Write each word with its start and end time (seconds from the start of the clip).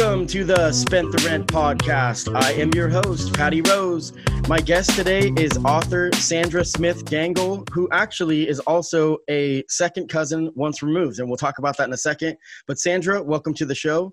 Welcome 0.00 0.26
to 0.28 0.44
the 0.44 0.72
Spent 0.72 1.12
the 1.12 1.22
Rent 1.28 1.46
podcast. 1.46 2.34
I 2.34 2.52
am 2.52 2.72
your 2.72 2.88
host, 2.88 3.34
Patty 3.34 3.60
Rose. 3.60 4.14
My 4.48 4.58
guest 4.58 4.96
today 4.96 5.30
is 5.36 5.58
author 5.58 6.10
Sandra 6.14 6.64
Smith 6.64 7.04
Gangle, 7.04 7.68
who 7.68 7.86
actually 7.92 8.48
is 8.48 8.60
also 8.60 9.18
a 9.28 9.62
second 9.68 10.08
cousin 10.08 10.50
once 10.54 10.82
removed. 10.82 11.18
And 11.18 11.28
we'll 11.28 11.36
talk 11.36 11.58
about 11.58 11.76
that 11.76 11.86
in 11.86 11.92
a 11.92 11.98
second. 11.98 12.38
But 12.66 12.78
Sandra, 12.78 13.22
welcome 13.22 13.52
to 13.52 13.66
the 13.66 13.74
show. 13.74 14.10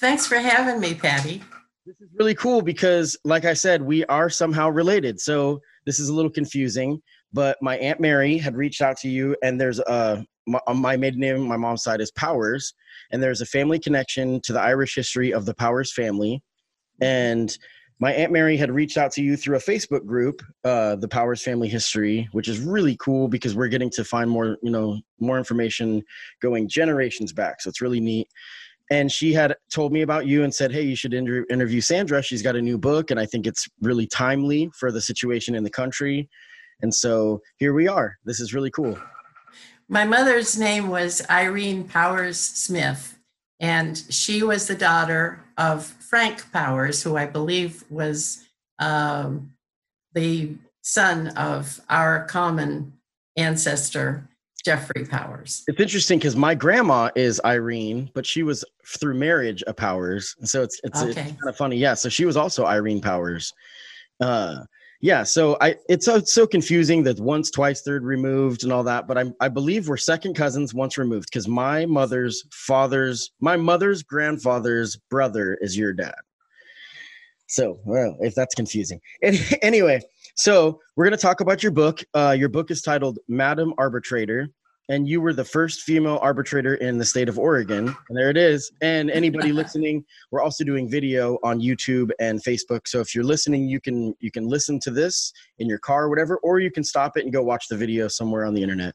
Thanks 0.00 0.26
for 0.26 0.38
having 0.38 0.80
me, 0.80 0.94
Patty. 0.94 1.44
This 1.86 2.00
is 2.00 2.08
really 2.18 2.34
cool 2.34 2.60
because, 2.60 3.16
like 3.24 3.44
I 3.44 3.54
said, 3.54 3.82
we 3.82 4.04
are 4.06 4.28
somehow 4.28 4.68
related. 4.68 5.20
So 5.20 5.60
this 5.86 6.00
is 6.00 6.08
a 6.08 6.12
little 6.12 6.28
confusing. 6.28 7.00
But 7.32 7.56
my 7.62 7.76
Aunt 7.78 8.00
Mary 8.00 8.36
had 8.36 8.56
reached 8.56 8.82
out 8.82 8.96
to 8.98 9.08
you, 9.08 9.36
and 9.44 9.60
there's 9.60 9.78
a 9.78 10.26
my, 10.48 10.58
my 10.74 10.96
maiden 10.96 11.20
name, 11.20 11.46
my 11.46 11.56
mom's 11.56 11.84
side 11.84 12.00
is 12.00 12.10
Powers 12.10 12.74
and 13.12 13.22
there's 13.22 13.40
a 13.40 13.46
family 13.46 13.78
connection 13.78 14.40
to 14.42 14.52
the 14.52 14.60
Irish 14.60 14.94
history 14.94 15.32
of 15.32 15.44
the 15.44 15.54
Powers 15.54 15.92
family. 15.92 16.42
And 17.00 17.56
my 18.00 18.12
aunt 18.12 18.32
Mary 18.32 18.56
had 18.56 18.72
reached 18.72 18.96
out 18.96 19.12
to 19.12 19.22
you 19.22 19.36
through 19.36 19.56
a 19.56 19.60
Facebook 19.60 20.04
group, 20.04 20.42
uh, 20.64 20.96
the 20.96 21.06
Powers 21.06 21.42
Family 21.42 21.68
History, 21.68 22.28
which 22.32 22.48
is 22.48 22.58
really 22.58 22.96
cool 22.96 23.28
because 23.28 23.54
we're 23.54 23.68
getting 23.68 23.90
to 23.90 24.04
find 24.04 24.28
more, 24.28 24.56
you 24.62 24.70
know, 24.70 24.98
more 25.20 25.38
information 25.38 26.02
going 26.40 26.68
generations 26.68 27.32
back. 27.32 27.60
So 27.60 27.68
it's 27.68 27.80
really 27.80 28.00
neat. 28.00 28.28
And 28.90 29.10
she 29.10 29.32
had 29.32 29.54
told 29.70 29.92
me 29.92 30.02
about 30.02 30.26
you 30.26 30.42
and 30.42 30.52
said, 30.52 30.72
"Hey, 30.72 30.82
you 30.82 30.96
should 30.96 31.14
inter- 31.14 31.46
interview 31.48 31.80
Sandra. 31.80 32.22
She's 32.22 32.42
got 32.42 32.56
a 32.56 32.60
new 32.60 32.76
book, 32.76 33.10
and 33.10 33.20
I 33.20 33.24
think 33.24 33.46
it's 33.46 33.68
really 33.80 34.06
timely 34.06 34.70
for 34.74 34.90
the 34.90 35.00
situation 35.00 35.54
in 35.54 35.62
the 35.62 35.70
country." 35.70 36.28
And 36.82 36.92
so 36.92 37.40
here 37.58 37.72
we 37.72 37.86
are. 37.86 38.16
This 38.24 38.40
is 38.40 38.52
really 38.52 38.70
cool. 38.70 38.98
My 39.92 40.06
mother's 40.06 40.58
name 40.58 40.88
was 40.88 41.20
Irene 41.28 41.84
Powers 41.84 42.40
Smith, 42.40 43.18
and 43.60 44.02
she 44.08 44.42
was 44.42 44.66
the 44.66 44.74
daughter 44.74 45.44
of 45.58 45.84
Frank 45.84 46.50
Powers, 46.50 47.02
who 47.02 47.18
I 47.18 47.26
believe 47.26 47.84
was 47.90 48.42
um, 48.78 49.52
the 50.14 50.54
son 50.80 51.28
of 51.36 51.78
our 51.90 52.24
common 52.24 52.94
ancestor, 53.36 54.26
Jeffrey 54.64 55.04
Powers. 55.04 55.62
It's 55.68 55.78
interesting 55.78 56.18
because 56.18 56.36
my 56.36 56.54
grandma 56.54 57.10
is 57.14 57.38
Irene, 57.44 58.10
but 58.14 58.24
she 58.24 58.42
was 58.44 58.64
through 58.86 59.16
marriage 59.16 59.62
a 59.66 59.74
Powers, 59.74 60.34
so 60.42 60.62
it's 60.62 60.80
it's, 60.84 61.02
okay. 61.02 61.10
it's 61.10 61.20
kind 61.20 61.48
of 61.48 61.56
funny. 61.58 61.76
Yeah, 61.76 61.92
so 61.92 62.08
she 62.08 62.24
was 62.24 62.38
also 62.38 62.64
Irene 62.64 63.02
Powers. 63.02 63.52
Uh, 64.18 64.60
yeah 65.02 65.24
so 65.24 65.58
i 65.60 65.74
it's 65.88 66.06
so, 66.06 66.16
it's 66.16 66.32
so 66.32 66.46
confusing 66.46 67.02
that 67.02 67.20
once 67.20 67.50
twice 67.50 67.82
third 67.82 68.04
removed 68.04 68.62
and 68.62 68.72
all 68.72 68.82
that 68.82 69.06
but 69.06 69.18
i 69.18 69.24
i 69.40 69.48
believe 69.48 69.88
we're 69.88 69.96
second 69.96 70.34
cousins 70.34 70.72
once 70.72 70.96
removed 70.96 71.28
because 71.30 71.46
my 71.46 71.84
mother's 71.84 72.44
father's 72.52 73.32
my 73.40 73.56
mother's 73.56 74.02
grandfather's 74.02 74.96
brother 75.10 75.58
is 75.60 75.76
your 75.76 75.92
dad. 75.92 76.14
So 77.48 77.78
well 77.84 78.16
if 78.20 78.34
that's 78.34 78.54
confusing. 78.54 79.00
Anyway 79.62 80.00
so 80.36 80.80
we're 80.96 81.10
to 81.10 81.16
talk 81.18 81.40
about 81.40 81.62
your 81.62 81.72
book. 81.72 82.02
Uh, 82.14 82.34
your 82.38 82.48
book 82.48 82.70
is 82.70 82.80
titled 82.80 83.18
madam 83.28 83.74
arbitrator 83.76 84.48
and 84.88 85.08
you 85.08 85.20
were 85.20 85.32
the 85.32 85.44
first 85.44 85.82
female 85.82 86.18
arbitrator 86.22 86.74
in 86.74 86.98
the 86.98 87.04
state 87.04 87.28
of 87.28 87.38
Oregon. 87.38 87.88
And 88.08 88.18
there 88.18 88.30
it 88.30 88.36
is. 88.36 88.72
And 88.80 89.10
anybody 89.10 89.52
listening, 89.52 90.04
we're 90.30 90.42
also 90.42 90.64
doing 90.64 90.88
video 90.88 91.38
on 91.42 91.60
YouTube 91.60 92.10
and 92.20 92.42
Facebook. 92.42 92.86
So 92.86 93.00
if 93.00 93.14
you're 93.14 93.24
listening, 93.24 93.68
you 93.68 93.80
can 93.80 94.14
you 94.20 94.30
can 94.30 94.48
listen 94.48 94.80
to 94.80 94.90
this 94.90 95.32
in 95.58 95.68
your 95.68 95.78
car 95.78 96.04
or 96.04 96.08
whatever, 96.08 96.38
or 96.38 96.58
you 96.58 96.70
can 96.70 96.84
stop 96.84 97.16
it 97.16 97.24
and 97.24 97.32
go 97.32 97.42
watch 97.42 97.68
the 97.68 97.76
video 97.76 98.08
somewhere 98.08 98.44
on 98.44 98.54
the 98.54 98.62
internet. 98.62 98.94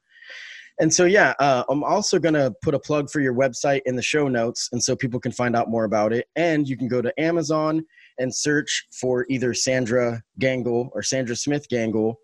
And 0.79 0.93
so 0.93 1.05
yeah, 1.05 1.33
uh, 1.39 1.63
I'm 1.69 1.83
also 1.83 2.19
gonna 2.19 2.51
put 2.61 2.75
a 2.75 2.79
plug 2.79 3.09
for 3.09 3.19
your 3.19 3.33
website 3.33 3.81
in 3.85 3.95
the 3.95 4.01
show 4.01 4.27
notes, 4.27 4.69
and 4.71 4.83
so 4.83 4.95
people 4.95 5.19
can 5.19 5.31
find 5.31 5.55
out 5.55 5.69
more 5.69 5.85
about 5.85 6.13
it. 6.13 6.27
And 6.35 6.67
you 6.67 6.77
can 6.77 6.87
go 6.87 7.01
to 7.01 7.11
Amazon 7.19 7.83
and 8.19 8.33
search 8.33 8.87
for 8.91 9.25
either 9.29 9.53
Sandra 9.53 10.21
Gangle 10.39 10.89
or 10.93 11.01
Sandra 11.01 11.35
Smith 11.35 11.67
Gangle 11.69 12.15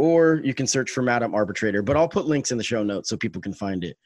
or 0.00 0.40
you 0.42 0.54
can 0.54 0.66
search 0.66 0.90
for 0.90 1.02
Madam 1.02 1.34
Arbitrator. 1.34 1.82
But 1.82 1.94
I'll 1.94 2.08
put 2.08 2.24
links 2.24 2.52
in 2.52 2.56
the 2.56 2.64
show 2.64 2.82
notes 2.82 3.10
so 3.10 3.18
people 3.18 3.42
can 3.42 3.52
find 3.52 3.84
it. 3.84 3.98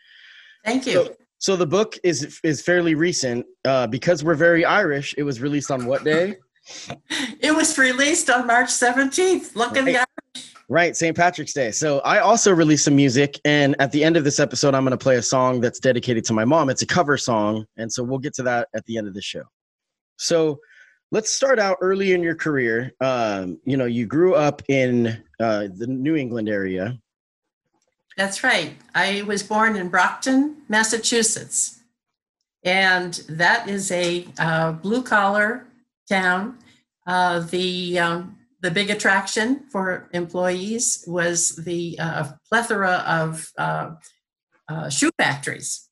Thank 0.64 0.86
you. 0.86 0.92
So, 0.92 1.16
so 1.38 1.56
the 1.56 1.66
book 1.66 1.96
is 2.02 2.40
is 2.42 2.60
fairly 2.60 2.96
recent 2.96 3.46
uh, 3.64 3.86
because 3.86 4.24
we're 4.24 4.34
very 4.34 4.64
Irish. 4.64 5.14
It 5.16 5.22
was 5.22 5.40
released 5.40 5.70
on 5.70 5.86
what 5.86 6.02
day? 6.02 6.36
it 7.40 7.54
was 7.54 7.78
released 7.78 8.28
on 8.28 8.44
March 8.44 8.70
seventeenth. 8.70 9.54
Look 9.54 9.72
right. 9.72 9.78
at 9.78 9.84
the 9.84 9.96
Irish. 9.98 10.50
Right, 10.68 10.96
St. 10.96 11.14
Patrick's 11.14 11.52
Day. 11.52 11.70
So 11.70 12.00
I 12.00 12.18
also 12.18 12.52
released 12.52 12.86
some 12.86 12.96
music, 12.96 13.38
and 13.44 13.76
at 13.78 13.92
the 13.92 14.02
end 14.02 14.16
of 14.16 14.24
this 14.24 14.40
episode, 14.40 14.74
I'm 14.74 14.82
going 14.82 14.98
to 14.98 15.02
play 15.02 15.16
a 15.16 15.22
song 15.22 15.60
that's 15.60 15.78
dedicated 15.78 16.24
to 16.24 16.32
my 16.32 16.44
mom. 16.44 16.70
It's 16.70 16.82
a 16.82 16.86
cover 16.86 17.16
song, 17.18 17.66
and 17.76 17.92
so 17.92 18.02
we'll 18.02 18.18
get 18.18 18.34
to 18.34 18.42
that 18.44 18.68
at 18.74 18.84
the 18.86 18.96
end 18.96 19.06
of 19.06 19.14
the 19.14 19.22
show. 19.22 19.44
So 20.16 20.58
let's 21.14 21.32
start 21.32 21.60
out 21.60 21.78
early 21.80 22.12
in 22.12 22.24
your 22.24 22.34
career. 22.34 22.92
Um, 23.00 23.60
you 23.64 23.76
know, 23.76 23.84
you 23.84 24.04
grew 24.04 24.34
up 24.34 24.62
in 24.68 25.22
uh, 25.38 25.68
the 25.72 25.86
New 25.86 26.16
England 26.16 26.48
area. 26.48 26.98
That's 28.16 28.42
right. 28.42 28.72
I 28.96 29.22
was 29.22 29.40
born 29.40 29.76
in 29.76 29.90
Brockton, 29.90 30.56
Massachusetts. 30.68 31.78
And 32.64 33.14
that 33.28 33.68
is 33.68 33.92
a 33.92 34.26
uh, 34.40 34.72
blue 34.72 35.04
collar 35.04 35.68
town. 36.08 36.58
Uh, 37.06 37.40
the, 37.40 37.96
um, 38.00 38.36
the 38.60 38.72
big 38.72 38.90
attraction 38.90 39.62
for 39.70 40.08
employees 40.14 41.04
was 41.06 41.54
the 41.54 41.96
uh, 42.00 42.32
plethora 42.48 43.04
of 43.06 43.52
uh, 43.56 43.90
uh, 44.68 44.88
shoe 44.88 45.12
factories. 45.16 45.88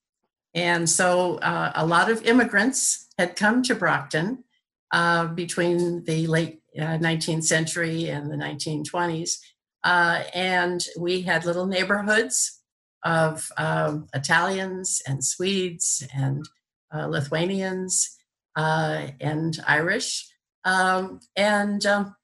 And 0.52 0.90
so 0.90 1.38
a 1.42 1.86
lot 1.86 2.10
of 2.10 2.26
immigrants 2.26 3.06
had 3.18 3.36
come 3.36 3.62
to 3.62 3.74
Brockton 3.74 4.44
uh, 4.92 5.26
between 5.28 6.04
the 6.04 6.26
late 6.26 6.60
uh, 6.78 6.98
19th 6.98 7.44
century 7.44 8.08
and 8.08 8.30
the 8.30 8.36
1920s. 8.36 9.38
Uh, 9.84 10.22
and 10.34 10.84
we 10.98 11.22
had 11.22 11.44
little 11.44 11.66
neighborhoods 11.66 12.60
of 13.04 13.48
um, 13.56 14.06
Italians 14.14 15.02
and 15.06 15.24
Swedes 15.24 16.06
and 16.14 16.46
uh, 16.94 17.06
Lithuanians 17.06 18.16
uh, 18.54 19.08
and 19.20 19.58
Irish. 19.66 20.28
Um, 20.64 21.20
and 21.34 21.84
um, 21.86 22.14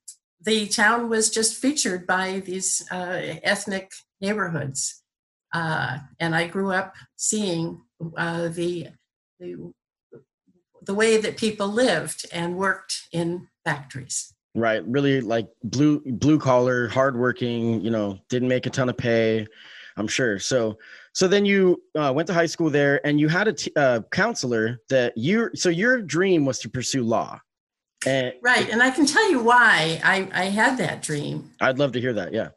the 0.42 0.68
town 0.68 1.08
was 1.08 1.30
just 1.30 1.56
featured 1.56 2.06
by 2.06 2.40
these 2.40 2.86
ethnic 2.90 3.90
neighborhoods. 4.20 5.02
and 5.52 6.34
I 6.36 6.46
grew 6.46 6.70
up 6.70 6.94
seeing 7.16 7.80
the, 7.98 8.92
the 9.40 9.72
the 10.88 10.94
way 10.94 11.18
that 11.18 11.36
people 11.36 11.68
lived 11.68 12.26
and 12.32 12.56
worked 12.56 13.06
in 13.12 13.46
factories. 13.64 14.34
Right, 14.54 14.82
really 14.88 15.20
like 15.20 15.46
blue 15.62 16.00
blue 16.04 16.38
collar, 16.40 16.88
hardworking. 16.88 17.80
You 17.82 17.90
know, 17.90 18.18
didn't 18.28 18.48
make 18.48 18.66
a 18.66 18.70
ton 18.70 18.88
of 18.88 18.96
pay. 18.96 19.46
I'm 19.98 20.08
sure. 20.08 20.38
So, 20.38 20.78
so 21.12 21.28
then 21.28 21.44
you 21.44 21.82
uh, 21.94 22.12
went 22.16 22.26
to 22.28 22.34
high 22.34 22.46
school 22.46 22.70
there, 22.70 23.06
and 23.06 23.20
you 23.20 23.28
had 23.28 23.46
a 23.48 23.52
t- 23.52 23.72
uh, 23.76 24.00
counselor 24.10 24.80
that 24.88 25.16
you. 25.16 25.50
So 25.54 25.68
your 25.68 26.00
dream 26.00 26.44
was 26.46 26.58
to 26.60 26.68
pursue 26.70 27.04
law. 27.04 27.38
And 28.06 28.32
right, 28.42 28.68
and 28.70 28.82
I 28.82 28.90
can 28.90 29.04
tell 29.06 29.30
you 29.30 29.42
why 29.42 30.00
I, 30.02 30.28
I 30.32 30.44
had 30.46 30.78
that 30.78 31.02
dream. 31.02 31.50
I'd 31.60 31.78
love 31.78 31.92
to 31.92 32.00
hear 32.00 32.14
that. 32.14 32.32
Yeah. 32.32 32.48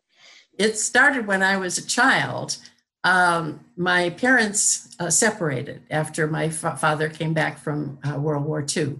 it 0.58 0.78
started 0.78 1.28
when 1.28 1.44
I 1.44 1.58
was 1.58 1.78
a 1.78 1.86
child. 1.86 2.58
Um, 3.04 3.66
my 3.78 4.12
parents 4.12 4.96
uh, 5.00 5.10
separated 5.10 5.82
after 5.90 6.28
my 6.28 6.50
fa- 6.50 6.78
father 6.78 7.10
came 7.10 7.34
back 7.34 7.58
from 7.58 8.00
uh, 8.04 8.20
World 8.20 8.46
War 8.46 8.64
II. 8.76 9.00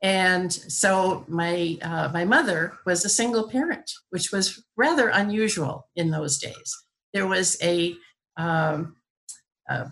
And 0.00 0.52
so 0.52 1.24
my, 1.28 1.78
uh, 1.82 2.10
my 2.12 2.24
mother 2.24 2.74
was 2.86 3.04
a 3.04 3.08
single 3.08 3.48
parent, 3.48 3.90
which 4.10 4.32
was 4.32 4.62
rather 4.76 5.08
unusual 5.08 5.88
in 5.96 6.10
those 6.10 6.38
days. 6.38 6.84
There 7.12 7.26
was 7.26 7.56
a, 7.62 7.94
um, 8.36 8.96
a, 9.68 9.90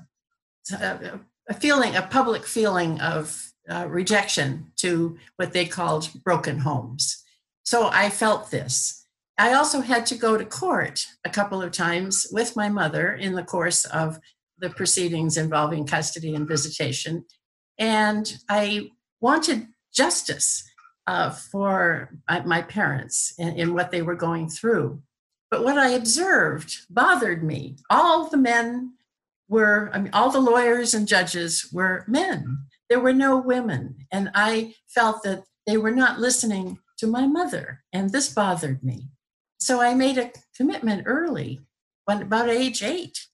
a, 1.49 1.55
feeling, 1.55 1.97
a 1.97 2.03
public 2.03 2.47
feeling 2.47 3.01
of 3.01 3.53
uh, 3.69 3.87
rejection 3.89 4.73
to 4.77 5.17
what 5.37 5.53
they 5.53 5.67
called 5.67 6.11
broken 6.25 6.59
homes. 6.59 7.23
So 7.65 7.89
I 7.93 8.11
felt 8.11 8.51
this. 8.51 9.02
I 9.39 9.55
also 9.55 9.81
had 9.81 10.07
to 10.07 10.15
go 10.15 10.37
to 10.37 10.45
court 10.45 11.07
a 11.25 11.31
couple 11.31 11.63
of 11.63 11.73
times 11.73 12.27
with 12.31 12.57
my 12.57 12.69
mother 12.69 13.15
in 13.15 13.35
the 13.35 13.43
course 13.43 13.85
of 13.87 14.19
the 14.59 14.71
proceedings 14.71 15.37
involving 15.37 15.87
custody 15.87 16.35
and 16.35 16.47
visitation. 16.47 17.25
And 17.79 18.37
I 18.49 18.91
wanted 19.21 19.69
justice 19.93 20.69
uh, 21.07 21.31
for 21.31 22.11
my 22.45 22.63
parents 22.63 23.35
in, 23.39 23.57
in 23.57 23.75
what 23.75 23.91
they 23.91 24.03
were 24.03 24.15
going 24.15 24.49
through. 24.49 25.03
But 25.51 25.65
what 25.65 25.79
I 25.79 25.91
observed 25.91 26.77
bothered 26.89 27.43
me. 27.43 27.77
All 27.91 28.29
the 28.29 28.37
men 28.37 28.95
were, 29.49 29.91
I 29.93 29.99
mean, 29.99 30.13
all 30.13 30.31
the 30.31 30.41
lawyers 30.41 30.95
and 30.95 31.09
judges 31.09 31.69
were 31.73 32.05
men. 32.09 32.59
There 32.89 33.01
were 33.01 33.13
no 33.13 33.37
women. 33.37 34.07
And 34.11 34.31
I 34.35 34.75
felt 34.89 35.23
that 35.25 35.45
they 35.67 35.77
were 35.77 35.91
not 35.91 36.19
listening 36.19 36.79
to 36.99 37.07
my 37.07 37.27
mother. 37.27 37.83
And 37.93 38.11
this 38.11 38.33
bothered 38.33 38.83
me. 38.83 39.09
So 39.63 39.81
I 39.81 39.95
made 39.95 40.19
a 40.19 40.33
commitment 40.57 41.05
early, 41.07 41.61
when 42.05 42.21
about 42.21 42.49
age 42.49 42.83
eight, 42.83 43.29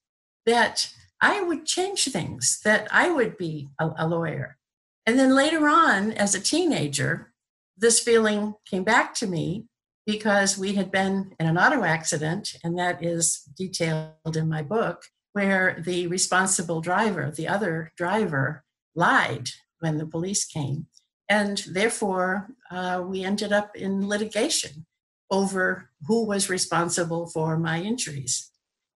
that 0.44 0.92
I 1.22 1.40
would 1.40 1.64
change 1.64 2.04
things, 2.04 2.60
that 2.66 2.86
I 2.90 3.10
would 3.10 3.38
be 3.38 3.70
a, 3.80 3.92
a 3.96 4.06
lawyer. 4.06 4.58
And 5.06 5.18
then 5.18 5.34
later 5.34 5.66
on, 5.68 6.12
as 6.12 6.34
a 6.34 6.40
teenager, 6.40 7.32
this 7.78 7.98
feeling 8.00 8.56
came 8.70 8.84
back 8.84 9.14
to 9.14 9.26
me 9.26 9.68
because 10.04 10.58
we 10.58 10.74
had 10.74 10.90
been 10.90 11.32
in 11.40 11.46
an 11.46 11.56
auto 11.56 11.82
accident, 11.82 12.56
and 12.62 12.78
that 12.78 13.02
is 13.02 13.48
detailed 13.56 14.36
in 14.36 14.50
my 14.50 14.60
book, 14.60 15.04
where 15.32 15.82
the 15.82 16.08
responsible 16.08 16.82
driver, 16.82 17.32
the 17.34 17.48
other 17.48 17.90
driver, 17.96 18.64
lied 18.94 19.48
when 19.80 19.96
the 19.96 20.06
police 20.06 20.44
came. 20.44 20.88
And 21.26 21.64
therefore, 21.70 22.50
uh, 22.70 23.02
we 23.02 23.24
ended 23.24 23.50
up 23.50 23.74
in 23.74 24.06
litigation 24.06 24.84
over 25.30 25.90
who 26.06 26.24
was 26.24 26.50
responsible 26.50 27.26
for 27.26 27.58
my 27.58 27.80
injuries. 27.82 28.50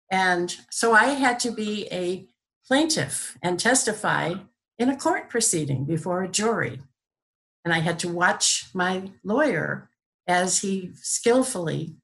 And 0.10 0.56
so 0.70 0.94
I 0.94 1.06
had 1.06 1.40
to 1.42 1.52
be 1.52 1.88
a 1.92 2.28
plaintiff 2.68 3.38
and 3.42 3.60
testify 3.60 4.36
in 4.78 4.90
a 4.90 4.98
court 4.98 5.30
proceeding 5.30 5.86
before 5.86 6.24
a 6.24 6.28
jury. 6.28 6.82
And 7.64 7.74
I 7.74 7.80
had 7.80 8.00
to 8.00 8.10
watch 8.10 8.66
my 8.74 9.12
lawyer 9.24 9.90
as 10.28 10.60
he 10.60 10.92
skillfully 10.96 11.96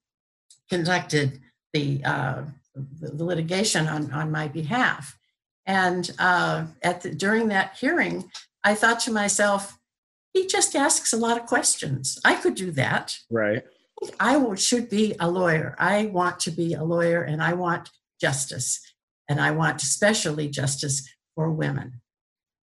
conducted 0.68 1.40
the, 1.72 2.02
uh, 2.04 2.42
the, 2.74 3.24
litigation 3.24 3.86
on, 3.88 4.12
on 4.12 4.30
my 4.30 4.48
behalf. 4.48 5.18
And 5.66 6.10
uh, 6.18 6.66
at 6.82 7.02
the, 7.02 7.14
during 7.14 7.48
that 7.48 7.76
hearing, 7.76 8.30
I 8.64 8.74
thought 8.74 9.00
to 9.00 9.12
myself, 9.12 9.78
he 10.32 10.46
just 10.46 10.76
asks 10.76 11.12
a 11.12 11.16
lot 11.16 11.38
of 11.38 11.46
questions. 11.46 12.18
I 12.24 12.34
could 12.34 12.54
do 12.54 12.70
that. 12.72 13.18
Right. 13.30 13.64
I 14.20 14.54
should 14.54 14.88
be 14.88 15.14
a 15.20 15.30
lawyer. 15.30 15.74
I 15.78 16.06
want 16.06 16.40
to 16.40 16.50
be 16.50 16.74
a 16.74 16.84
lawyer 16.84 17.22
and 17.22 17.42
I 17.42 17.52
want 17.54 17.90
justice. 18.20 18.80
And 19.28 19.40
I 19.40 19.50
want 19.50 19.82
especially 19.82 20.48
justice 20.48 21.08
for 21.34 21.50
women. 21.50 22.00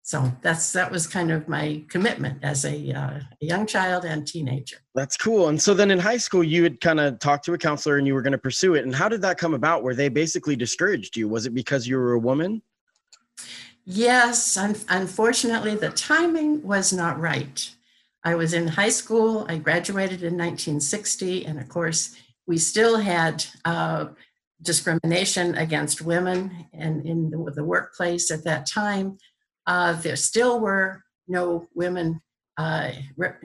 So 0.05 0.32
that's 0.43 0.73
that 0.73 0.90
was 0.90 1.06
kind 1.06 1.31
of 1.31 1.49
my 1.49 1.82
commitment 1.88 2.43
as 2.43 2.64
a, 2.64 2.93
uh, 2.93 3.20
a 3.20 3.44
young 3.44 3.67
child 3.67 4.05
and 4.05 4.26
teenager. 4.26 4.76
That's 4.94 5.17
cool. 5.17 5.49
And 5.49 5.62
so 5.62 5.75
then 5.75 5.90
in 5.90 5.99
high 5.99 6.17
school 6.17 6.43
you 6.43 6.64
had 6.64 6.81
kind 6.81 6.99
of 7.00 7.19
talked 7.20 7.44
to 7.46 7.55
a 7.55 7.58
counselor 7.58 7.99
and 7.99 8.06
you 8.06 8.14
were 8.14 8.23
going 8.23 8.32
to 8.32 8.38
pursue 8.38 8.75
it. 8.75 8.84
And 8.84 8.94
how 8.94 9.08
did 9.08 9.23
that 9.23 9.38
come 9.38 9.55
about? 9.55 9.82
Where 9.82 9.94
they 9.94 10.08
basically 10.08 10.56
discouraged 10.56 11.17
you? 11.17 11.29
Was 11.29 11.46
it 11.46 11.55
because 11.55 11.87
you 11.87 11.96
were 11.96 12.12
a 12.12 12.19
woman? 12.19 12.62
Yes 13.84 14.56
un- 14.56 14.76
unfortunately 14.88 15.76
the 15.76 15.90
timing 15.90 16.62
was 16.62 16.93
not 16.93 17.20
right 17.20 17.70
i 18.25 18.35
was 18.35 18.55
in 18.55 18.69
high 18.69 18.89
school 18.89 19.47
i 19.49 19.57
graduated 19.57 20.23
in 20.23 20.37
1960 20.37 21.47
and 21.47 21.59
of 21.59 21.69
course 21.69 22.17
we 22.47 22.59
still 22.59 22.99
had 22.99 23.45
uh, 23.65 24.07
discrimination 24.63 25.55
against 25.57 26.03
women 26.03 26.67
and 26.73 27.07
in 27.07 27.31
the, 27.31 27.53
the 27.55 27.65
workplace 27.65 28.31
at 28.31 28.45
that 28.45 28.67
time 28.67 29.19
uh, 29.67 29.93
there 29.93 30.17
still 30.17 30.61
were 30.61 31.03
no 31.29 31.67
women 31.75 32.21
uh, 32.59 32.91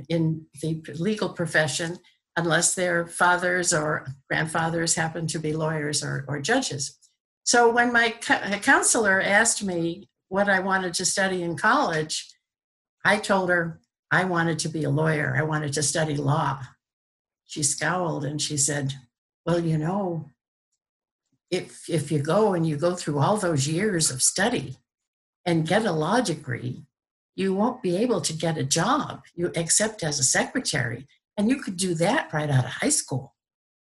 in 0.09 0.45
the 0.61 0.81
legal 0.99 1.29
profession 1.29 1.97
unless 2.35 2.75
their 2.75 3.07
fathers 3.07 3.73
or 3.73 4.07
grandfathers 4.29 4.95
happened 4.95 5.29
to 5.29 5.39
be 5.39 5.53
lawyers 5.53 6.03
or, 6.03 6.23
or 6.27 6.39
judges. 6.39 6.97
So 7.43 7.71
when 7.71 7.91
my 7.91 8.11
counselor 8.11 9.21
asked 9.21 9.63
me 9.63 10.09
what 10.29 10.49
I 10.49 10.59
wanted 10.59 10.93
to 10.95 11.05
study 11.05 11.41
in 11.41 11.57
college, 11.57 12.27
I 13.03 13.17
told 13.17 13.49
her 13.49 13.79
I 14.11 14.23
wanted 14.23 14.59
to 14.59 14.69
be 14.69 14.83
a 14.83 14.89
lawyer. 14.89 15.35
I 15.37 15.43
wanted 15.43 15.73
to 15.73 15.83
study 15.83 16.15
law. 16.15 16.61
She 17.45 17.63
scowled 17.63 18.25
and 18.25 18.41
she 18.41 18.57
said, 18.57 18.93
Well, 19.45 19.59
you 19.59 19.77
know, 19.77 20.29
if, 21.49 21.89
if 21.89 22.11
you 22.11 22.19
go 22.19 22.53
and 22.53 22.67
you 22.67 22.77
go 22.77 22.95
through 22.95 23.19
all 23.19 23.37
those 23.37 23.67
years 23.67 24.11
of 24.11 24.21
study, 24.21 24.77
and 25.47 25.65
get 25.65 25.85
a 25.85 25.91
law 25.91 26.19
degree, 26.19 26.83
you 27.35 27.53
won't 27.53 27.81
be 27.81 27.95
able 27.95 28.19
to 28.19 28.33
get 28.33 28.57
a 28.57 28.63
job, 28.63 29.21
you 29.33 29.49
except 29.55 30.03
as 30.03 30.19
a 30.19 30.23
secretary. 30.23 31.07
And 31.37 31.49
you 31.49 31.61
could 31.61 31.77
do 31.77 31.93
that 31.95 32.33
right 32.33 32.49
out 32.49 32.65
of 32.65 32.71
high 32.71 32.89
school. 32.89 33.33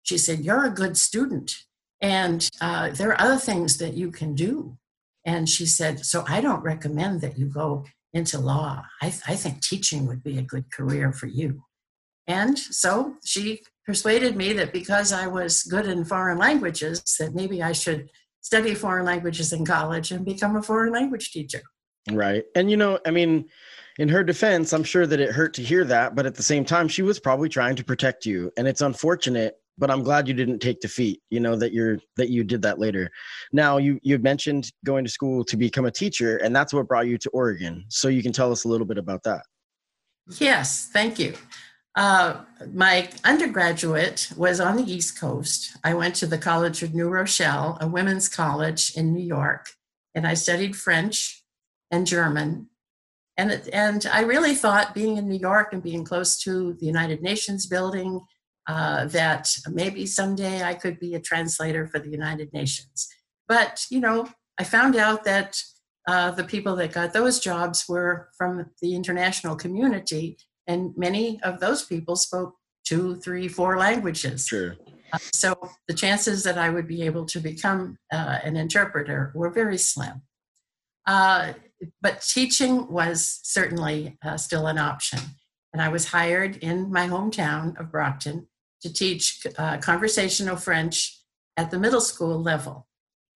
She 0.02 0.16
said, 0.16 0.40
You're 0.40 0.64
a 0.64 0.70
good 0.70 0.96
student, 0.96 1.56
and 2.00 2.48
uh, 2.60 2.90
there 2.90 3.10
are 3.10 3.20
other 3.20 3.38
things 3.38 3.78
that 3.78 3.94
you 3.94 4.10
can 4.10 4.34
do. 4.34 4.78
And 5.24 5.48
she 5.48 5.66
said, 5.66 6.04
So 6.04 6.24
I 6.28 6.40
don't 6.40 6.62
recommend 6.62 7.22
that 7.22 7.38
you 7.38 7.46
go 7.46 7.84
into 8.18 8.38
law. 8.38 8.82
I, 9.00 9.06
I 9.06 9.34
think 9.36 9.62
teaching 9.62 10.06
would 10.06 10.22
be 10.22 10.36
a 10.38 10.42
good 10.42 10.66
career 10.72 11.12
for 11.12 11.26
you. 11.26 11.62
And 12.26 12.58
so 12.58 13.14
she 13.24 13.62
persuaded 13.86 14.36
me 14.36 14.52
that 14.54 14.72
because 14.72 15.12
I 15.12 15.26
was 15.26 15.62
good 15.62 15.86
in 15.86 16.04
foreign 16.04 16.36
languages, 16.36 17.02
that 17.18 17.34
maybe 17.34 17.62
I 17.62 17.72
should 17.72 18.10
study 18.42 18.74
foreign 18.74 19.06
languages 19.06 19.52
in 19.52 19.64
college 19.64 20.10
and 20.12 20.24
become 20.24 20.56
a 20.56 20.62
foreign 20.62 20.92
language 20.92 21.30
teacher. 21.32 21.62
Right. 22.10 22.44
And, 22.54 22.70
you 22.70 22.76
know, 22.76 22.98
I 23.06 23.10
mean, 23.10 23.48
in 23.98 24.08
her 24.10 24.22
defense, 24.22 24.72
I'm 24.72 24.84
sure 24.84 25.06
that 25.06 25.20
it 25.20 25.32
hurt 25.32 25.54
to 25.54 25.62
hear 25.62 25.84
that, 25.84 26.14
but 26.14 26.26
at 26.26 26.34
the 26.34 26.42
same 26.42 26.64
time, 26.64 26.88
she 26.88 27.02
was 27.02 27.18
probably 27.18 27.48
trying 27.48 27.76
to 27.76 27.84
protect 27.84 28.26
you. 28.26 28.52
And 28.56 28.68
it's 28.68 28.80
unfortunate, 28.80 29.56
but 29.78 29.90
I'm 29.90 30.02
glad 30.02 30.28
you 30.28 30.34
didn't 30.34 30.58
take 30.58 30.80
defeat, 30.80 31.22
you 31.30 31.40
know, 31.40 31.56
that 31.56 31.72
you're, 31.72 31.98
that 32.16 32.28
you 32.28 32.44
did 32.44 32.62
that 32.62 32.78
later. 32.78 33.10
Now, 33.52 33.78
you, 33.78 33.98
you 34.02 34.18
mentioned 34.18 34.70
going 34.84 35.04
to 35.04 35.10
school 35.10 35.44
to 35.44 35.56
become 35.56 35.86
a 35.86 35.90
teacher, 35.90 36.36
and 36.38 36.54
that's 36.54 36.74
what 36.74 36.88
brought 36.88 37.06
you 37.06 37.16
to 37.18 37.30
Oregon. 37.30 37.84
So 37.88 38.08
you 38.08 38.22
can 38.22 38.32
tell 38.32 38.50
us 38.52 38.64
a 38.64 38.68
little 38.68 38.86
bit 38.86 38.98
about 38.98 39.22
that. 39.22 39.42
Yes, 40.38 40.90
thank 40.92 41.18
you. 41.18 41.34
Uh, 41.94 42.42
my 42.72 43.08
undergraduate 43.24 44.30
was 44.36 44.60
on 44.60 44.76
the 44.76 44.90
East 44.90 45.18
Coast. 45.18 45.76
I 45.82 45.94
went 45.94 46.14
to 46.16 46.26
the 46.26 46.38
College 46.38 46.82
of 46.82 46.94
New 46.94 47.08
Rochelle, 47.08 47.78
a 47.80 47.88
women's 47.88 48.28
college 48.28 48.92
in 48.94 49.12
New 49.12 49.24
York, 49.24 49.70
and 50.14 50.26
I 50.26 50.34
studied 50.34 50.76
French 50.76 51.42
and 51.90 52.06
German. 52.06 52.68
And, 53.36 53.62
and 53.72 54.06
I 54.12 54.22
really 54.22 54.54
thought 54.54 54.94
being 54.94 55.16
in 55.16 55.28
New 55.28 55.38
York 55.38 55.72
and 55.72 55.82
being 55.82 56.04
close 56.04 56.38
to 56.42 56.74
the 56.74 56.86
United 56.86 57.22
Nations 57.22 57.66
building, 57.66 58.20
uh, 58.68 59.06
that 59.06 59.50
maybe 59.70 60.06
someday 60.06 60.62
I 60.62 60.74
could 60.74 61.00
be 61.00 61.14
a 61.14 61.20
translator 61.20 61.86
for 61.86 61.98
the 61.98 62.10
United 62.10 62.52
Nations. 62.52 63.08
But, 63.48 63.86
you 63.90 63.98
know, 63.98 64.28
I 64.58 64.64
found 64.64 64.94
out 64.94 65.24
that 65.24 65.60
uh, 66.06 66.32
the 66.32 66.44
people 66.44 66.76
that 66.76 66.92
got 66.92 67.12
those 67.12 67.40
jobs 67.40 67.86
were 67.88 68.28
from 68.36 68.70
the 68.82 68.94
international 68.94 69.56
community 69.56 70.36
and 70.66 70.92
many 70.96 71.40
of 71.42 71.60
those 71.60 71.84
people 71.84 72.14
spoke 72.14 72.54
two, 72.84 73.16
three, 73.16 73.48
four 73.48 73.78
languages. 73.78 74.46
Sure. 74.46 74.76
Uh, 75.12 75.18
so 75.32 75.70
the 75.88 75.94
chances 75.94 76.44
that 76.44 76.58
I 76.58 76.68
would 76.68 76.86
be 76.86 77.02
able 77.02 77.24
to 77.26 77.40
become 77.40 77.96
uh, 78.12 78.38
an 78.44 78.56
interpreter 78.56 79.32
were 79.34 79.50
very 79.50 79.78
slim. 79.78 80.22
Uh, 81.06 81.54
but 82.02 82.20
teaching 82.20 82.90
was 82.92 83.40
certainly 83.42 84.18
uh, 84.22 84.36
still 84.36 84.66
an 84.66 84.78
option. 84.78 85.20
And 85.72 85.80
I 85.80 85.88
was 85.88 86.08
hired 86.08 86.56
in 86.56 86.92
my 86.92 87.08
hometown 87.08 87.78
of 87.80 87.90
Brockton 87.90 88.46
to 88.82 88.92
teach 88.92 89.46
uh, 89.56 89.78
conversational 89.78 90.56
French 90.56 91.20
at 91.56 91.70
the 91.70 91.78
middle 91.78 92.00
school 92.00 92.40
level. 92.40 92.86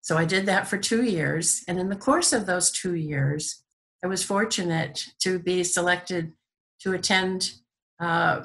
So 0.01 0.17
I 0.17 0.25
did 0.25 0.47
that 0.47 0.67
for 0.67 0.79
two 0.79 1.05
years. 1.05 1.65
And 1.69 1.79
in 1.79 1.89
the 1.89 1.97
course 1.97 2.33
of 2.33 2.47
those 2.47 2.71
two 2.71 2.95
years, 2.95 3.63
I 4.05 4.09
was 4.09 4.25
fortunate 4.25 5.07
to 5.21 5.39
be 5.39 5.63
selected 5.63 6.33
to 6.81 6.93
attend 6.93 7.53
uh, 8.01 8.43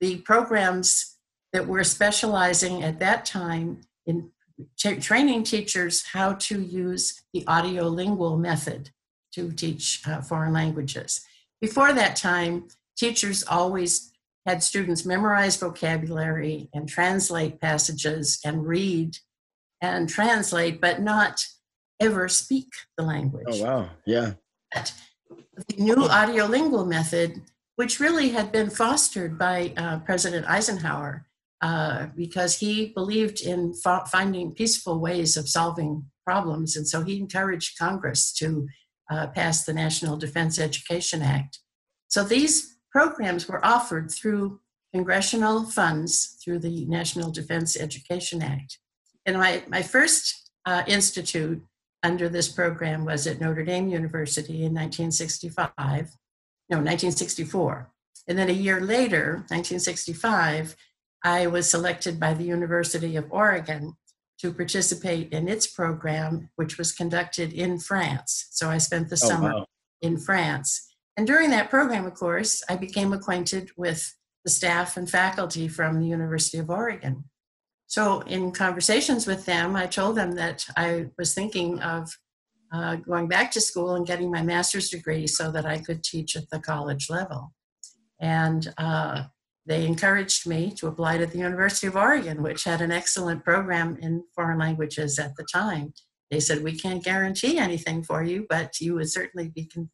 the 0.00 0.16
programs 0.18 1.16
that 1.52 1.66
were 1.66 1.84
specializing 1.84 2.82
at 2.82 2.98
that 3.00 3.24
time 3.24 3.82
in 4.06 4.30
tra- 4.78 5.00
training 5.00 5.44
teachers 5.44 6.06
how 6.12 6.32
to 6.34 6.60
use 6.60 7.22
the 7.34 7.42
audiolingual 7.42 8.38
method 8.38 8.90
to 9.32 9.52
teach 9.52 10.00
uh, 10.06 10.22
foreign 10.22 10.52
languages. 10.52 11.20
Before 11.60 11.92
that 11.92 12.16
time, 12.16 12.68
teachers 12.96 13.44
always 13.44 14.13
had 14.46 14.62
students 14.62 15.06
memorize 15.06 15.56
vocabulary 15.56 16.68
and 16.74 16.88
translate 16.88 17.60
passages 17.60 18.38
and 18.44 18.66
read 18.66 19.16
and 19.80 20.08
translate, 20.08 20.80
but 20.80 21.00
not 21.00 21.44
ever 22.00 22.28
speak 22.28 22.68
the 22.98 23.04
language. 23.04 23.46
Oh, 23.48 23.62
wow. 23.62 23.90
Yeah. 24.06 24.34
But 24.72 24.92
the 25.68 25.82
new 25.82 25.96
audiolingual 25.96 26.86
method, 26.86 27.42
which 27.76 28.00
really 28.00 28.30
had 28.30 28.52
been 28.52 28.70
fostered 28.70 29.38
by 29.38 29.72
uh, 29.76 30.00
President 30.00 30.46
Eisenhower, 30.46 31.26
uh, 31.62 32.06
because 32.14 32.58
he 32.58 32.92
believed 32.94 33.40
in 33.40 33.72
fa- 33.72 34.04
finding 34.10 34.52
peaceful 34.52 35.00
ways 35.00 35.36
of 35.36 35.48
solving 35.48 36.04
problems. 36.26 36.76
And 36.76 36.86
so 36.86 37.02
he 37.02 37.16
encouraged 37.18 37.78
Congress 37.78 38.32
to 38.34 38.68
uh, 39.10 39.28
pass 39.28 39.64
the 39.64 39.72
National 39.72 40.16
Defense 40.16 40.58
Education 40.58 41.22
Act. 41.22 41.60
So 42.08 42.24
these 42.24 42.73
programs 42.94 43.48
were 43.48 43.64
offered 43.66 44.10
through 44.10 44.60
congressional 44.94 45.64
funds 45.64 46.38
through 46.42 46.60
the 46.60 46.84
National 46.86 47.30
Defense 47.32 47.76
Education 47.76 48.40
Act. 48.40 48.78
And 49.26 49.36
my, 49.36 49.64
my 49.68 49.82
first 49.82 50.52
uh, 50.64 50.84
institute 50.86 51.60
under 52.04 52.28
this 52.28 52.48
program 52.48 53.04
was 53.04 53.26
at 53.26 53.40
Notre 53.40 53.64
Dame 53.64 53.88
University 53.88 54.64
in 54.64 54.72
1965, 54.72 56.16
no, 56.70 56.76
1964. 56.76 57.90
And 58.28 58.38
then 58.38 58.48
a 58.48 58.52
year 58.52 58.80
later, 58.80 59.44
1965, 59.48 60.76
I 61.24 61.48
was 61.48 61.68
selected 61.68 62.20
by 62.20 62.34
the 62.34 62.44
University 62.44 63.16
of 63.16 63.26
Oregon 63.30 63.96
to 64.38 64.52
participate 64.52 65.32
in 65.32 65.48
its 65.48 65.66
program, 65.66 66.50
which 66.56 66.78
was 66.78 66.92
conducted 66.92 67.52
in 67.52 67.80
France. 67.80 68.48
So 68.50 68.70
I 68.70 68.78
spent 68.78 69.08
the 69.08 69.20
oh, 69.24 69.28
summer 69.28 69.54
wow. 69.54 69.66
in 70.00 70.18
France. 70.18 70.93
And 71.16 71.26
during 71.26 71.50
that 71.50 71.70
program, 71.70 72.06
of 72.06 72.14
course, 72.14 72.62
I 72.68 72.76
became 72.76 73.12
acquainted 73.12 73.70
with 73.76 74.14
the 74.44 74.50
staff 74.50 74.96
and 74.96 75.08
faculty 75.08 75.68
from 75.68 76.00
the 76.00 76.06
University 76.06 76.58
of 76.58 76.70
Oregon. 76.70 77.24
So, 77.86 78.20
in 78.22 78.50
conversations 78.50 79.26
with 79.26 79.44
them, 79.46 79.76
I 79.76 79.86
told 79.86 80.16
them 80.16 80.32
that 80.32 80.64
I 80.76 81.06
was 81.16 81.34
thinking 81.34 81.80
of 81.80 82.10
uh, 82.72 82.96
going 82.96 83.28
back 83.28 83.52
to 83.52 83.60
school 83.60 83.94
and 83.94 84.06
getting 84.06 84.30
my 84.30 84.42
master's 84.42 84.90
degree 84.90 85.26
so 85.26 85.52
that 85.52 85.64
I 85.64 85.78
could 85.78 86.02
teach 86.02 86.34
at 86.34 86.50
the 86.50 86.58
college 86.58 87.08
level. 87.08 87.52
And 88.20 88.72
uh, 88.78 89.24
they 89.66 89.86
encouraged 89.86 90.46
me 90.46 90.72
to 90.78 90.88
apply 90.88 91.18
to 91.18 91.26
the 91.26 91.38
University 91.38 91.86
of 91.86 91.96
Oregon, 91.96 92.42
which 92.42 92.64
had 92.64 92.80
an 92.80 92.90
excellent 92.90 93.44
program 93.44 93.96
in 94.00 94.24
foreign 94.34 94.58
languages 94.58 95.18
at 95.18 95.36
the 95.36 95.44
time. 95.44 95.94
They 96.30 96.40
said, 96.40 96.64
We 96.64 96.76
can't 96.76 97.04
guarantee 97.04 97.58
anything 97.58 98.02
for 98.02 98.22
you, 98.22 98.46
but 98.48 98.80
you 98.80 98.94
would 98.94 99.10
certainly 99.10 99.50
be 99.54 99.66
con- 99.66 99.90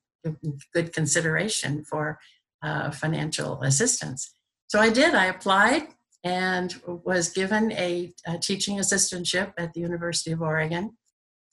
good 0.74 0.92
consideration 0.92 1.84
for 1.84 2.18
uh, 2.62 2.90
financial 2.90 3.62
assistance. 3.62 4.30
So 4.68 4.78
I 4.78 4.90
did. 4.90 5.14
I 5.14 5.26
applied 5.26 5.88
and 6.22 6.74
was 6.84 7.30
given 7.30 7.72
a, 7.72 8.12
a, 8.26 8.38
teaching 8.38 8.76
assistantship 8.76 9.54
at 9.56 9.72
the 9.72 9.80
University 9.80 10.32
of 10.32 10.42
Oregon. 10.42 10.96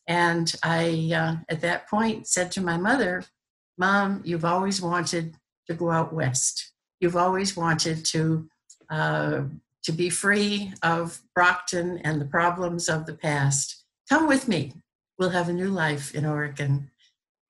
And 0.07 0.53
I, 0.61 1.11
uh, 1.15 1.35
at 1.49 1.61
that 1.61 1.89
point, 1.89 2.27
said 2.27 2.51
to 2.53 2.61
my 2.61 2.77
mother, 2.77 3.23
Mom, 3.77 4.21
you've 4.25 4.45
always 4.45 4.81
wanted 4.81 5.35
to 5.67 5.73
go 5.73 5.89
out 5.89 6.13
west 6.13 6.73
you've 6.99 7.15
always 7.15 7.55
wanted 7.55 8.03
to 8.05 8.47
uh, 8.89 9.43
to 9.83 9.91
be 9.91 10.09
free 10.09 10.73
of 10.83 11.21
Brockton 11.35 11.99
and 11.99 12.19
the 12.19 12.25
problems 12.25 12.89
of 12.89 13.05
the 13.05 13.13
past. 13.13 13.83
Come 14.09 14.27
with 14.27 14.47
me. 14.47 14.73
We'll 15.17 15.29
have 15.29 15.49
a 15.49 15.53
new 15.53 15.69
life 15.69 16.13
in 16.13 16.25
Oregon. 16.25 16.91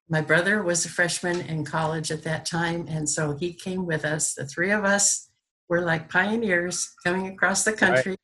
My 0.08 0.20
brother 0.20 0.62
was 0.62 0.84
a 0.84 0.88
freshman 0.88 1.40
in 1.42 1.64
college 1.64 2.10
at 2.10 2.22
that 2.24 2.46
time, 2.46 2.86
and 2.88 3.08
so 3.08 3.36
he 3.36 3.52
came 3.52 3.84
with 3.84 4.04
us. 4.04 4.34
The 4.34 4.46
three 4.46 4.70
of 4.70 4.84
us 4.84 5.28
were 5.68 5.82
like 5.82 6.08
pioneers 6.08 6.94
coming 7.04 7.26
across 7.26 7.64
the 7.64 7.72
country. 7.72 8.12
Right. 8.12 8.18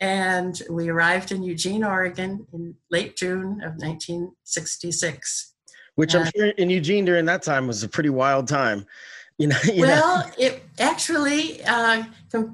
And 0.00 0.62
we 0.70 0.88
arrived 0.88 1.32
in 1.32 1.42
Eugene, 1.42 1.84
Oregon 1.84 2.46
in 2.52 2.76
late 2.90 3.16
June 3.16 3.60
of 3.62 3.72
1966. 3.76 5.54
Which 5.96 6.14
I'm 6.14 6.30
sure 6.34 6.46
in 6.46 6.70
Eugene 6.70 7.04
during 7.04 7.24
that 7.26 7.42
time 7.42 7.66
was 7.66 7.82
a 7.82 7.88
pretty 7.88 8.10
wild 8.10 8.46
time 8.46 8.86
you 9.38 9.46
know 9.46 9.56
you 9.72 9.82
well 9.82 10.18
know? 10.18 10.32
it 10.36 10.64
actually 10.80 11.62
uh 11.64 12.02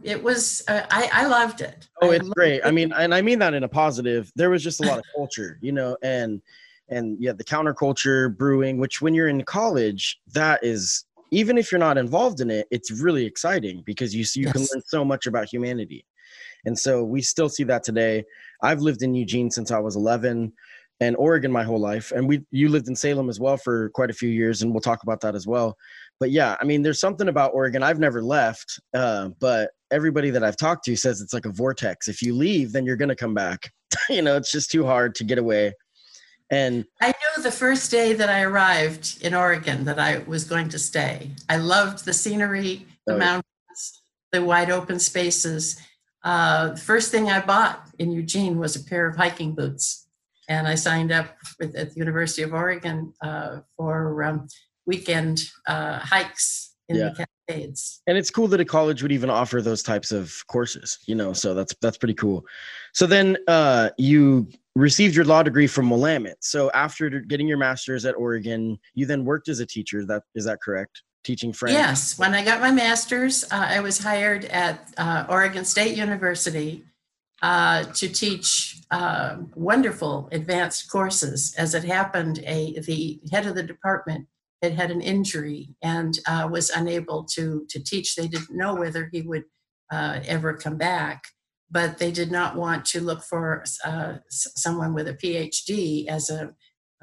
it 0.02 0.22
was 0.22 0.62
uh, 0.68 0.82
i 0.90 1.08
i 1.14 1.26
loved 1.26 1.62
it 1.62 1.88
oh 2.02 2.10
it's 2.10 2.28
great 2.28 2.60
i 2.62 2.70
mean 2.70 2.92
and 2.92 3.14
i 3.14 3.22
mean 3.22 3.38
that 3.38 3.54
in 3.54 3.64
a 3.64 3.68
positive 3.68 4.30
there 4.36 4.50
was 4.50 4.62
just 4.62 4.84
a 4.84 4.86
lot 4.86 4.98
of 4.98 5.04
culture 5.16 5.58
you 5.62 5.72
know 5.72 5.96
and 6.02 6.42
and 6.88 7.16
yeah 7.20 7.32
the 7.32 7.44
counterculture 7.44 8.36
brewing 8.36 8.78
which 8.78 9.00
when 9.00 9.14
you're 9.14 9.28
in 9.28 9.42
college 9.44 10.18
that 10.32 10.62
is 10.62 11.04
even 11.30 11.58
if 11.58 11.72
you're 11.72 11.78
not 11.78 11.98
involved 11.98 12.40
in 12.40 12.50
it 12.50 12.66
it's 12.70 12.90
really 12.90 13.24
exciting 13.24 13.82
because 13.86 14.14
you 14.14 14.24
see, 14.24 14.40
you 14.40 14.46
yes. 14.46 14.52
can 14.52 14.62
learn 14.62 14.82
so 14.86 15.04
much 15.04 15.26
about 15.26 15.46
humanity 15.46 16.04
and 16.64 16.78
so 16.78 17.04
we 17.04 17.20
still 17.22 17.48
see 17.48 17.64
that 17.64 17.82
today 17.84 18.22
i've 18.62 18.80
lived 18.80 19.02
in 19.02 19.14
eugene 19.14 19.50
since 19.50 19.70
i 19.70 19.78
was 19.78 19.96
11 19.96 20.52
and 21.00 21.16
oregon 21.16 21.50
my 21.50 21.64
whole 21.64 21.80
life 21.80 22.12
and 22.12 22.28
we 22.28 22.42
you 22.50 22.68
lived 22.68 22.88
in 22.88 22.94
salem 22.94 23.28
as 23.28 23.40
well 23.40 23.56
for 23.56 23.88
quite 23.90 24.10
a 24.10 24.14
few 24.14 24.28
years 24.28 24.62
and 24.62 24.72
we'll 24.72 24.80
talk 24.80 25.02
about 25.02 25.20
that 25.20 25.34
as 25.34 25.46
well 25.46 25.76
but 26.20 26.30
yeah, 26.30 26.56
I 26.60 26.64
mean, 26.64 26.82
there's 26.82 27.00
something 27.00 27.28
about 27.28 27.52
Oregon. 27.54 27.82
I've 27.82 27.98
never 27.98 28.22
left, 28.22 28.80
uh, 28.94 29.30
but 29.40 29.70
everybody 29.90 30.30
that 30.30 30.44
I've 30.44 30.56
talked 30.56 30.84
to 30.84 30.96
says 30.96 31.20
it's 31.20 31.34
like 31.34 31.44
a 31.44 31.52
vortex. 31.52 32.08
If 32.08 32.22
you 32.22 32.34
leave, 32.34 32.72
then 32.72 32.86
you're 32.86 32.96
gonna 32.96 33.16
come 33.16 33.34
back. 33.34 33.72
you 34.08 34.22
know, 34.22 34.36
it's 34.36 34.52
just 34.52 34.70
too 34.70 34.84
hard 34.84 35.14
to 35.16 35.24
get 35.24 35.38
away. 35.38 35.72
And 36.50 36.84
I 37.00 37.08
knew 37.08 37.42
the 37.42 37.50
first 37.50 37.90
day 37.90 38.12
that 38.12 38.28
I 38.28 38.42
arrived 38.42 39.18
in 39.22 39.34
Oregon 39.34 39.84
that 39.84 39.98
I 39.98 40.18
was 40.18 40.44
going 40.44 40.68
to 40.70 40.78
stay. 40.78 41.30
I 41.48 41.56
loved 41.56 42.04
the 42.04 42.12
scenery, 42.12 42.86
the 43.06 43.14
oh, 43.14 43.18
mountains, 43.18 44.02
the 44.32 44.44
wide 44.44 44.70
open 44.70 44.98
spaces. 44.98 45.80
Uh, 46.22 46.68
the 46.70 46.80
first 46.80 47.10
thing 47.10 47.30
I 47.30 47.40
bought 47.40 47.88
in 47.98 48.10
Eugene 48.10 48.58
was 48.58 48.76
a 48.76 48.84
pair 48.84 49.06
of 49.06 49.16
hiking 49.16 49.54
boots, 49.54 50.06
and 50.48 50.66
I 50.66 50.74
signed 50.74 51.12
up 51.12 51.36
with, 51.58 51.74
at 51.76 51.90
the 51.92 51.98
University 51.98 52.42
of 52.42 52.52
Oregon 52.52 53.12
uh, 53.22 53.60
for 53.76 54.22
um, 54.22 54.48
weekend 54.86 55.44
uh, 55.66 55.98
hikes 55.98 56.74
in 56.88 56.96
yeah. 56.96 57.10
the 57.10 57.26
Cascades. 57.48 58.02
And 58.06 58.16
it's 58.18 58.30
cool 58.30 58.48
that 58.48 58.60
a 58.60 58.64
college 58.64 59.02
would 59.02 59.12
even 59.12 59.30
offer 59.30 59.60
those 59.62 59.82
types 59.82 60.12
of 60.12 60.34
courses, 60.46 60.98
you 61.06 61.14
know. 61.14 61.32
So 61.32 61.54
that's 61.54 61.74
that's 61.80 61.98
pretty 61.98 62.14
cool. 62.14 62.44
So 62.92 63.06
then 63.06 63.38
uh, 63.48 63.90
you 63.98 64.48
received 64.74 65.14
your 65.14 65.24
law 65.24 65.42
degree 65.42 65.66
from 65.66 65.90
Willamette. 65.90 66.42
So 66.42 66.70
after 66.72 67.08
getting 67.10 67.46
your 67.46 67.58
master's 67.58 68.04
at 68.04 68.14
Oregon, 68.16 68.78
you 68.94 69.06
then 69.06 69.24
worked 69.24 69.48
as 69.48 69.60
a 69.60 69.66
teacher. 69.66 70.04
That 70.04 70.22
is 70.34 70.44
that 70.44 70.60
correct? 70.60 71.02
Teaching 71.24 71.52
French. 71.52 71.74
Yes. 71.74 72.18
When 72.18 72.34
I 72.34 72.44
got 72.44 72.60
my 72.60 72.70
master's, 72.70 73.44
uh, 73.44 73.66
I 73.68 73.80
was 73.80 73.98
hired 73.98 74.44
at 74.46 74.92
uh, 74.98 75.26
Oregon 75.28 75.64
State 75.64 75.96
University. 75.96 76.84
Uh, 77.42 77.84
to 77.92 78.08
teach 78.08 78.80
uh, 78.90 79.36
wonderful 79.54 80.30
advanced 80.32 80.90
courses. 80.90 81.54
As 81.58 81.74
it 81.74 81.84
happened, 81.84 82.38
a 82.46 82.78
the 82.86 83.20
head 83.30 83.44
of 83.46 83.54
the 83.54 83.62
department 83.62 84.26
had 84.62 84.72
had 84.72 84.90
an 84.90 85.02
injury 85.02 85.74
and 85.82 86.18
uh, 86.26 86.48
was 86.50 86.70
unable 86.70 87.24
to 87.34 87.66
to 87.68 87.82
teach. 87.82 88.14
They 88.14 88.28
didn't 88.28 88.56
know 88.56 88.74
whether 88.76 89.10
he 89.12 89.20
would 89.20 89.44
uh, 89.92 90.20
ever 90.26 90.54
come 90.54 90.78
back, 90.78 91.24
but 91.70 91.98
they 91.98 92.10
did 92.10 92.30
not 92.30 92.56
want 92.56 92.84
to 92.84 93.00
look 93.00 93.22
for 93.22 93.64
uh, 93.84 94.14
someone 94.28 94.94
with 94.94 95.08
a 95.08 95.14
PhD 95.14 96.06
as 96.06 96.30
a 96.30 96.52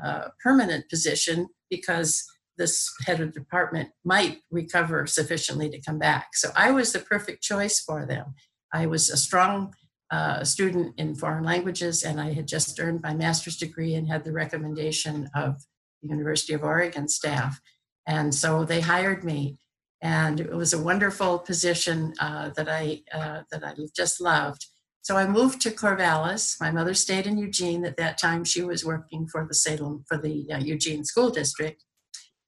uh, 0.04 0.30
permanent 0.42 0.90
position 0.90 1.48
because 1.70 2.26
this 2.58 2.92
head 3.06 3.22
of 3.22 3.34
department 3.34 3.90
might 4.04 4.40
recover 4.52 5.08
sufficiently 5.08 5.70
to 5.70 5.82
come 5.82 5.98
back. 5.98 6.36
So 6.36 6.50
I 6.56 6.72
was 6.72 6.94
the 6.94 7.00
perfect 7.00 7.42
choice 7.42 7.80
for 7.80 8.06
them. 8.06 8.36
I 8.74 8.86
was 8.86 9.10
a 9.10 9.18
strong 9.18 9.74
uh, 10.12 10.44
student 10.44 10.94
in 10.98 11.16
foreign 11.16 11.44
languages, 11.44 12.04
and 12.04 12.20
I 12.20 12.34
had 12.34 12.48
just 12.48 12.80
earned 12.80 13.02
my 13.02 13.14
master's 13.14 13.58
degree 13.58 13.96
and 13.96 14.08
had 14.08 14.24
the 14.24 14.34
recommendation 14.34 15.30
of 15.34 15.64
the 16.02 16.10
University 16.10 16.54
of 16.54 16.64
Oregon 16.64 17.08
staff. 17.08 17.60
And 18.08 18.34
so 18.36 18.66
they 18.66 18.82
hired 18.82 19.24
me, 19.24 19.58
and 20.02 20.40
it 20.40 20.52
was 20.52 20.74
a 20.74 20.82
wonderful 20.82 21.40
position 21.40 22.14
uh, 22.20 22.50
that 22.56 22.68
I 22.68 23.04
uh, 23.14 23.44
that 23.52 23.64
I 23.64 23.76
just 23.96 24.20
loved. 24.20 24.66
So 25.04 25.18
I 25.18 25.28
moved 25.28 25.62
to 25.62 25.72
Corvallis. 25.72 26.60
My 26.60 26.72
mother 26.72 26.94
stayed 26.94 27.26
in 27.28 27.38
Eugene 27.38 27.86
at 27.86 27.98
that 27.98 28.20
time. 28.20 28.44
She 28.44 28.62
was 28.62 28.86
working 28.86 29.28
for 29.28 29.46
the 29.48 29.54
Salem 29.54 30.04
for 30.08 30.18
the 30.18 30.48
uh, 30.52 30.58
Eugene 30.58 31.04
School 31.06 31.30
District, 31.30 31.84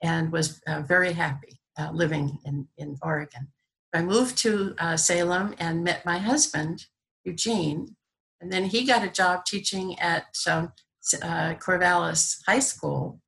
and 0.02 0.32
was 0.32 0.62
uh, 0.68 0.82
very 0.82 1.14
happy 1.14 1.60
uh, 1.80 1.92
living 1.92 2.40
in 2.46 2.68
in 2.78 2.98
Oregon. 3.02 3.50
I 3.94 4.02
moved 4.02 4.40
to 4.40 4.74
uh, 4.80 4.98
Salem 4.98 5.54
and 5.60 5.84
met 5.84 6.06
my 6.06 6.18
husband 6.18 6.88
Eugene, 7.24 7.96
and 8.42 8.52
then 8.52 8.66
he 8.66 8.86
got 8.86 9.04
a 9.04 9.12
job 9.12 9.46
teaching 9.46 10.00
at 10.00 10.26
um, 10.48 10.74
Corvallis 11.14 12.40
High 12.48 12.60
School 12.60 13.20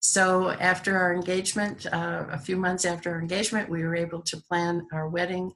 so 0.00 0.50
after 0.50 0.96
our 0.96 1.12
engagement, 1.12 1.86
uh, 1.92 2.26
a 2.30 2.38
few 2.38 2.56
months 2.56 2.84
after 2.84 3.12
our 3.12 3.20
engagement, 3.20 3.68
we 3.68 3.82
were 3.82 3.96
able 3.96 4.22
to 4.22 4.36
plan 4.36 4.86
our 4.92 5.08
wedding 5.08 5.52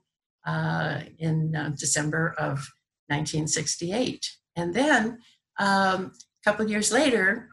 uh, 0.46 1.00
in 1.18 1.54
uh, 1.54 1.70
December 1.78 2.34
of 2.38 2.68
1968. 3.08 4.28
And 4.56 4.74
then 4.74 5.18
um, 5.58 6.12
a 6.44 6.44
couple 6.44 6.68
years 6.68 6.90
later, 6.90 7.48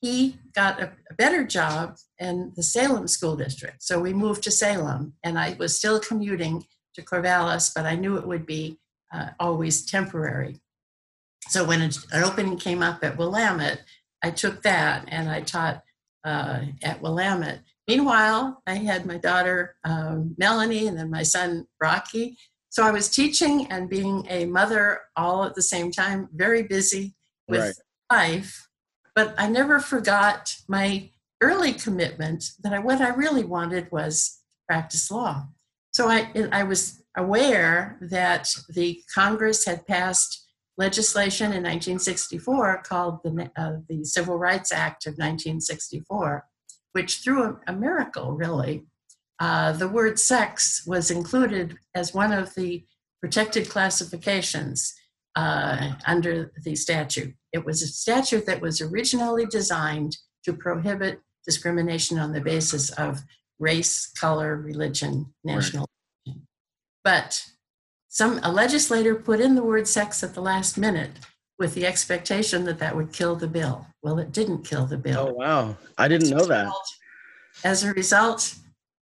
he 0.00 0.36
got 0.54 0.80
a, 0.80 0.92
a, 1.10 1.14
better 1.14 1.44
job 1.44 1.96
in 2.20 2.52
the 2.54 2.62
Salem 2.62 3.08
School 3.08 3.34
District. 3.34 3.82
So 3.82 3.98
we 3.98 4.12
moved 4.12 4.44
to 4.44 4.50
Salem, 4.52 5.14
and 5.24 5.36
I 5.36 5.56
was 5.58 5.76
still 5.76 5.98
commuting 5.98 6.64
to 6.94 7.02
Corvallis, 7.02 7.72
but 7.74 7.84
I 7.84 7.96
knew 7.96 8.16
it 8.16 8.26
would 8.26 8.46
be 8.46 8.78
uh, 9.12 9.30
always 9.40 9.84
temporary. 9.84 10.60
So 11.48 11.64
when 11.64 11.82
an 11.82 11.92
opening 12.12 12.58
came 12.58 12.82
up 12.82 13.02
at 13.02 13.16
Willamette, 13.16 13.82
I 14.22 14.30
took 14.30 14.62
that 14.62 15.04
and 15.08 15.28
I 15.28 15.40
taught 15.40 15.82
uh, 16.28 16.60
at 16.82 17.00
Willamette. 17.00 17.62
Meanwhile, 17.86 18.62
I 18.66 18.74
had 18.74 19.06
my 19.06 19.16
daughter 19.16 19.76
um, 19.84 20.34
Melanie 20.36 20.86
and 20.88 20.98
then 20.98 21.10
my 21.10 21.22
son 21.22 21.66
Rocky. 21.80 22.36
So 22.68 22.84
I 22.84 22.90
was 22.90 23.08
teaching 23.08 23.66
and 23.72 23.88
being 23.88 24.26
a 24.28 24.44
mother 24.44 25.00
all 25.16 25.44
at 25.44 25.54
the 25.54 25.62
same 25.62 25.90
time, 25.90 26.28
very 26.34 26.64
busy 26.64 27.14
with 27.48 27.60
right. 27.60 27.74
life. 28.12 28.68
But 29.14 29.34
I 29.38 29.48
never 29.48 29.80
forgot 29.80 30.54
my 30.68 31.10
early 31.40 31.72
commitment 31.72 32.50
that 32.62 32.74
I, 32.74 32.78
what 32.78 33.00
I 33.00 33.08
really 33.08 33.44
wanted 33.44 33.90
was 33.90 34.38
practice 34.66 35.10
law. 35.10 35.46
So 35.92 36.08
I, 36.08 36.30
I 36.52 36.62
was 36.64 37.02
aware 37.16 37.96
that 38.02 38.50
the 38.68 39.00
Congress 39.14 39.64
had 39.64 39.86
passed 39.86 40.47
legislation 40.78 41.46
in 41.46 41.64
1964 41.64 42.82
called 42.84 43.18
the, 43.24 43.50
uh, 43.56 43.76
the 43.88 44.04
Civil 44.04 44.36
Rights 44.36 44.72
Act 44.72 45.06
of 45.06 45.12
1964, 45.12 46.46
which 46.92 47.20
through 47.22 47.44
a, 47.44 47.60
a 47.66 47.72
miracle, 47.72 48.32
really, 48.32 48.84
uh, 49.40 49.72
the 49.72 49.88
word 49.88 50.18
sex 50.18 50.84
was 50.86 51.10
included 51.10 51.76
as 51.94 52.14
one 52.14 52.32
of 52.32 52.54
the 52.54 52.84
protected 53.20 53.68
classifications 53.68 54.94
uh, 55.36 55.94
under 56.06 56.52
the 56.64 56.74
statute. 56.74 57.34
It 57.52 57.64
was 57.64 57.82
a 57.82 57.86
statute 57.86 58.46
that 58.46 58.60
was 58.60 58.80
originally 58.80 59.46
designed 59.46 60.16
to 60.44 60.52
prohibit 60.52 61.20
discrimination 61.44 62.18
on 62.18 62.32
the 62.32 62.40
basis 62.40 62.90
of 62.90 63.20
race, 63.58 64.10
color, 64.18 64.56
religion, 64.56 65.32
national. 65.44 65.86
Right. 66.26 66.36
But 67.04 67.44
some 68.18 68.40
a 68.42 68.50
legislator 68.50 69.14
put 69.14 69.40
in 69.40 69.54
the 69.54 69.62
word 69.62 69.86
sex 69.86 70.24
at 70.24 70.34
the 70.34 70.40
last 70.40 70.76
minute 70.76 71.12
with 71.56 71.72
the 71.74 71.86
expectation 71.86 72.64
that 72.64 72.80
that 72.80 72.96
would 72.96 73.12
kill 73.12 73.36
the 73.36 73.46
bill. 73.46 73.86
Well, 74.02 74.18
it 74.18 74.32
didn't 74.32 74.64
kill 74.64 74.86
the 74.86 74.98
bill. 74.98 75.28
Oh 75.28 75.34
wow, 75.34 75.76
I 75.96 76.08
didn't 76.08 76.30
know 76.30 76.44
that. 76.46 76.72
As 77.62 77.84
a 77.84 77.92
result, 77.92 78.56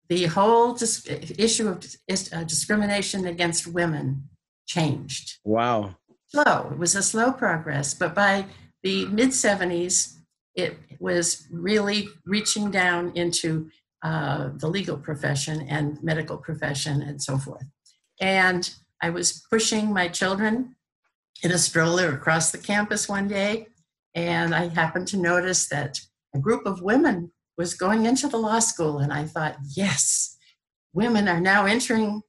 the 0.08 0.24
whole 0.24 0.72
dis- 0.72 1.06
issue 1.36 1.68
of 1.68 1.80
dis- 2.08 2.32
uh, 2.32 2.44
discrimination 2.44 3.26
against 3.26 3.66
women 3.66 4.30
changed. 4.66 5.40
Wow. 5.44 5.96
Slow. 6.28 6.70
It 6.72 6.78
was 6.78 6.94
a 6.94 7.02
slow 7.02 7.32
progress, 7.32 7.92
but 7.92 8.14
by 8.14 8.46
the 8.82 9.04
mid 9.06 9.30
70s, 9.30 10.16
it 10.54 10.78
was 11.00 11.46
really 11.50 12.08
reaching 12.24 12.70
down 12.70 13.12
into 13.14 13.70
uh, 14.02 14.52
the 14.56 14.68
legal 14.68 14.96
profession 14.96 15.66
and 15.68 16.02
medical 16.02 16.38
profession 16.38 17.02
and 17.02 17.22
so 17.22 17.36
forth. 17.36 17.66
And 18.18 18.72
I 19.02 19.10
was 19.10 19.44
pushing 19.50 19.92
my 19.92 20.06
children 20.06 20.76
in 21.42 21.50
a 21.50 21.58
stroller 21.58 22.14
across 22.14 22.52
the 22.52 22.58
campus 22.58 23.08
one 23.08 23.26
day, 23.26 23.66
and 24.14 24.54
I 24.54 24.68
happened 24.68 25.08
to 25.08 25.16
notice 25.16 25.68
that 25.68 26.00
a 26.34 26.38
group 26.38 26.64
of 26.64 26.82
women 26.82 27.32
was 27.58 27.74
going 27.74 28.06
into 28.06 28.28
the 28.28 28.38
law 28.38 28.60
school, 28.60 28.98
and 28.98 29.12
I 29.12 29.24
thought, 29.24 29.56
yes, 29.76 30.38
women 30.94 31.28
are 31.28 31.40
now 31.40 31.66
entering 31.66 32.22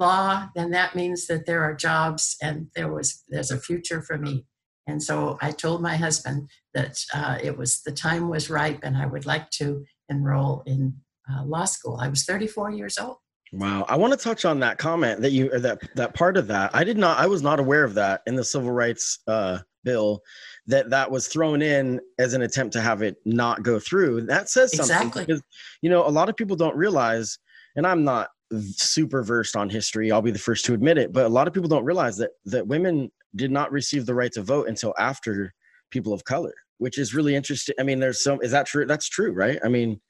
law, 0.00 0.48
then 0.56 0.70
that 0.72 0.96
means 0.96 1.26
that 1.28 1.46
there 1.46 1.62
are 1.62 1.74
jobs 1.74 2.36
and 2.42 2.68
there 2.74 2.92
was 2.92 3.24
there's 3.28 3.50
a 3.50 3.58
future 3.58 4.02
for 4.02 4.18
me. 4.18 4.46
And 4.86 5.02
so 5.02 5.38
I 5.42 5.50
told 5.50 5.82
my 5.82 5.96
husband 5.96 6.48
that 6.72 6.98
uh, 7.12 7.38
it 7.42 7.58
was 7.58 7.82
the 7.82 7.92
time 7.92 8.28
was 8.28 8.50
ripe, 8.50 8.80
and 8.82 8.96
I 8.96 9.06
would 9.06 9.26
like 9.26 9.50
to 9.52 9.84
enroll 10.08 10.62
in 10.66 10.94
uh, 11.30 11.44
law 11.44 11.64
school. 11.64 11.98
I 12.00 12.08
was 12.08 12.24
34 12.24 12.72
years 12.72 12.98
old. 12.98 13.18
Wow, 13.52 13.86
I 13.88 13.96
want 13.96 14.12
to 14.12 14.18
touch 14.18 14.44
on 14.44 14.60
that 14.60 14.78
comment 14.78 15.22
that 15.22 15.32
you 15.32 15.50
or 15.52 15.60
that 15.60 15.78
that 15.94 16.14
part 16.14 16.36
of 16.36 16.46
that. 16.48 16.70
I 16.74 16.84
did 16.84 16.98
not. 16.98 17.18
I 17.18 17.26
was 17.26 17.42
not 17.42 17.60
aware 17.60 17.84
of 17.84 17.94
that 17.94 18.20
in 18.26 18.34
the 18.34 18.44
civil 18.44 18.70
rights 18.70 19.20
uh, 19.26 19.60
bill. 19.84 20.20
That 20.66 20.90
that 20.90 21.10
was 21.10 21.28
thrown 21.28 21.62
in 21.62 22.00
as 22.18 22.34
an 22.34 22.42
attempt 22.42 22.74
to 22.74 22.80
have 22.80 23.00
it 23.00 23.16
not 23.24 23.62
go 23.62 23.78
through. 23.78 24.22
That 24.26 24.50
says 24.50 24.76
something 24.76 24.96
exactly. 24.96 25.24
because 25.24 25.42
you 25.80 25.88
know 25.88 26.06
a 26.06 26.10
lot 26.10 26.28
of 26.28 26.36
people 26.36 26.56
don't 26.56 26.76
realize, 26.76 27.38
and 27.74 27.86
I'm 27.86 28.04
not 28.04 28.28
super 28.52 29.22
versed 29.22 29.56
on 29.56 29.70
history. 29.70 30.12
I'll 30.12 30.22
be 30.22 30.30
the 30.30 30.38
first 30.38 30.66
to 30.66 30.74
admit 30.74 30.98
it, 30.98 31.12
but 31.12 31.24
a 31.24 31.30
lot 31.30 31.48
of 31.48 31.54
people 31.54 31.68
don't 31.68 31.84
realize 31.84 32.18
that 32.18 32.30
that 32.46 32.66
women 32.66 33.10
did 33.34 33.50
not 33.50 33.72
receive 33.72 34.04
the 34.04 34.14
right 34.14 34.32
to 34.32 34.42
vote 34.42 34.68
until 34.68 34.94
after 34.98 35.54
people 35.90 36.12
of 36.12 36.24
color, 36.24 36.54
which 36.78 36.98
is 36.98 37.14
really 37.14 37.34
interesting. 37.34 37.74
I 37.80 37.82
mean, 37.82 37.98
there's 37.98 38.22
some. 38.22 38.40
Is 38.42 38.50
that 38.50 38.66
true? 38.66 38.84
That's 38.84 39.08
true, 39.08 39.32
right? 39.32 39.58
I 39.64 39.68
mean 39.68 40.02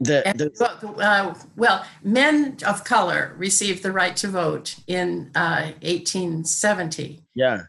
the, 0.00 0.22
the 0.34 0.88
uh, 0.98 1.34
well, 1.56 1.84
men 2.02 2.56
of 2.66 2.84
color 2.84 3.34
received 3.36 3.82
the 3.82 3.92
right 3.92 4.16
to 4.16 4.28
vote 4.28 4.76
in 4.86 5.30
uh, 5.34 5.72
1870. 5.82 7.22
Yeah. 7.34 7.62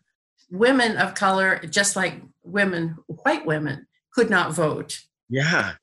Women 0.50 0.98
of 0.98 1.13
color, 1.13 1.60
just 1.70 1.96
like 1.96 2.22
women, 2.44 2.98
white 3.08 3.46
women, 3.46 3.88
could 4.13 4.30
not 4.30 4.54
vote. 4.54 5.02
Yeah. 5.30 5.74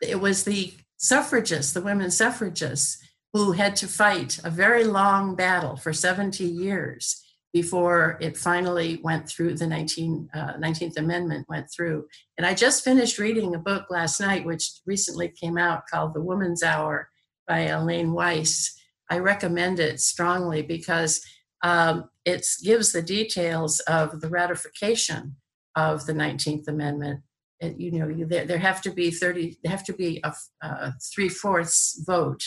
It 0.00 0.20
was 0.20 0.42
the 0.42 0.74
suffragists, 0.96 1.72
the 1.72 1.80
women 1.80 2.10
suffragists, 2.10 2.98
who 3.32 3.52
had 3.52 3.76
to 3.76 3.86
fight 3.86 4.38
a 4.44 4.50
very 4.50 4.84
long 4.84 5.34
battle 5.34 5.76
for 5.76 5.92
70 5.92 6.44
years 6.44 7.21
before 7.52 8.18
it 8.20 8.36
finally 8.36 8.98
went 9.02 9.28
through 9.28 9.54
the 9.54 9.66
19, 9.66 10.28
uh, 10.32 10.54
19th 10.54 10.96
Amendment 10.96 11.46
went 11.48 11.70
through. 11.70 12.06
And 12.38 12.46
I 12.46 12.54
just 12.54 12.82
finished 12.82 13.18
reading 13.18 13.54
a 13.54 13.58
book 13.58 13.86
last 13.90 14.20
night, 14.20 14.46
which 14.46 14.80
recently 14.86 15.28
came 15.28 15.58
out 15.58 15.86
called 15.86 16.14
The 16.14 16.22
Woman's 16.22 16.62
Hour 16.62 17.10
by 17.46 17.60
Elaine 17.60 18.12
Weiss. 18.12 18.74
I 19.10 19.18
recommend 19.18 19.80
it 19.80 20.00
strongly 20.00 20.62
because 20.62 21.22
um, 21.62 22.08
it 22.24 22.46
gives 22.64 22.92
the 22.92 23.02
details 23.02 23.80
of 23.80 24.20
the 24.20 24.28
ratification 24.28 25.36
of 25.76 26.06
the 26.06 26.14
19th 26.14 26.68
Amendment. 26.68 27.20
It, 27.60 27.78
you 27.78 27.92
know, 27.92 28.26
there, 28.26 28.46
there 28.46 28.58
have 28.58 28.80
to 28.82 28.90
be 28.90 29.10
30, 29.10 29.58
there 29.62 29.70
have 29.70 29.84
to 29.84 29.92
be 29.92 30.22
a, 30.24 30.32
a 30.62 30.94
three 31.14 31.28
fourths 31.28 32.02
vote 32.06 32.42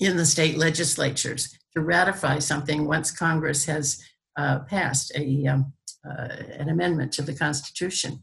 in 0.00 0.16
the 0.16 0.26
state 0.26 0.58
legislatures 0.58 1.56
to 1.74 1.82
ratify 1.82 2.38
something 2.38 2.86
once 2.86 3.10
Congress 3.10 3.64
has 3.64 4.02
uh, 4.36 4.60
passed 4.60 5.12
a, 5.16 5.46
um, 5.46 5.72
uh, 6.08 6.28
an 6.58 6.68
amendment 6.68 7.12
to 7.12 7.22
the 7.22 7.34
Constitution. 7.34 8.22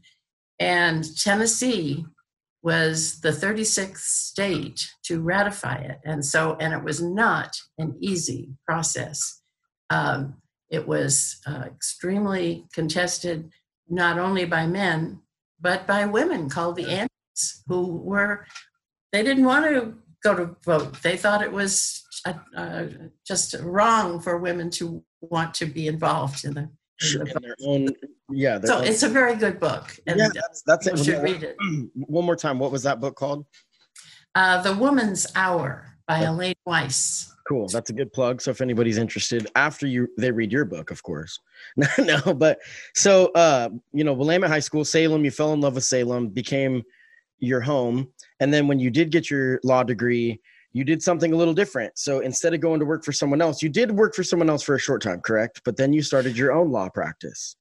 And 0.58 1.04
Tennessee 1.16 2.04
was 2.62 3.20
the 3.20 3.30
36th 3.30 3.98
state 3.98 4.90
to 5.04 5.20
ratify 5.20 5.76
it. 5.76 5.98
And 6.04 6.24
so, 6.24 6.56
and 6.60 6.74
it 6.74 6.82
was 6.82 7.00
not 7.00 7.56
an 7.78 7.96
easy 8.00 8.50
process. 8.66 9.40
Um, 9.90 10.42
it 10.70 10.86
was 10.86 11.40
uh, 11.46 11.64
extremely 11.66 12.66
contested, 12.74 13.50
not 13.88 14.18
only 14.18 14.44
by 14.44 14.66
men, 14.66 15.20
but 15.60 15.86
by 15.86 16.04
women 16.04 16.48
called 16.48 16.76
the 16.76 16.86
Antis, 16.90 17.62
who 17.68 17.96
were, 17.96 18.44
they 19.12 19.22
didn't 19.22 19.44
want 19.44 19.64
to 19.66 19.94
go 20.22 20.34
to 20.34 20.56
vote. 20.64 21.02
They 21.02 21.16
thought 21.16 21.42
it 21.42 21.52
was 21.52 22.04
uh, 22.26 22.84
just 23.26 23.54
wrong 23.60 24.20
for 24.20 24.38
women 24.38 24.70
to 24.70 25.02
want 25.20 25.54
to 25.54 25.66
be 25.66 25.86
involved 25.86 26.44
in 26.44 26.54
the, 26.54 26.60
in 26.60 26.70
sure, 26.98 27.22
in 27.26 27.42
their 27.42 27.56
own 27.64 27.88
yeah 28.30 28.58
so 28.62 28.78
own. 28.78 28.84
it's 28.84 29.02
a 29.02 29.08
very 29.08 29.36
good 29.36 29.58
book 29.58 29.96
and 30.06 30.18
yeah, 30.18 30.28
that's, 30.34 30.62
that's 30.62 30.86
it. 30.86 30.98
should 31.04 31.22
read 31.22 31.42
it. 31.42 31.56
one 31.94 32.24
more 32.24 32.36
time. 32.36 32.58
What 32.58 32.72
was 32.72 32.82
that 32.82 33.00
book 33.00 33.16
called? 33.16 33.46
Uh, 34.34 34.60
the 34.62 34.74
woman's 34.74 35.26
hour 35.34 35.86
by 36.06 36.24
oh. 36.24 36.32
elaine 36.32 36.54
weiss. 36.66 37.32
Cool. 37.48 37.66
That's 37.68 37.88
a 37.88 37.94
good 37.94 38.12
plug. 38.12 38.42
So 38.42 38.50
if 38.50 38.60
anybody's 38.60 38.98
interested 38.98 39.50
after 39.56 39.86
you 39.86 40.08
they 40.18 40.30
read 40.30 40.52
your 40.52 40.64
book 40.64 40.90
of 40.90 41.02
course. 41.02 41.40
No 41.98 42.34
but 42.34 42.58
so 42.94 43.26
uh 43.34 43.70
you 43.92 44.04
know 44.04 44.12
willamette 44.12 44.50
high 44.50 44.58
school 44.58 44.84
salem 44.84 45.24
you 45.24 45.30
fell 45.30 45.52
in 45.52 45.60
love 45.60 45.74
with 45.74 45.84
salem 45.84 46.28
became 46.28 46.82
your 47.38 47.60
home. 47.60 48.08
And 48.40 48.52
then 48.52 48.68
when 48.68 48.78
you 48.78 48.90
did 48.90 49.10
get 49.10 49.30
your 49.30 49.60
law 49.64 49.82
degree 49.82 50.40
you 50.78 50.84
did 50.84 51.02
something 51.02 51.32
a 51.32 51.36
little 51.36 51.54
different. 51.54 51.98
So 51.98 52.20
instead 52.20 52.54
of 52.54 52.60
going 52.60 52.78
to 52.78 52.86
work 52.86 53.04
for 53.04 53.12
someone 53.12 53.42
else, 53.42 53.62
you 53.64 53.68
did 53.68 53.90
work 53.90 54.14
for 54.14 54.22
someone 54.22 54.48
else 54.48 54.62
for 54.62 54.76
a 54.76 54.78
short 54.78 55.02
time, 55.02 55.20
correct? 55.20 55.62
But 55.64 55.76
then 55.76 55.92
you 55.92 56.02
started 56.02 56.38
your 56.38 56.52
own 56.52 56.70
law 56.70 56.88
practice. 56.88 57.56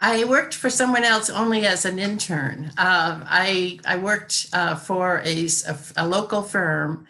I 0.00 0.24
worked 0.24 0.54
for 0.54 0.70
someone 0.70 1.02
else 1.02 1.28
only 1.28 1.66
as 1.66 1.84
an 1.84 1.98
intern. 1.98 2.70
Uh, 2.78 3.20
I 3.24 3.80
I 3.84 3.96
worked 3.96 4.46
uh, 4.52 4.76
for 4.76 5.22
a, 5.24 5.48
a, 5.68 5.76
a, 5.96 6.06
local 6.06 6.42
firm, 6.42 7.06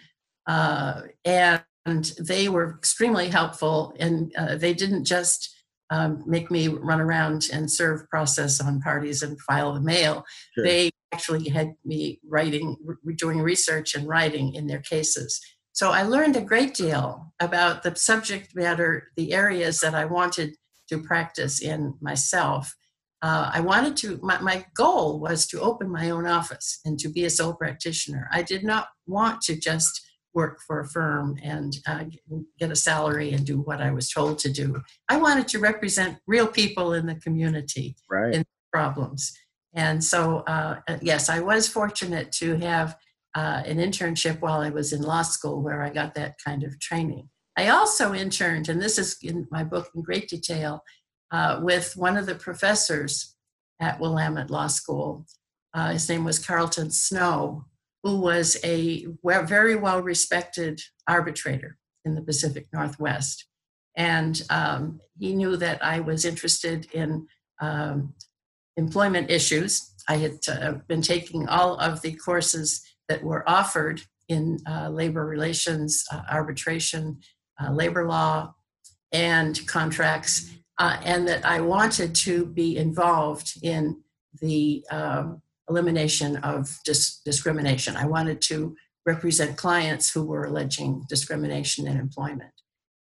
uh, 0.47 1.03
and 1.25 2.05
they 2.19 2.49
were 2.49 2.71
extremely 2.71 3.29
helpful. 3.29 3.95
And 3.99 4.33
uh, 4.37 4.57
they 4.57 4.73
didn't 4.73 5.05
just 5.05 5.55
um, 5.91 6.23
make 6.27 6.51
me 6.51 6.69
run 6.69 7.01
around 7.01 7.49
and 7.53 7.71
serve 7.71 8.09
process 8.09 8.61
on 8.61 8.81
parties 8.81 9.23
and 9.23 9.39
file 9.41 9.75
the 9.75 9.81
mail. 9.81 10.25
Sure. 10.55 10.65
They 10.65 10.91
actually 11.13 11.49
had 11.49 11.75
me 11.85 12.21
writing, 12.27 12.77
doing 13.17 13.41
research 13.41 13.95
and 13.95 14.09
writing 14.09 14.55
in 14.55 14.67
their 14.67 14.81
cases. 14.81 15.41
So 15.73 15.91
I 15.91 16.03
learned 16.03 16.37
a 16.37 16.43
great 16.43 16.75
deal 16.75 17.33
about 17.41 17.83
the 17.83 17.95
subject 17.97 18.55
matter, 18.55 19.11
the 19.17 19.33
areas 19.33 19.81
that 19.81 19.95
I 19.95 20.05
wanted 20.05 20.55
to 20.89 21.03
practice 21.03 21.63
in 21.63 21.95
myself. 22.01 22.75
Uh, 23.23 23.51
I 23.55 23.61
wanted 23.61 23.97
to, 23.99 24.19
my, 24.23 24.41
my 24.41 24.67
goal 24.75 25.21
was 25.21 25.47
to 25.47 25.61
open 25.61 25.89
my 25.91 26.11
own 26.11 26.27
office 26.27 26.81
and 26.85 26.99
to 26.99 27.09
be 27.09 27.25
a 27.25 27.31
sole 27.31 27.55
practitioner. 27.55 28.29
I 28.33 28.43
did 28.43 28.65
not 28.65 28.89
want 29.07 29.41
to 29.43 29.57
just 29.59 30.01
work 30.35 30.61
for 30.67 30.81
a 30.81 30.89
firm 30.89 31.37
and 31.43 31.77
uh, 31.87 32.05
get 32.59 32.71
a 32.71 32.77
salary 32.77 33.33
and 33.33 33.47
do 33.47 33.61
what 33.61 33.81
I 33.81 33.93
was 33.93 34.11
told 34.11 34.39
to 34.41 34.53
do. 34.53 34.83
I 35.09 35.19
wanted 35.19 35.47
to 35.49 35.59
represent 35.59 36.19
real 36.27 36.47
people 36.47 36.95
in 36.95 37.07
the 37.07 37.15
community 37.17 37.97
right. 38.11 38.35
in 38.35 38.45
problems. 38.73 39.33
And 39.75 40.03
so, 40.03 40.39
uh, 40.41 40.81
yes, 41.01 41.29
I 41.29 41.41
was 41.41 41.69
fortunate 41.69 42.31
to 42.33 42.57
have 42.57 42.97
uh, 43.35 43.63
an 43.65 43.79
internship 43.79 44.41
while 44.41 44.61
I 44.61 44.71
was 44.71 44.93
in 44.93 45.03
law 45.03 45.23
school 45.23 45.63
where 45.63 45.83
I 45.83 45.91
got 45.91 46.15
that 46.15 46.37
kind 46.45 46.63
of 46.63 46.79
training. 46.79 47.29
I 47.57 47.69
also 47.69 48.15
interned, 48.15 48.69
and 48.69 48.81
this 48.81 48.99
is 48.99 49.17
in 49.23 49.47
my 49.51 49.65
book 49.65 49.91
in 49.95 50.03
great 50.03 50.29
detail, 50.29 50.83
uh, 51.31 51.61
with 51.63 51.97
one 51.97 52.17
of 52.17 52.27
the 52.27 52.35
professors 52.35 53.35
at 53.81 54.01
Willamette 54.01 54.51
Law 54.51 54.67
School. 54.67 55.27
Uh, 55.75 55.93
his 55.93 56.09
name 56.09 56.25
was 56.25 56.39
Carlton 56.39 56.91
Snow, 56.91 57.65
who 58.03 58.21
was 58.21 58.59
a 58.65 59.07
very 59.25 59.77
well 59.77 60.01
respected 60.03 60.81
arbitrator 61.09 61.79
in 62.05 62.15
the 62.15 62.23
Pacific 62.23 62.67
Northwest. 62.73 63.47
And 63.97 64.43
um, 64.51 65.01
he 65.19 65.35
knew 65.35 65.57
that 65.57 65.85
I 65.85 66.01
was 66.01 66.25
interested 66.25 66.87
in 66.93 67.27
um, 67.61 68.15
employment 68.77 69.31
issues. 69.31 69.93
I 70.09 70.17
had 70.17 70.39
uh, 70.49 70.73
been 70.89 71.03
taking 71.03 71.49
all 71.49 71.77
of 71.77 72.03
the 72.03 72.13
courses 72.13 72.83
that 73.09 73.23
were 73.23 73.49
offered 73.49 74.03
in 74.29 74.59
uh, 74.69 74.89
labor 74.89 75.27
relations, 75.27 76.05
uh, 76.11 76.23
arbitration, 76.31 77.19
uh, 77.61 77.71
labor 77.73 78.07
law, 78.07 78.55
and 79.13 79.61
contracts, 79.69 80.51
uh, 80.79 80.97
and 81.05 81.29
that 81.29 81.45
I 81.45 81.61
wanted 81.61 82.15
to 82.17 82.47
be 82.47 82.77
involved 82.77 83.59
in 83.63 84.03
the 84.41 84.85
um, 84.91 85.43
elimination 85.69 86.37
of 86.39 86.79
dis- 86.85 87.21
discrimination. 87.25 87.97
I 87.97 88.07
wanted 88.07 88.41
to 88.43 88.75
represent 89.05 89.57
clients 89.57 90.11
who 90.11 90.25
were 90.25 90.45
alleging 90.45 91.05
discrimination 91.09 91.87
in 91.87 91.99
employment. 91.99 92.53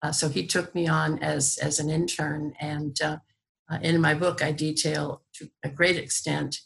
Uh, 0.02 0.12
so 0.12 0.28
he 0.28 0.46
took 0.46 0.76
me 0.76 0.88
on 0.88 1.20
as, 1.20 1.58
as 1.62 1.80
an 1.80 1.90
intern, 1.90 2.54
and 2.60 2.98
uh, 3.74 3.80
in 3.82 4.00
my 4.00 4.14
book, 4.14 4.44
I 4.44 4.52
detail 4.52 5.24
to 5.36 5.50
a 5.64 5.70
great 5.70 5.98
extent 5.98 6.58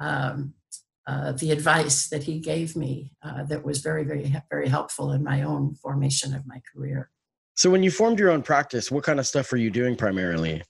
um, 0.00 0.54
uh, 1.06 1.32
the 1.32 1.50
advice 1.50 2.08
that 2.08 2.22
he 2.22 2.38
gave 2.38 2.76
me 2.76 3.12
uh, 3.22 3.44
that 3.44 3.64
was 3.64 3.80
very, 3.80 4.04
very, 4.04 4.34
very 4.50 4.68
helpful 4.68 5.12
in 5.12 5.22
my 5.22 5.42
own 5.42 5.74
formation 5.74 6.34
of 6.34 6.46
my 6.46 6.60
career. 6.72 7.10
So, 7.56 7.70
when 7.70 7.82
you 7.82 7.90
formed 7.90 8.18
your 8.18 8.30
own 8.30 8.42
practice, 8.42 8.90
what 8.90 9.04
kind 9.04 9.20
of 9.20 9.26
stuff 9.26 9.52
were 9.52 9.58
you 9.58 9.70
doing 9.70 9.96
primarily? 9.96 10.62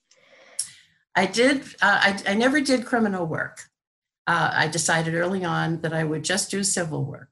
I 1.14 1.26
did. 1.26 1.62
Uh, 1.80 2.00
I, 2.02 2.22
I 2.26 2.34
never 2.34 2.60
did 2.60 2.84
criminal 2.84 3.26
work. 3.26 3.60
Uh, 4.26 4.50
I 4.52 4.68
decided 4.68 5.14
early 5.14 5.44
on 5.44 5.80
that 5.82 5.92
I 5.92 6.02
would 6.02 6.24
just 6.24 6.50
do 6.50 6.64
civil 6.64 7.04
work, 7.04 7.28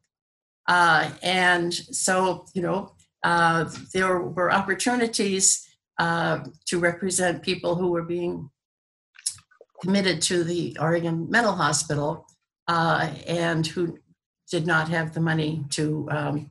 uh, 0.68 1.10
and 1.22 1.74
so 1.74 2.46
you 2.54 2.62
know 2.62 2.94
there 3.92 4.20
were 4.20 4.52
opportunities 4.52 5.68
to 5.98 6.78
represent 6.78 7.42
people 7.42 7.74
who 7.76 7.90
were 7.90 8.02
being 8.02 8.50
committed 9.82 10.22
to 10.22 10.44
the 10.44 10.76
Oregon 10.80 11.28
Mental 11.28 11.52
Hospital 11.52 12.26
uh, 12.68 13.10
and 13.26 13.66
who 13.66 13.98
did 14.50 14.66
not 14.66 14.88
have 14.88 15.12
the 15.12 15.20
money 15.20 15.64
to 15.70 16.08
um, 16.10 16.50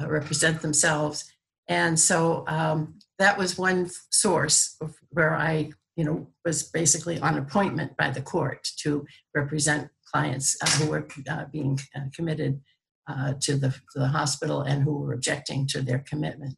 uh, 0.00 0.08
represent 0.08 0.60
themselves. 0.60 1.24
And 1.68 1.98
so 1.98 2.44
um, 2.48 2.98
that 3.18 3.38
was 3.38 3.56
one 3.56 3.90
source 4.10 4.76
where 5.10 5.34
I, 5.34 5.70
you 5.96 6.04
know, 6.04 6.26
was 6.44 6.64
basically 6.64 7.20
on 7.20 7.38
appointment 7.38 7.96
by 7.96 8.10
the 8.10 8.20
court 8.20 8.66
to 8.78 9.06
represent 9.34 9.88
clients 10.12 10.56
uh, 10.62 10.70
who 10.70 10.90
were 10.90 11.06
uh, 11.30 11.44
being 11.52 11.78
uh, 11.94 12.06
committed 12.14 12.60
uh, 13.08 13.34
to 13.40 13.56
the, 13.56 13.70
to, 13.70 13.98
the, 14.00 14.08
hospital 14.08 14.62
and 14.62 14.82
who 14.82 14.98
were 14.98 15.12
objecting 15.12 15.66
to 15.68 15.82
their 15.82 16.00
commitment. 16.00 16.56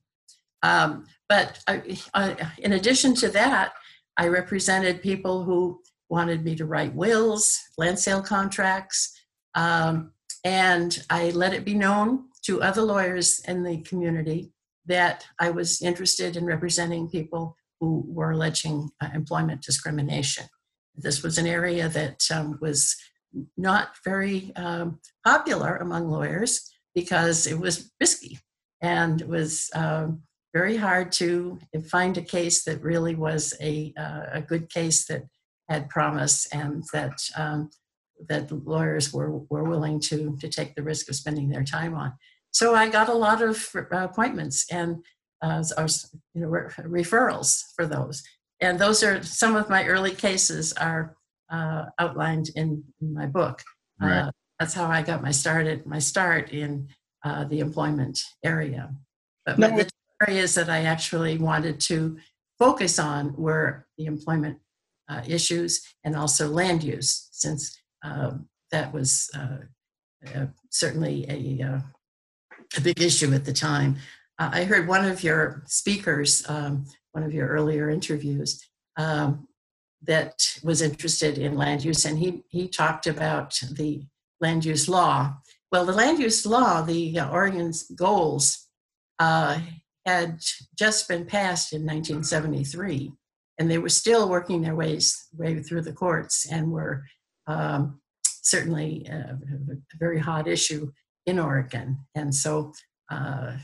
Um, 0.63 1.07
but 1.29 1.59
I, 1.67 1.83
in 2.59 2.73
addition 2.73 3.15
to 3.17 3.29
that, 3.31 3.73
I 4.17 4.29
represented 4.29 5.03
people 5.03 5.45
who 5.45 5.81
wanted 6.09 6.45
me 6.45 6.55
to 6.57 6.67
write 6.67 6.95
wills, 6.95 7.59
land 7.77 7.99
sale 7.99 8.23
contracts, 8.23 9.13
um, 9.55 10.13
and 10.45 11.05
I 11.11 11.31
let 11.31 11.53
it 11.53 11.65
be 11.65 11.75
known 11.75 12.27
to 12.45 12.63
other 12.63 12.83
lawyers 12.83 13.41
in 13.49 13.65
the 13.65 13.83
community 13.83 14.53
that 14.87 15.27
I 15.41 15.51
was 15.51 15.83
interested 15.83 16.37
in 16.37 16.45
representing 16.45 17.11
people 17.11 17.57
who 17.81 18.05
were 18.07 18.31
alleging 18.31 18.89
uh, 19.03 19.09
employment 19.13 19.63
discrimination. 19.63 20.47
This 20.95 21.23
was 21.23 21.39
an 21.39 21.47
area 21.47 21.89
that 21.89 22.23
um, 22.33 22.59
was 22.61 22.97
not 23.57 23.97
very 24.05 24.53
um, 24.57 25.01
popular 25.25 25.77
among 25.77 26.09
lawyers 26.09 26.71
because 26.95 27.47
it 27.47 27.59
was 27.59 27.91
risky 28.01 28.39
and 28.81 29.21
it 29.21 29.29
was 29.29 29.69
um, 29.75 30.23
very 30.53 30.77
hard 30.77 31.13
to 31.13 31.59
find 31.91 32.17
a 32.17 32.23
case 32.23 32.65
that 32.65 32.83
really 32.83 33.15
was 33.15 33.55
a, 33.61 33.93
uh, 33.99 34.23
a 34.33 34.41
good 34.41 34.71
case 34.71 35.07
that 35.07 35.25
had 35.69 35.89
promise 35.89 36.47
and 36.53 36.85
that 36.93 37.19
um, 37.37 37.71
that 38.29 38.51
lawyers 38.67 39.13
were, 39.13 39.39
were 39.51 39.65
willing 39.65 40.01
to, 40.01 40.37
to 40.41 40.49
take 40.49 40.75
the 40.75 40.83
risk 40.83 41.09
of 41.09 41.17
spending 41.17 41.49
their 41.49 41.65
time 41.65 41.95
on. 41.95 42.13
So 42.51 42.75
I 42.75 42.89
got 42.89 43.09
a 43.09 43.15
lot 43.15 43.43
of 43.43 43.69
appointments 43.93 44.67
and 44.73 45.05
uh, 45.43 45.63
or, 45.77 45.87
you 46.35 46.41
know, 46.41 46.49
referrals 46.49 47.63
for 47.75 47.87
those. 47.87 48.23
And 48.61 48.79
those 48.79 49.03
are 49.03 49.23
some 49.23 49.55
of 49.55 49.69
my 49.69 49.85
early 49.87 50.13
cases 50.13 50.73
are 50.73 51.15
uh, 51.51 51.85
outlined 51.99 52.51
in, 52.57 52.83
in, 53.03 53.13
my 53.13 53.27
book. 53.27 53.63
Right. 54.01 54.21
Uh, 54.21 54.31
that's 54.59 54.73
how 54.73 54.87
I 54.87 55.03
got 55.03 55.23
my 55.23 55.31
started 55.31 55.85
my 55.85 55.99
start 55.99 56.53
in 56.53 56.89
uh, 57.25 57.45
the 57.45 57.61
employment 57.61 58.19
area. 58.43 58.95
But 59.45 59.59
no. 59.59 59.77
the 59.77 59.91
areas 60.27 60.55
that 60.55 60.69
I 60.69 60.85
actually 60.85 61.39
wanted 61.39 61.81
to 61.81 62.19
focus 62.59 62.99
on 62.99 63.35
were 63.37 63.87
the 63.99 64.07
employment 64.07 64.59
uh, 65.09 65.23
issues 65.27 65.87
and 66.05 66.17
also 66.17 66.49
land 66.49 66.83
use, 66.83 67.29
since 67.33 67.79
uh, 68.05 68.33
that 68.71 68.93
was 68.93 69.31
uh, 69.35 69.59
uh 70.35 70.47
certainly 70.71 71.25
a, 71.29 71.65
uh, 71.65 71.81
a 72.77 72.81
big 72.81 73.01
issue 73.01 73.33
at 73.33 73.45
the 73.45 73.53
time. 73.53 73.97
Uh, 74.39 74.51
I 74.53 74.65
heard 74.65 74.89
one 74.89 75.05
of 75.05 75.23
your 75.23 75.63
speakers, 75.67 76.49
um, 76.49 76.87
one 77.13 77.25
of 77.25 77.33
your 77.33 77.49
earlier 77.49 77.89
interviews, 77.89 78.63
um, 78.97 79.49
that 80.03 80.59
was 80.63 80.83
interested 80.83 81.39
in 81.39 81.57
land 81.57 81.85
use, 81.85 82.05
and 82.05 82.19
he, 82.19 82.43
he 82.49 82.69
talked 82.69 83.07
about 83.07 83.59
the 83.73 84.03
land 84.41 84.65
use 84.65 84.89
law. 84.89 85.37
Well, 85.73 85.87
the 85.87 85.93
land 85.93 86.19
use 86.19 86.45
law, 86.45 86.83
the 86.83 87.19
Oregon's 87.21 87.85
goals, 87.91 88.67
had 90.07 90.41
just 90.79 91.09
been 91.09 91.27
passed 91.27 91.73
in 91.73 91.83
1973 91.83 93.13
and 93.59 93.71
they 93.71 93.79
were 93.79 93.89
still 93.89 94.29
working 94.29 94.63
their 94.63 94.75
ways 94.75 95.29
way 95.37 95.61
through 95.63 95.83
the 95.83 95.93
courts 95.93 96.47
and 96.51 96.71
were 96.71 97.05
um, 97.47 98.01
certainly 98.25 99.07
a, 99.11 99.39
a, 99.73 99.99
very 99.99 100.19
hot 100.19 100.47
issue 100.47 100.91
in 101.27 101.39
Oregon. 101.39 101.99
And 102.15 102.35
so, 102.35 102.73
uh, 103.11 103.57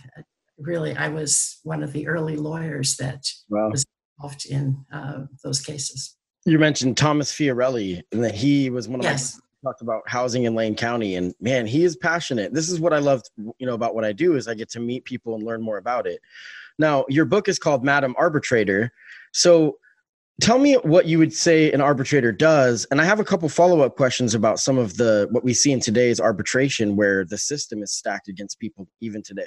really, 0.58 0.96
I 0.96 1.08
was 1.08 1.60
one 1.62 1.82
of 1.82 1.92
the 1.92 2.06
early 2.06 2.36
lawyers 2.36 2.96
that 2.96 3.24
wow. 3.48 3.70
was 3.70 3.84
involved 4.18 4.46
in 4.46 4.84
uh, 4.92 5.24
those 5.44 5.60
cases. 5.60 6.16
You 6.44 6.58
mentioned 6.58 6.96
Thomas 6.96 7.32
Fiorelli, 7.32 8.02
and 8.12 8.24
that 8.24 8.34
he 8.34 8.70
was 8.70 8.88
one 8.88 9.00
of 9.00 9.04
yes. 9.04 9.40
Talked 9.62 9.82
about 9.82 10.02
housing 10.08 10.44
in 10.44 10.54
Lane 10.54 10.74
County, 10.74 11.14
and 11.16 11.34
man, 11.40 11.66
he 11.66 11.84
is 11.84 11.96
passionate. 11.96 12.52
This 12.52 12.68
is 12.68 12.80
what 12.80 12.92
I 12.92 12.98
love, 12.98 13.22
you 13.58 13.66
know, 13.66 13.74
about 13.74 13.94
what 13.94 14.04
I 14.04 14.12
do 14.12 14.34
is 14.34 14.48
I 14.48 14.54
get 14.54 14.70
to 14.70 14.80
meet 14.80 15.04
people 15.04 15.34
and 15.34 15.44
learn 15.44 15.62
more 15.62 15.78
about 15.78 16.06
it. 16.06 16.20
Now, 16.78 17.04
your 17.08 17.24
book 17.24 17.48
is 17.48 17.58
called 17.58 17.84
Madam 17.84 18.14
Arbitrator. 18.18 18.92
So 19.32 19.76
tell 20.40 20.58
me 20.58 20.74
what 20.76 21.06
you 21.06 21.18
would 21.18 21.32
say 21.32 21.70
an 21.72 21.80
arbitrator 21.80 22.32
does 22.32 22.86
and 22.90 23.00
i 23.02 23.04
have 23.04 23.20
a 23.20 23.24
couple 23.24 23.48
follow-up 23.50 23.96
questions 23.96 24.34
about 24.34 24.58
some 24.58 24.78
of 24.78 24.96
the 24.96 25.28
what 25.30 25.44
we 25.44 25.52
see 25.52 25.70
in 25.70 25.78
today's 25.78 26.18
arbitration 26.18 26.96
where 26.96 27.24
the 27.24 27.36
system 27.36 27.82
is 27.82 27.92
stacked 27.92 28.28
against 28.28 28.58
people 28.58 28.88
even 29.02 29.22
today 29.22 29.46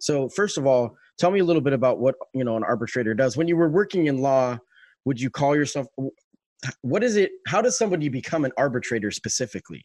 so 0.00 0.28
first 0.28 0.58
of 0.58 0.66
all 0.66 0.96
tell 1.18 1.30
me 1.30 1.38
a 1.38 1.44
little 1.44 1.62
bit 1.62 1.72
about 1.72 2.00
what 2.00 2.16
you 2.34 2.42
know 2.42 2.56
an 2.56 2.64
arbitrator 2.64 3.14
does 3.14 3.36
when 3.36 3.46
you 3.46 3.56
were 3.56 3.68
working 3.68 4.06
in 4.06 4.18
law 4.20 4.58
would 5.04 5.20
you 5.20 5.30
call 5.30 5.54
yourself 5.54 5.86
what 6.82 7.02
is 7.02 7.16
it 7.16 7.32
how 7.46 7.60
does 7.60 7.76
somebody 7.76 8.08
become 8.08 8.44
an 8.44 8.52
arbitrator 8.56 9.10
specifically? 9.10 9.84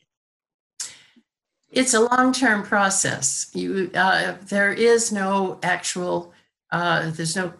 It's 1.71 1.93
a 1.93 1.99
long-term 1.99 2.63
process. 2.63 3.51
You 3.53 3.91
uh, 3.93 4.35
there 4.47 4.73
is 4.73 5.11
no 5.11 5.59
actual 5.63 6.33
uh, 6.71 7.11
there's 7.11 7.35
no 7.35 7.53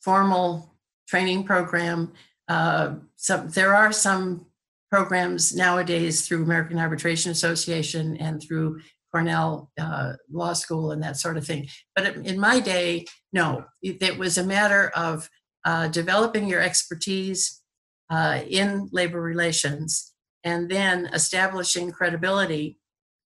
formal 0.00 0.72
training 1.08 1.44
program. 1.44 2.12
Uh, 2.48 2.94
some, 3.16 3.48
there 3.48 3.74
are 3.74 3.92
some 3.92 4.46
programs 4.90 5.54
nowadays 5.54 6.26
through 6.26 6.42
American 6.42 6.78
Arbitration 6.78 7.32
Association 7.32 8.16
and 8.18 8.40
through 8.40 8.80
Cornell 9.12 9.70
uh, 9.78 10.12
Law 10.30 10.52
School 10.52 10.92
and 10.92 11.02
that 11.02 11.16
sort 11.16 11.36
of 11.36 11.46
thing. 11.46 11.68
But 11.94 12.16
in 12.16 12.38
my 12.38 12.60
day, 12.60 13.06
no, 13.32 13.64
it 13.82 14.18
was 14.18 14.38
a 14.38 14.44
matter 14.44 14.90
of 14.94 15.28
uh, 15.64 15.88
developing 15.88 16.46
your 16.46 16.60
expertise 16.60 17.62
uh, 18.10 18.40
in 18.48 18.88
labor 18.92 19.20
relations, 19.20 20.12
and 20.44 20.70
then 20.70 21.06
establishing 21.12 21.90
credibility 21.90 22.78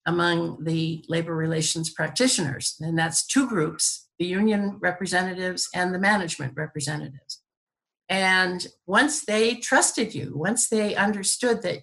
among 0.06 0.64
the 0.64 1.04
labor 1.08 1.36
relations 1.36 1.90
practitioners. 1.90 2.76
And 2.80 2.98
that's 2.98 3.26
two 3.26 3.48
groups 3.48 4.08
the 4.18 4.26
union 4.26 4.76
representatives 4.80 5.68
and 5.74 5.94
the 5.94 5.98
management 5.98 6.52
representatives. 6.54 7.40
And 8.10 8.66
once 8.86 9.24
they 9.24 9.54
trusted 9.54 10.14
you, 10.14 10.32
once 10.34 10.68
they 10.68 10.94
understood 10.94 11.62
that, 11.62 11.78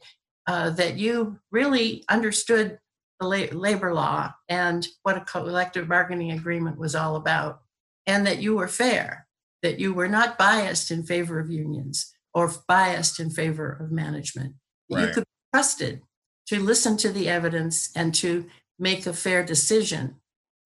uh, 0.45 0.69
that 0.71 0.97
you 0.97 1.39
really 1.51 2.03
understood 2.09 2.77
the 3.19 3.27
la- 3.27 3.59
labor 3.59 3.93
law 3.93 4.33
and 4.47 4.87
what 5.01 5.17
a 5.17 5.21
collective 5.21 5.87
bargaining 5.87 6.31
agreement 6.31 6.77
was 6.77 6.95
all 6.95 7.15
about, 7.15 7.61
and 8.05 8.27
that 8.27 8.37
you 8.37 8.55
were 8.55 8.67
fair, 8.67 9.27
that 9.63 9.79
you 9.79 9.93
were 9.93 10.07
not 10.07 10.37
biased 10.37 10.91
in 10.91 11.03
favor 11.03 11.39
of 11.39 11.49
unions 11.49 12.13
or 12.37 12.53
biased 12.67 13.19
in 13.19 13.31
favor 13.31 13.67
of 13.81 13.91
management. 13.91 14.53
Right. 14.91 15.07
You 15.07 15.13
could 15.13 15.23
be 15.23 15.57
trusted 15.57 16.03
to 16.49 16.59
listen 16.59 16.95
to 16.97 17.11
the 17.11 17.27
evidence 17.27 17.89
and 17.95 18.13
to 18.13 18.45
make 18.77 19.07
a 19.07 19.13
fair 19.13 19.43
decision, 19.43 20.17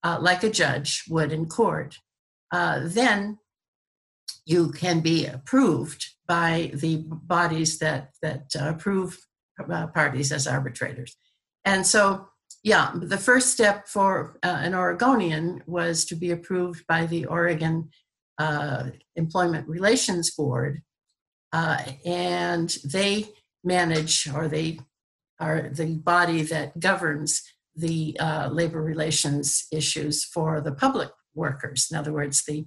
uh, 0.03 0.17
like 0.19 0.43
a 0.43 0.49
judge 0.49 1.05
would 1.09 1.31
in 1.31 1.45
court. 1.45 1.99
Uh, 2.51 2.81
then 2.83 3.39
you 4.45 4.73
can 4.73 4.99
be 4.99 5.25
approved 5.25 6.05
by 6.27 6.71
the 6.73 7.05
bodies 7.07 7.79
that 7.79 8.09
that 8.21 8.47
uh, 8.59 8.67
approve 8.67 9.17
parties 9.93 10.33
as 10.33 10.47
arbitrators. 10.47 11.15
And 11.63 11.87
so 11.87 12.27
yeah, 12.63 12.91
the 12.93 13.17
first 13.17 13.47
step 13.53 13.87
for 13.87 14.37
uh, 14.43 14.59
an 14.59 14.75
Oregonian 14.75 15.63
was 15.67 16.03
to 16.05 16.15
be 16.15 16.31
approved 16.31 16.85
by 16.85 17.05
the 17.05 17.25
Oregon 17.27 17.89
uh, 18.37 18.89
Employment 19.15 19.69
Relations 19.69 20.31
Board, 20.31 20.81
uh, 21.53 21.77
and 22.05 22.77
they 22.85 23.29
manage 23.63 24.27
or 24.33 24.47
they 24.47 24.79
are 25.39 25.69
the 25.69 25.95
body 25.97 26.43
that 26.43 26.79
governs 26.79 27.41
the 27.75 28.17
uh, 28.19 28.49
labor 28.51 28.81
relations 28.81 29.65
issues 29.71 30.23
for 30.23 30.61
the 30.61 30.71
public 30.71 31.09
workers. 31.33 31.87
In 31.91 31.97
other 31.97 32.13
words, 32.13 32.43
the 32.45 32.65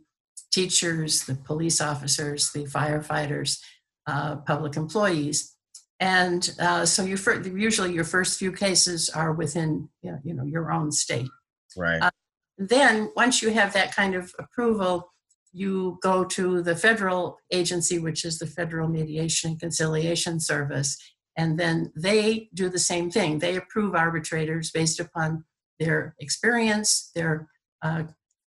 teachers, 0.52 1.24
the 1.24 1.34
police 1.34 1.80
officers, 1.80 2.50
the 2.52 2.64
firefighters, 2.64 3.60
uh, 4.06 4.36
public 4.36 4.76
employees. 4.76 5.54
And 6.00 6.54
uh, 6.58 6.84
so 6.86 7.04
you 7.04 7.16
usually 7.54 7.92
your 7.92 8.04
first 8.04 8.38
few 8.38 8.52
cases 8.52 9.08
are 9.08 9.32
within 9.32 9.88
you 10.02 10.34
know, 10.34 10.44
your 10.44 10.72
own 10.72 10.90
state. 10.92 11.28
Right. 11.76 12.02
Uh, 12.02 12.10
then 12.58 13.10
once 13.16 13.42
you 13.42 13.50
have 13.50 13.72
that 13.72 13.94
kind 13.94 14.14
of 14.14 14.32
approval, 14.38 15.10
you 15.54 15.98
go 16.02 16.24
to 16.24 16.62
the 16.62 16.74
federal 16.74 17.38
agency, 17.52 17.98
which 17.98 18.24
is 18.24 18.38
the 18.38 18.46
Federal 18.46 18.88
Mediation 18.88 19.52
and 19.52 19.60
Conciliation 19.60 20.40
Service, 20.40 20.98
and 21.36 21.58
then 21.58 21.92
they 21.96 22.48
do 22.54 22.68
the 22.68 22.78
same 22.78 23.10
thing. 23.10 23.38
They 23.38 23.56
approve 23.56 23.94
arbitrators 23.94 24.70
based 24.72 24.98
upon 24.98 25.44
their 25.78 26.14
experience, 26.18 27.10
their 27.14 27.48
uh, 27.82 28.04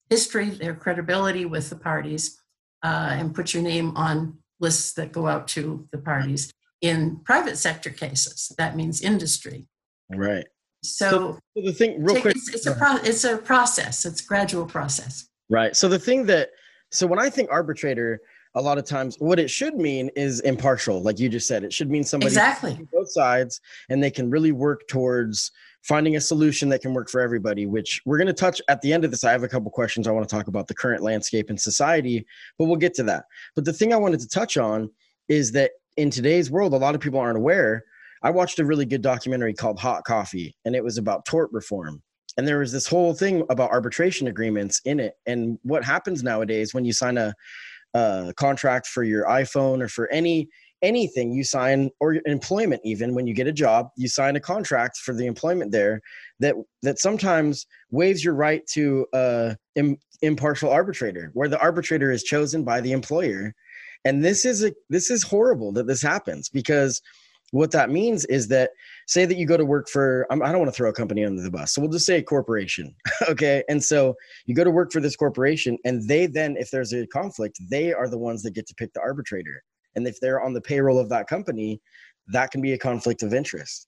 history, 0.09 0.51
their 0.51 0.75
credibility 0.75 1.45
with 1.45 1.69
the 1.69 1.77
parties, 1.77 2.41
uh, 2.85 3.11
and 3.13 3.35
put 3.35 3.55
your 3.55 3.63
name 3.63 3.97
on 3.97 4.39
lists 4.61 4.93
that 4.95 5.13
go 5.13 5.27
out 5.27 5.49
to 5.49 5.89
the 5.91 5.99
parties 5.99 6.53
in 6.81 7.21
private 7.25 7.59
sector 7.59 7.91
cases. 7.91 8.53
That 8.57 8.77
means 8.77 9.03
industry. 9.03 9.67
Right. 10.15 10.47
So, 10.83 11.39
so 11.57 11.63
the 11.65 11.73
thing, 11.73 12.05
real 12.05 12.21
quick, 12.21 12.37
it's, 12.37 12.55
it's 12.55 12.67
a 12.67 12.75
pro- 12.75 12.97
it's 12.97 13.25
a 13.25 13.39
process. 13.39 14.05
It's 14.05 14.21
a 14.21 14.27
gradual 14.27 14.67
process. 14.67 15.27
Right. 15.49 15.75
So 15.75 15.89
the 15.89 15.99
thing 15.99 16.27
that 16.27 16.51
so 16.95 17.07
when 17.07 17.19
I 17.19 17.29
think 17.29 17.51
arbitrator, 17.51 18.21
a 18.55 18.63
lot 18.63 18.79
of 18.79 18.85
times 18.85 19.17
what 19.19 19.41
it 19.41 19.51
should 19.51 19.75
mean 19.75 20.11
is 20.15 20.41
impartial, 20.41 21.03
like 21.03 21.19
you 21.19 21.29
just 21.29 21.49
said. 21.49 21.65
It 21.65 21.73
should 21.73 21.91
mean 21.91 22.05
somebody 22.05 22.29
exactly 22.29 22.79
both 22.93 23.11
sides, 23.11 23.61
and 23.89 24.03
they 24.03 24.11
can 24.11 24.31
really 24.31 24.53
work 24.53 24.87
towards 24.87 25.51
finding 25.83 26.17
a 26.17 26.21
solution 26.21 26.69
that 26.69 26.81
can 26.81 26.95
work 26.95 27.11
for 27.11 27.21
everybody. 27.21 27.67
Which 27.67 28.01
we're 28.05 28.19
going 28.19 28.29
to 28.29 28.33
touch 28.33 28.63
at 28.69 28.81
the 28.81 28.93
end 28.93 29.05
of 29.05 29.11
this. 29.11 29.25
I 29.25 29.33
have 29.33 29.43
a 29.43 29.49
couple 29.49 29.71
questions 29.71 30.07
I 30.07 30.13
want 30.13 30.29
to 30.29 30.35
talk 30.35 30.47
about 30.47 30.69
the 30.69 30.75
current 30.75 31.03
landscape 31.03 31.51
in 31.51 31.59
society, 31.59 32.25
but 32.59 32.67
we'll 32.67 32.77
get 32.77 32.95
to 32.95 33.03
that. 33.05 33.25
But 33.57 33.65
the 33.65 33.73
thing 33.73 33.93
I 33.93 33.97
wanted 33.97 34.21
to 34.21 34.29
touch 34.29 34.57
on 34.57 34.89
is 35.29 35.51
that 35.53 35.73
in 35.97 36.11
today's 36.11 36.51
world, 36.51 36.75
a 36.75 36.77
lot 36.77 36.95
of 36.95 37.01
people 37.01 37.19
aren't 37.19 37.39
aware. 37.39 37.85
I 38.23 38.31
watched 38.31 38.59
a 38.61 38.65
really 38.65 38.87
good 38.87 39.03
documentary 39.03 39.53
called 39.53 39.81
Hot 39.81 40.05
Coffee, 40.05 40.57
and 40.65 40.77
it 40.77 40.85
was 40.85 40.97
about 40.97 41.27
tort 41.27 41.51
reform. 41.53 42.03
And 42.37 42.47
there 42.49 42.59
was 42.59 42.73
this 42.73 42.87
whole 42.87 43.15
thing 43.15 43.45
about 43.49 43.71
arbitration 43.71 44.27
agreements 44.27 44.81
in 44.85 45.01
it. 45.01 45.15
And 45.27 45.59
what 45.63 45.85
happens 45.85 46.23
nowadays 46.23 46.75
when 46.75 46.85
you 46.85 46.93
sign 46.93 47.17
a, 47.17 47.35
a 47.95 48.33
contract 48.37 48.87
for 48.87 49.05
your 49.05 49.25
iPhone 49.27 49.83
or 49.83 49.89
for 49.89 50.11
any 50.11 50.49
anything 50.83 51.33
you 51.33 51.43
sign 51.43 51.89
or 51.99 52.19
employment 52.27 52.81
even 52.85 53.15
when 53.15 53.27
you 53.27 53.33
get 53.33 53.47
a 53.47 53.53
job 53.53 53.89
you 53.97 54.07
sign 54.07 54.37
a 54.37 54.41
contract 54.41 54.99
for 54.99 55.15
the 55.15 55.25
employment 55.25 55.73
there 55.73 55.99
that 56.41 56.55
that 56.83 56.99
sometimes 56.99 57.65
waives 57.91 58.23
your 58.23 58.35
right 58.35 58.67
to 58.67 59.07
Im, 59.77 59.97
impartial 60.21 60.69
arbitrator 60.69 61.31
where 61.33 61.49
the 61.49 61.59
arbitrator 61.59 62.11
is 62.11 62.23
chosen 62.23 62.65
by 62.65 62.83
the 62.83 62.93
employer 62.93 63.55
and 64.05 64.23
this 64.23 64.45
is 64.45 64.63
a 64.63 64.75
this 64.91 65.11
is 65.11 65.23
horrible 65.23 65.73
that 65.73 65.87
this 65.87 66.03
happens 66.03 66.51
because 66.51 67.01
what 67.53 67.71
that 67.71 67.89
means 67.89 68.25
is 68.27 68.49
that 68.49 68.71
say 69.07 69.25
that 69.25 69.37
you 69.37 69.47
go 69.47 69.57
to 69.57 69.65
work 69.65 69.89
for 69.89 70.27
i 70.31 70.37
don't 70.37 70.59
want 70.59 70.67
to 70.67 70.73
throw 70.73 70.91
a 70.91 70.93
company 70.93 71.25
under 71.25 71.43
the 71.43 71.51
bus 71.51 71.73
so 71.73 71.81
we'll 71.81 71.91
just 71.91 72.07
say 72.07 72.19
a 72.19 72.23
corporation 72.23 72.95
okay? 73.29 73.65
And 73.69 73.83
so 73.83 74.15
you 74.47 74.55
go 74.55 74.65
to 74.65 74.71
work 74.71 74.93
for 74.93 75.01
this 75.01 75.17
corporation 75.17 75.79
and 75.85 76.07
they 76.09 76.27
then 76.27 76.57
if 76.59 76.71
there's 76.71 76.93
a 76.93 77.07
conflict 77.07 77.59
they 77.71 77.93
are 77.93 78.09
the 78.09 78.19
ones 78.19 78.43
that 78.43 78.53
get 78.53 78.67
to 78.69 78.75
pick 78.75 78.93
the 78.93 79.01
arbitrator. 79.01 79.63
And 79.97 80.07
if 80.07 80.19
they're 80.21 80.43
on 80.43 80.53
the 80.53 80.61
payroll 80.61 80.99
of 80.99 81.09
that 81.11 81.27
company 81.27 81.81
that 82.29 82.51
can 82.51 82.63
be 82.63 82.73
a 82.73 82.79
conflict 82.79 83.23
of 83.23 83.35
interest. 83.35 83.87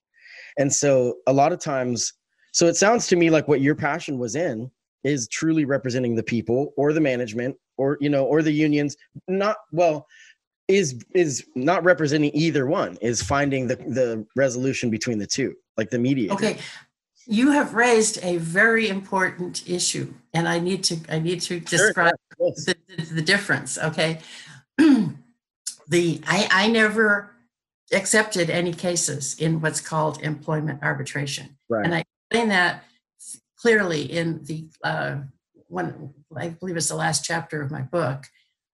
And 0.59 0.73
so 0.73 1.17
a 1.27 1.33
lot 1.33 1.53
of 1.53 1.61
times 1.61 2.13
so 2.53 2.67
it 2.67 2.77
sounds 2.77 3.07
to 3.09 3.17
me 3.17 3.31
like 3.31 3.49
what 3.49 3.61
your 3.61 3.75
passion 3.75 4.19
was 4.19 4.35
in 4.37 4.71
is 5.05 5.29
truly 5.29 5.65
representing 5.65 6.15
the 6.15 6.23
people 6.23 6.73
or 6.77 6.93
the 6.93 7.01
management 7.01 7.57
or 7.77 7.99
you 8.01 8.09
know 8.09 8.25
or 8.25 8.43
the 8.43 8.53
unions 8.53 8.97
not 9.29 9.57
well 9.73 10.07
is 10.69 11.05
is 11.15 11.47
not 11.55 11.85
representing 11.85 12.31
either 12.35 12.67
one 12.67 12.97
is 13.01 13.23
finding 13.23 13.67
the 13.67 13.77
the 13.77 14.27
resolution 14.35 14.91
between 14.91 15.19
the 15.19 15.27
two 15.27 15.55
like 15.77 15.91
the 15.91 15.99
media 15.99 16.33
okay. 16.33 16.59
You 17.29 17.51
have 17.51 17.75
raised 17.75 18.21
a 18.23 18.37
very 18.37 18.89
important 18.89 19.69
issue 19.69 20.15
and 20.33 20.49
i 20.49 20.59
need 20.59 20.85
to 20.85 20.97
i 21.09 21.19
need 21.19 21.41
to 21.43 21.59
describe 21.61 22.15
sure, 22.39 22.49
yes. 22.49 22.65
the, 22.65 22.77
the, 22.97 23.15
the 23.15 23.23
difference 23.23 23.79
okay? 23.79 24.21
The 25.89 26.21
I, 26.27 26.49
I 26.51 26.67
never 26.67 27.31
accepted 27.93 28.51
any 28.51 28.73
cases 28.73 29.37
in 29.39 29.61
what's 29.61 29.81
called 29.81 30.21
employment 30.21 30.81
arbitration. 30.83 31.57
Right. 31.69 31.85
and 31.85 31.95
i 31.95 32.03
explain 32.29 32.49
that 32.49 32.83
clearly 33.57 34.03
in 34.03 34.43
the 34.45 34.69
uh, 34.83 35.19
one, 35.69 36.15
I 36.37 36.49
believe 36.49 36.77
it's 36.77 36.89
the 36.89 36.97
last 36.97 37.25
chapter 37.25 37.61
of 37.63 37.71
my 37.71 37.83
book, 37.83 38.27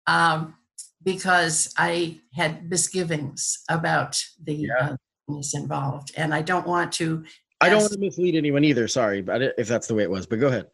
um, 0.07 0.55
because 1.03 1.73
I 1.77 2.19
had 2.33 2.69
misgivings 2.69 3.63
about 3.69 4.21
the 4.43 4.53
yeah. 4.53 4.95
uh, 5.29 5.41
involved, 5.53 6.11
and 6.17 6.33
I 6.33 6.41
don't 6.41 6.67
want 6.67 6.91
to. 6.93 7.23
I 7.59 7.69
don't 7.69 7.81
want 7.81 7.93
to 7.93 7.99
mislead 7.99 8.35
anyone 8.35 8.63
either. 8.63 8.87
Sorry, 8.87 9.21
but 9.21 9.41
if 9.57 9.67
that's 9.67 9.87
the 9.87 9.93
way 9.93 10.03
it 10.03 10.09
was, 10.09 10.25
but 10.25 10.39
go 10.39 10.47
ahead. 10.47 10.67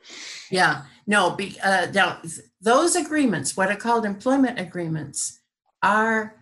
Yeah, 0.49 0.83
no. 1.05 1.31
Be, 1.31 1.57
uh, 1.63 1.87
now, 1.93 2.19
those 2.61 2.95
agreements, 2.95 3.57
what 3.57 3.69
are 3.69 3.75
called 3.75 4.05
employment 4.05 4.59
agreements, 4.59 5.39
are 5.83 6.35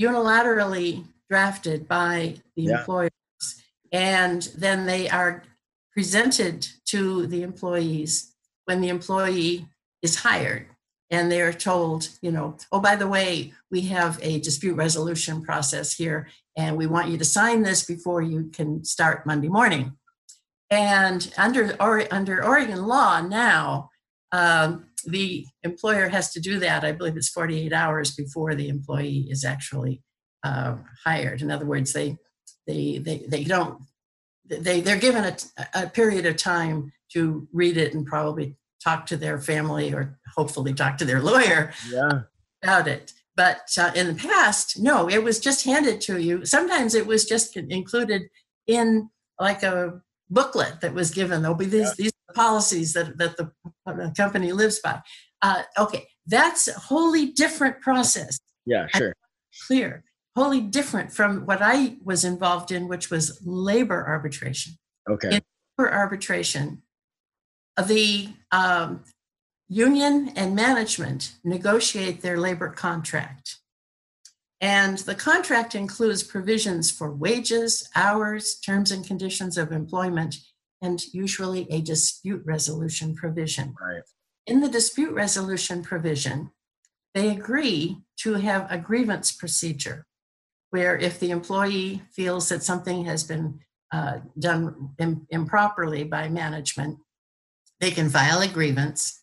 unilaterally 0.00 1.04
drafted 1.28 1.86
by 1.86 2.36
the 2.56 2.62
yeah. 2.62 2.78
employers, 2.78 3.10
and 3.92 4.42
then 4.56 4.86
they 4.86 5.08
are 5.08 5.44
presented 5.92 6.66
to 6.86 7.26
the 7.26 7.42
employees 7.42 8.34
when 8.64 8.80
the 8.80 8.88
employee 8.88 9.66
is 10.02 10.16
hired 10.16 10.66
and 11.10 11.30
they're 11.30 11.52
told, 11.52 12.08
you 12.22 12.30
know, 12.30 12.56
oh, 12.70 12.80
by 12.80 12.96
the 12.96 13.08
way, 13.08 13.52
we 13.70 13.82
have 13.82 14.18
a 14.22 14.40
dispute 14.40 14.76
resolution 14.76 15.42
process 15.42 15.92
here 15.92 16.28
and 16.56 16.76
we 16.76 16.86
want 16.86 17.08
you 17.08 17.18
to 17.18 17.24
sign 17.24 17.62
this 17.62 17.84
before 17.84 18.22
you 18.22 18.50
can 18.52 18.84
start 18.84 19.26
Monday 19.26 19.48
morning. 19.48 19.92
And 20.70 21.32
under, 21.36 21.76
or, 21.80 22.04
under 22.12 22.44
Oregon 22.44 22.86
law 22.86 23.20
now, 23.20 23.90
um, 24.32 24.86
the 25.04 25.46
employer 25.64 26.08
has 26.08 26.32
to 26.32 26.40
do 26.40 26.60
that. 26.60 26.84
I 26.84 26.92
believe 26.92 27.16
it's 27.16 27.30
48 27.30 27.72
hours 27.72 28.14
before 28.14 28.54
the 28.54 28.68
employee 28.68 29.26
is 29.30 29.44
actually 29.44 30.02
uh, 30.44 30.76
hired. 31.04 31.42
In 31.42 31.50
other 31.50 31.66
words, 31.66 31.92
they, 31.92 32.16
they, 32.66 32.98
they, 32.98 33.24
they 33.28 33.44
don't 33.44 33.80
they 34.50 34.80
they're 34.80 34.98
given 34.98 35.24
a, 35.24 35.36
a 35.74 35.88
period 35.88 36.26
of 36.26 36.36
time 36.36 36.92
to 37.12 37.48
read 37.52 37.76
it 37.76 37.94
and 37.94 38.06
probably 38.06 38.56
talk 38.82 39.06
to 39.06 39.16
their 39.16 39.38
family 39.38 39.92
or 39.92 40.18
hopefully 40.36 40.72
talk 40.74 40.98
to 40.98 41.04
their 41.04 41.22
lawyer 41.22 41.72
yeah. 41.90 42.22
about 42.62 42.88
it. 42.88 43.12
But 43.36 43.70
uh, 43.78 43.92
in 43.94 44.08
the 44.08 44.14
past, 44.14 44.78
no, 44.78 45.08
it 45.08 45.22
was 45.22 45.38
just 45.38 45.64
handed 45.64 46.00
to 46.02 46.20
you. 46.20 46.44
Sometimes 46.44 46.94
it 46.94 47.06
was 47.06 47.24
just 47.24 47.56
included 47.56 48.22
in 48.66 49.08
like 49.38 49.62
a 49.62 50.00
booklet 50.28 50.80
that 50.80 50.94
was 50.94 51.10
given. 51.10 51.42
There'll 51.42 51.56
be 51.56 51.64
these 51.64 51.88
yeah. 51.88 51.94
these 51.96 52.12
policies 52.34 52.92
that 52.94 53.18
that 53.18 53.36
the 53.36 53.50
company 54.16 54.52
lives 54.52 54.78
by. 54.80 55.00
Uh, 55.42 55.62
okay, 55.78 56.06
That's 56.26 56.68
a 56.68 56.78
wholly 56.78 57.26
different 57.32 57.80
process. 57.80 58.38
Yeah, 58.66 58.86
sure. 58.94 59.14
Clear. 59.66 60.04
Wholly 60.36 60.60
different 60.60 61.12
from 61.12 61.46
what 61.46 61.60
I 61.60 61.96
was 62.04 62.24
involved 62.24 62.70
in, 62.70 62.88
which 62.88 63.10
was 63.10 63.40
labor 63.44 64.06
arbitration. 64.06 64.74
Okay. 65.08 65.36
In 65.36 65.40
labor 65.78 65.92
arbitration, 65.92 66.82
the 67.82 68.28
um, 68.52 69.04
union 69.68 70.32
and 70.36 70.54
management 70.54 71.34
negotiate 71.44 72.22
their 72.22 72.38
labor 72.38 72.68
contract. 72.68 73.58
And 74.60 74.98
the 74.98 75.14
contract 75.14 75.74
includes 75.74 76.22
provisions 76.22 76.90
for 76.90 77.14
wages, 77.14 77.88
hours, 77.96 78.58
terms 78.58 78.90
and 78.90 79.06
conditions 79.06 79.56
of 79.56 79.72
employment, 79.72 80.36
and 80.82 81.02
usually 81.12 81.66
a 81.70 81.80
dispute 81.80 82.42
resolution 82.44 83.14
provision. 83.14 83.74
Right. 83.80 84.02
In 84.46 84.60
the 84.60 84.68
dispute 84.68 85.12
resolution 85.12 85.82
provision, 85.82 86.50
they 87.14 87.30
agree 87.30 87.98
to 88.18 88.34
have 88.34 88.66
a 88.70 88.78
grievance 88.78 89.32
procedure 89.32 90.06
where 90.70 90.96
if 90.96 91.18
the 91.18 91.30
employee 91.30 92.02
feels 92.12 92.48
that 92.48 92.62
something 92.62 93.04
has 93.04 93.24
been 93.24 93.60
uh, 93.92 94.18
done 94.38 94.90
Im- 94.98 95.26
improperly 95.30 96.04
by 96.04 96.28
management, 96.28 96.98
they 97.80 97.90
can 97.90 98.08
file 98.08 98.40
a 98.40 98.48
grievance. 98.48 99.22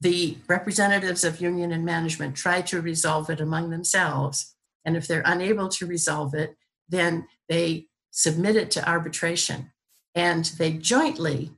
The 0.00 0.36
representatives 0.46 1.24
of 1.24 1.40
union 1.40 1.72
and 1.72 1.84
management 1.84 2.36
try 2.36 2.60
to 2.62 2.80
resolve 2.80 3.30
it 3.30 3.40
among 3.40 3.70
themselves. 3.70 4.54
And 4.84 4.96
if 4.96 5.06
they're 5.06 5.22
unable 5.24 5.68
to 5.70 5.86
resolve 5.86 6.34
it, 6.34 6.56
then 6.88 7.26
they 7.48 7.86
submit 8.10 8.56
it 8.56 8.70
to 8.72 8.88
arbitration 8.88 9.72
and 10.14 10.44
they 10.58 10.72
jointly 10.72 11.50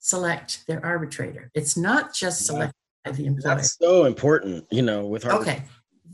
select 0.00 0.66
their 0.66 0.84
arbitrator. 0.84 1.50
It's 1.54 1.76
not 1.76 2.14
just 2.14 2.46
selected 2.46 2.74
by 3.04 3.12
the 3.12 3.26
employer. 3.26 3.56
That's 3.56 3.76
so 3.80 4.04
important, 4.04 4.66
you 4.70 4.82
know, 4.82 5.06
with 5.06 5.24
Okay. 5.26 5.62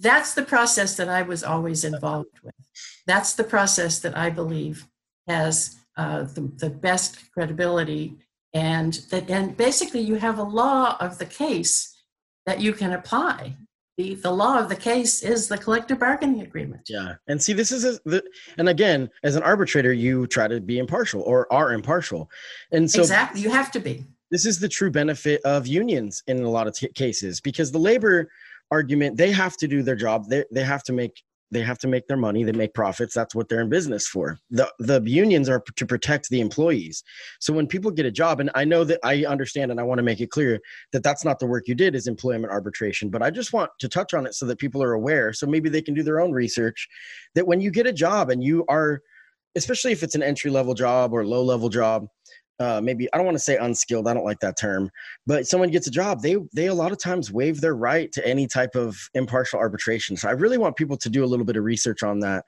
That's 0.01 0.35
the 0.35 0.45
process 0.45 0.97
that 0.97 1.09
I 1.09 1.23
was 1.23 1.43
always 1.43 1.85
involved 1.85 2.39
with. 2.43 2.55
That's 3.07 3.35
the 3.35 3.45
process 3.45 3.99
that 4.01 4.17
I 4.17 4.31
believe 4.31 4.87
has 5.27 5.77
uh, 5.97 6.23
the, 6.23 6.53
the 6.57 6.71
best 6.71 7.33
credibility 7.33 8.17
and 8.55 8.95
that 9.11 9.31
and 9.31 9.57
basically 9.57 10.01
you 10.01 10.17
have 10.17 10.39
a 10.39 10.43
law 10.43 10.97
of 11.01 11.19
the 11.19 11.27
case 11.27 11.97
that 12.47 12.61
you 12.61 12.73
can 12.73 12.93
apply. 12.93 13.55
The, 13.99 14.15
the 14.15 14.31
law 14.31 14.59
of 14.61 14.69
the 14.69 14.77
case 14.77 15.25
is 15.25 15.49
the 15.49 15.59
collective 15.59 15.99
bargaining 15.99 16.43
agreement. 16.43 16.83
Yeah 16.89 17.15
and 17.27 17.43
see 17.43 17.53
this 17.53 17.73
is 17.73 17.85
a, 17.85 17.99
the, 18.05 18.23
and 18.57 18.69
again 18.69 19.11
as 19.23 19.37
an 19.37 19.43
arbitrator 19.43 19.93
you 19.93 20.27
try 20.27 20.49
to 20.49 20.61
be 20.61 20.79
impartial 20.79 21.23
or 21.23 21.53
are 21.53 21.73
impartial. 21.73 22.31
And 22.73 22.91
so 22.91 23.01
exactly 23.01 23.41
you 23.41 23.51
have 23.51 23.71
to 23.73 23.81
be. 23.81 24.07
this 24.31 24.47
is 24.47 24.61
the 24.61 24.69
true 24.69 24.91
benefit 24.91 25.41
of 25.45 25.67
unions 25.67 26.23
in 26.27 26.43
a 26.43 26.49
lot 26.49 26.67
of 26.69 26.75
t- 26.75 26.89
cases 26.89 27.41
because 27.41 27.73
the 27.73 27.79
labor 27.79 28.31
argument 28.71 29.17
they 29.17 29.33
have 29.33 29.57
to 29.57 29.67
do 29.67 29.83
their 29.83 29.97
job 29.97 30.29
they, 30.29 30.45
they 30.53 30.63
have 30.63 30.83
to 30.85 30.93
make 30.93 31.23
they 31.51 31.63
have 31.63 31.79
to 31.79 31.89
make 31.89 32.07
their 32.07 32.17
money 32.17 32.45
they 32.45 32.53
make 32.53 32.75
profits 32.75 33.15
that's 33.15 33.35
what 33.35 33.49
they're 33.49 33.61
in 33.61 33.69
business 33.69 34.07
for. 34.07 34.39
The 34.51 34.71
the 34.79 35.03
unions 35.05 35.49
are 35.49 35.63
to 35.77 35.87
protect 35.87 36.29
the 36.29 36.41
employees. 36.41 37.03
So 37.41 37.53
when 37.53 37.67
people 37.67 37.91
get 37.91 38.07
a 38.07 38.11
job 38.11 38.41
and 38.41 38.51
i 38.55 38.65
know 38.65 38.85
that 38.85 39.01
i 39.05 39.25
understand 39.25 39.71
and 39.71 39.81
i 39.81 39.83
want 39.83 39.99
to 39.99 40.03
make 40.03 40.21
it 40.21 40.31
clear 40.31 40.61
that 40.93 41.03
that's 41.03 41.25
not 41.25 41.39
the 41.39 41.47
work 41.47 41.69
you 41.69 41.75
did 41.75 41.95
is 41.95 42.07
employment 42.07 42.53
arbitration 42.53 43.11
but 43.11 43.23
i 43.23 43.31
just 43.31 43.53
want 43.53 43.71
to 43.79 43.89
touch 43.89 44.15
on 44.15 44.27
it 44.27 44.35
so 44.35 44.47
that 44.47 44.59
people 44.59 44.83
are 44.83 44.93
aware 44.93 45.33
so 45.33 45.47
maybe 45.47 45.69
they 45.69 45.83
can 45.83 45.95
do 45.95 46.03
their 46.03 46.21
own 46.21 46.33
research 46.33 46.89
that 47.35 47.47
when 47.47 47.61
you 47.61 47.71
get 47.71 47.87
a 47.87 47.93
job 47.93 48.31
and 48.31 48.43
you 48.43 48.65
are 48.69 49.01
especially 49.57 49.93
if 49.93 50.03
it's 50.03 50.15
an 50.15 50.23
entry 50.23 50.51
level 50.51 50.75
job 50.75 51.13
or 51.13 51.27
low 51.27 51.43
level 51.43 51.69
job 51.69 52.07
uh, 52.61 52.81
maybe 52.83 53.09
I 53.13 53.17
don't 53.17 53.27
want 53.27 53.37
to 53.37 53.43
say 53.43 53.57
unskilled. 53.57 54.09
I 54.09 54.15
don't 54.15 54.25
like 54.25 54.41
that 54.41 54.59
term, 54.59 54.91
but 55.27 55.47
someone 55.47 55.71
gets 55.71 55.87
a 55.87 55.91
job, 55.91 56.23
they 56.23 56.37
they 56.53 56.67
a 56.67 56.75
lot 56.75 56.93
of 56.93 56.99
times 56.99 57.33
waive 57.33 57.61
their 57.61 57.77
right 57.77 58.11
to 58.13 58.27
any 58.27 58.47
type 58.47 58.75
of 58.75 58.97
impartial 59.15 59.59
arbitration. 59.59 60.17
So 60.17 60.29
I 60.29 60.33
really 60.33 60.59
want 60.59 60.77
people 60.77 60.97
to 60.97 61.09
do 61.09 61.25
a 61.25 61.27
little 61.27 61.47
bit 61.47 61.57
of 61.57 61.65
research 61.65 62.03
on 62.03 62.21
that 62.21 62.45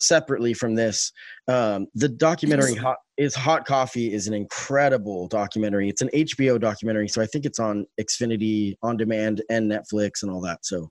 separately 0.00 0.54
from 0.54 0.74
this. 0.74 1.12
Um, 1.48 1.86
the 1.94 2.08
documentary 2.08 2.74
hot, 2.74 2.98
is 3.16 3.34
Hot 3.34 3.66
Coffee 3.66 4.12
is 4.12 4.28
an 4.28 4.34
incredible 4.34 5.26
documentary. 5.28 5.88
It's 5.88 6.02
an 6.02 6.10
HBO 6.14 6.60
documentary, 6.60 7.08
so 7.08 7.22
I 7.22 7.26
think 7.26 7.44
it's 7.44 7.58
on 7.58 7.86
Xfinity 8.00 8.76
on 8.82 8.96
demand 8.96 9.42
and 9.50 9.70
Netflix 9.70 10.22
and 10.22 10.30
all 10.30 10.40
that. 10.42 10.64
So, 10.64 10.90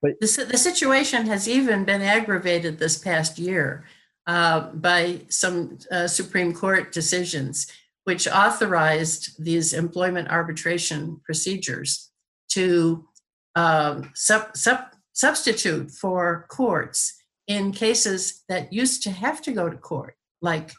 but 0.00 0.12
the, 0.20 0.46
the 0.50 0.58
situation 0.58 1.26
has 1.26 1.48
even 1.48 1.84
been 1.84 2.02
aggravated 2.02 2.78
this 2.78 2.98
past 2.98 3.38
year 3.38 3.84
uh, 4.26 4.70
by 4.72 5.20
some 5.28 5.78
uh, 5.90 6.06
Supreme 6.06 6.52
Court 6.52 6.92
decisions 6.92 7.70
which 8.04 8.26
authorized 8.26 9.42
these 9.42 9.72
employment 9.72 10.28
arbitration 10.30 11.20
procedures 11.24 12.10
to 12.50 13.06
um, 13.54 14.10
sub, 14.14 14.56
sub, 14.56 14.80
substitute 15.12 15.90
for 15.90 16.46
courts 16.48 17.14
in 17.46 17.72
cases 17.72 18.44
that 18.48 18.72
used 18.72 19.02
to 19.02 19.10
have 19.10 19.42
to 19.42 19.52
go 19.52 19.68
to 19.68 19.76
court, 19.76 20.14
like 20.40 20.72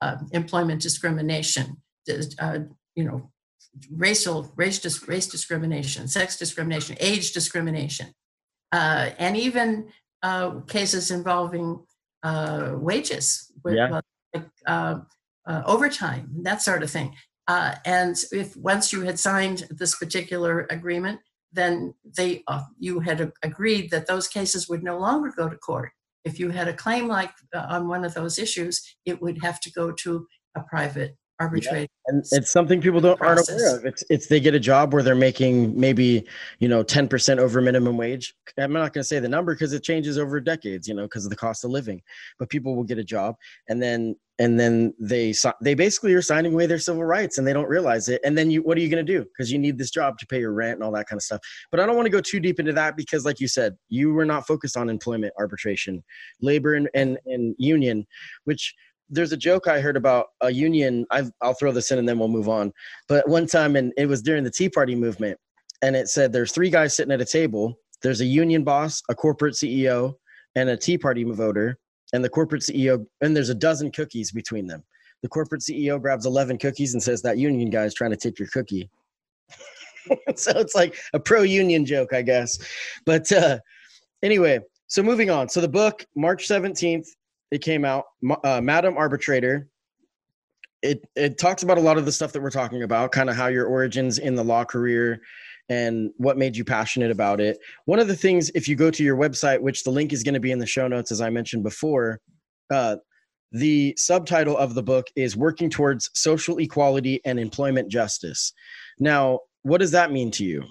uh, 0.00 0.16
employment 0.32 0.82
discrimination, 0.82 1.76
uh, 2.38 2.58
you 2.94 3.04
know, 3.04 3.30
racial 3.90 4.50
race, 4.56 4.78
dis- 4.78 5.06
race 5.08 5.26
discrimination, 5.26 6.08
sex 6.08 6.36
discrimination, 6.36 6.96
age 7.00 7.32
discrimination, 7.32 8.08
uh, 8.72 9.10
and 9.18 9.36
even 9.36 9.88
uh, 10.22 10.60
cases 10.66 11.10
involving 11.10 11.84
uh, 12.22 12.72
wages. 12.74 13.52
Yeah. 13.66 14.00
Like, 14.34 14.44
uh, 15.46 15.62
overtime, 15.64 16.30
that 16.42 16.62
sort 16.62 16.82
of 16.82 16.90
thing. 16.90 17.14
Uh, 17.48 17.76
and 17.84 18.16
if 18.32 18.56
once 18.56 18.92
you 18.92 19.02
had 19.02 19.18
signed 19.18 19.66
this 19.70 19.94
particular 19.96 20.66
agreement, 20.70 21.20
then 21.52 21.94
they 22.16 22.42
uh, 22.48 22.62
you 22.78 23.00
had 23.00 23.32
agreed 23.42 23.90
that 23.90 24.06
those 24.06 24.28
cases 24.28 24.68
would 24.68 24.82
no 24.82 24.98
longer 24.98 25.32
go 25.36 25.48
to 25.48 25.56
court. 25.56 25.90
If 26.24 26.40
you 26.40 26.50
had 26.50 26.66
a 26.66 26.74
claim 26.74 27.06
like 27.06 27.30
uh, 27.54 27.66
on 27.68 27.88
one 27.88 28.04
of 28.04 28.14
those 28.14 28.38
issues, 28.38 28.82
it 29.04 29.22
would 29.22 29.42
have 29.42 29.60
to 29.60 29.72
go 29.72 29.92
to 29.92 30.26
a 30.56 30.62
private 30.62 31.16
arbitrator. 31.40 31.80
Yeah. 31.80 31.86
And 32.06 32.24
it's 32.32 32.50
something 32.50 32.80
people 32.80 33.00
don't 33.00 33.18
process. 33.18 33.48
aren't 33.48 33.60
aware 33.60 33.76
of. 33.78 33.84
It's 33.84 34.04
it's 34.10 34.26
they 34.26 34.40
get 34.40 34.54
a 34.54 34.60
job 34.60 34.92
where 34.92 35.02
they're 35.02 35.14
making 35.14 35.78
maybe 35.78 36.24
you 36.58 36.68
know 36.68 36.82
ten 36.82 37.08
percent 37.08 37.40
over 37.40 37.60
minimum 37.60 37.96
wage. 37.96 38.34
I'm 38.58 38.72
not 38.72 38.92
going 38.92 39.02
to 39.02 39.04
say 39.04 39.18
the 39.18 39.28
number 39.28 39.54
because 39.54 39.72
it 39.72 39.82
changes 39.82 40.18
over 40.18 40.40
decades, 40.40 40.88
you 40.88 40.94
know, 40.94 41.02
because 41.02 41.24
of 41.24 41.30
the 41.30 41.36
cost 41.36 41.64
of 41.64 41.70
living. 41.70 42.02
But 42.38 42.48
people 42.48 42.76
will 42.76 42.84
get 42.84 42.98
a 42.98 43.04
job, 43.04 43.36
and 43.68 43.82
then 43.82 44.16
and 44.38 44.60
then 44.60 44.92
they 44.98 45.34
they 45.62 45.74
basically 45.74 46.12
are 46.12 46.22
signing 46.22 46.52
away 46.52 46.66
their 46.66 46.78
civil 46.78 47.04
rights 47.04 47.38
and 47.38 47.46
they 47.46 47.52
don't 47.52 47.68
realize 47.68 48.08
it 48.08 48.20
and 48.24 48.36
then 48.36 48.50
you 48.50 48.62
what 48.62 48.76
are 48.76 48.80
you 48.80 48.88
going 48.88 49.04
to 49.04 49.12
do 49.12 49.24
because 49.24 49.50
you 49.50 49.58
need 49.58 49.78
this 49.78 49.90
job 49.90 50.18
to 50.18 50.26
pay 50.26 50.38
your 50.40 50.52
rent 50.52 50.74
and 50.74 50.82
all 50.82 50.92
that 50.92 51.06
kind 51.06 51.18
of 51.18 51.22
stuff 51.22 51.40
but 51.70 51.80
i 51.80 51.86
don't 51.86 51.96
want 51.96 52.06
to 52.06 52.10
go 52.10 52.20
too 52.20 52.40
deep 52.40 52.60
into 52.60 52.72
that 52.72 52.96
because 52.96 53.24
like 53.24 53.40
you 53.40 53.48
said 53.48 53.76
you 53.88 54.12
were 54.12 54.24
not 54.26 54.46
focused 54.46 54.76
on 54.76 54.90
employment 54.90 55.32
arbitration 55.38 56.02
labor 56.40 56.74
and 56.74 56.88
and, 56.94 57.18
and 57.26 57.54
union 57.58 58.06
which 58.44 58.74
there's 59.08 59.32
a 59.32 59.36
joke 59.36 59.68
i 59.68 59.80
heard 59.80 59.96
about 59.96 60.26
a 60.40 60.50
union 60.50 61.06
i 61.10 61.22
will 61.42 61.54
throw 61.54 61.72
this 61.72 61.90
in 61.90 61.98
and 61.98 62.08
then 62.08 62.18
we'll 62.18 62.28
move 62.28 62.48
on 62.48 62.72
but 63.08 63.28
one 63.28 63.46
time 63.46 63.76
and 63.76 63.92
it 63.96 64.06
was 64.06 64.22
during 64.22 64.44
the 64.44 64.50
tea 64.50 64.68
party 64.68 64.94
movement 64.94 65.38
and 65.82 65.94
it 65.94 66.08
said 66.08 66.32
there's 66.32 66.52
three 66.52 66.70
guys 66.70 66.94
sitting 66.96 67.12
at 67.12 67.20
a 67.20 67.24
table 67.24 67.78
there's 68.02 68.20
a 68.20 68.26
union 68.26 68.64
boss 68.64 69.02
a 69.08 69.14
corporate 69.14 69.54
ceo 69.54 70.14
and 70.56 70.68
a 70.68 70.76
tea 70.76 70.98
party 70.98 71.22
voter 71.24 71.78
and 72.12 72.24
the 72.24 72.28
corporate 72.28 72.62
CEO, 72.62 73.04
and 73.20 73.36
there's 73.36 73.50
a 73.50 73.54
dozen 73.54 73.90
cookies 73.90 74.32
between 74.32 74.66
them. 74.66 74.82
The 75.22 75.28
corporate 75.28 75.62
CEO 75.62 76.00
grabs 76.00 76.26
11 76.26 76.58
cookies 76.58 76.94
and 76.94 77.02
says, 77.02 77.22
That 77.22 77.38
union 77.38 77.70
guy 77.70 77.84
is 77.84 77.94
trying 77.94 78.10
to 78.10 78.16
take 78.16 78.38
your 78.38 78.48
cookie. 78.48 78.88
so 80.36 80.52
it's 80.56 80.74
like 80.74 80.96
a 81.14 81.20
pro 81.20 81.42
union 81.42 81.84
joke, 81.84 82.12
I 82.12 82.22
guess. 82.22 82.58
But 83.04 83.30
uh, 83.32 83.58
anyway, 84.22 84.60
so 84.86 85.02
moving 85.02 85.30
on. 85.30 85.48
So 85.48 85.60
the 85.60 85.68
book, 85.68 86.04
March 86.14 86.46
17th, 86.46 87.08
it 87.50 87.62
came 87.62 87.84
out, 87.84 88.04
uh, 88.44 88.60
Madam 88.60 88.96
Arbitrator. 88.96 89.68
It, 90.82 91.06
it 91.16 91.38
talks 91.38 91.62
about 91.62 91.78
a 91.78 91.80
lot 91.80 91.98
of 91.98 92.04
the 92.04 92.12
stuff 92.12 92.32
that 92.32 92.42
we're 92.42 92.50
talking 92.50 92.82
about, 92.82 93.12
kind 93.12 93.30
of 93.30 93.36
how 93.36 93.46
your 93.46 93.66
origins 93.66 94.18
in 94.18 94.34
the 94.34 94.44
law 94.44 94.64
career 94.64 95.20
and 95.68 96.10
what 96.16 96.38
made 96.38 96.56
you 96.56 96.64
passionate 96.64 97.10
about 97.10 97.40
it. 97.40 97.58
One 97.86 97.98
of 97.98 98.08
the 98.08 98.16
things, 98.16 98.50
if 98.54 98.68
you 98.68 98.76
go 98.76 98.90
to 98.90 99.02
your 99.02 99.16
website, 99.16 99.60
which 99.60 99.82
the 99.82 99.90
link 99.90 100.12
is 100.12 100.22
going 100.22 100.34
to 100.34 100.40
be 100.40 100.52
in 100.52 100.58
the 100.58 100.66
show 100.66 100.86
notes, 100.86 101.10
as 101.10 101.20
I 101.20 101.30
mentioned 101.30 101.64
before, 101.64 102.20
uh, 102.72 102.96
the 103.52 103.94
subtitle 103.96 104.56
of 104.56 104.74
the 104.74 104.82
book 104.82 105.06
is 105.16 105.36
Working 105.36 105.70
Towards 105.70 106.10
Social 106.14 106.58
Equality 106.58 107.20
and 107.24 107.38
Employment 107.40 107.88
Justice. 107.88 108.52
Now, 108.98 109.40
what 109.62 109.78
does 109.78 109.92
that 109.92 110.12
mean 110.12 110.30
to 110.32 110.44
you? 110.44 110.64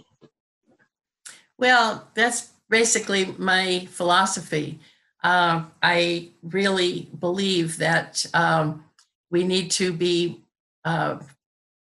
Well, 1.58 2.08
that's 2.14 2.52
basically 2.70 3.34
my 3.38 3.88
philosophy. 3.90 4.80
Uh, 5.26 5.66
I 5.82 6.30
really 6.44 7.10
believe 7.20 7.78
that 7.78 8.26
um, 8.34 8.86
we 9.32 9.44
need 9.44 9.72
to 9.72 9.92
be, 9.92 10.44
uh, 10.84 11.18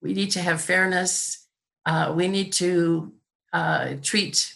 we 0.02 0.14
need 0.14 0.32
to 0.32 0.42
have 0.42 0.62
fairness 0.62 1.44
uh, 1.86 2.14
we 2.16 2.28
need 2.28 2.54
to 2.54 3.12
uh, 3.52 3.96
treat 4.02 4.56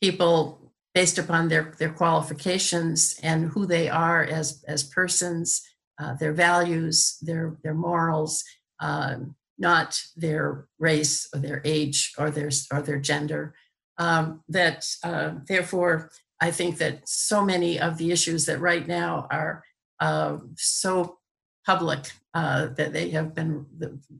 people 0.00 0.58
based 0.94 1.18
upon 1.18 1.48
their, 1.48 1.72
their 1.78 1.92
qualifications 1.92 3.18
and 3.22 3.50
who 3.50 3.66
they 3.66 3.88
are 3.88 4.24
as, 4.24 4.62
as 4.66 4.82
persons, 4.82 5.62
uh, 5.98 6.14
their 6.14 6.32
values, 6.32 7.18
their, 7.22 7.56
their 7.62 7.74
morals, 7.74 8.44
um, 8.80 9.34
not 9.58 10.00
their 10.16 10.66
race 10.78 11.28
or 11.32 11.40
their 11.40 11.62
age 11.64 12.12
or 12.18 12.30
their, 12.30 12.50
or 12.72 12.82
their 12.82 12.98
gender. 12.98 13.54
Um, 13.98 14.42
that 14.48 14.86
uh, 15.04 15.32
therefore, 15.46 16.10
I 16.42 16.50
think 16.50 16.78
that 16.78 17.08
so 17.08 17.44
many 17.44 17.78
of 17.78 17.98
the 17.98 18.10
issues 18.10 18.46
that 18.46 18.60
right 18.60 18.86
now 18.88 19.28
are 19.30 19.62
uh, 20.00 20.38
so 20.56 21.18
public 21.64 22.10
uh, 22.34 22.66
that 22.76 22.92
they 22.92 23.10
have 23.10 23.32
been, 23.32 23.64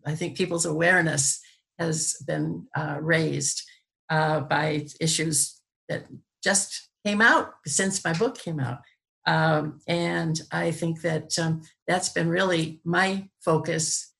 I 0.06 0.14
think 0.14 0.36
people's 0.36 0.64
awareness 0.64 1.40
has 1.80 2.14
been 2.24 2.68
uh, 2.76 2.98
raised 3.00 3.62
uh, 4.08 4.38
by 4.40 4.86
issues 5.00 5.60
that 5.88 6.04
just 6.44 6.90
came 7.04 7.20
out 7.20 7.54
since 7.66 8.04
my 8.04 8.12
book 8.12 8.38
came 8.38 8.60
out. 8.60 8.78
Um, 9.26 9.80
and 9.88 10.40
I 10.52 10.70
think 10.70 11.00
that 11.02 11.36
um, 11.40 11.62
that's 11.88 12.10
been 12.10 12.28
really 12.28 12.80
my 12.84 13.28
focus 13.44 14.12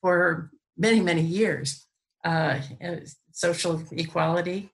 for 0.00 0.50
many, 0.76 0.98
many 1.00 1.22
years. 1.22 1.86
Uh, 2.24 2.58
uh 2.84 2.96
social 3.30 3.80
equality 3.92 4.72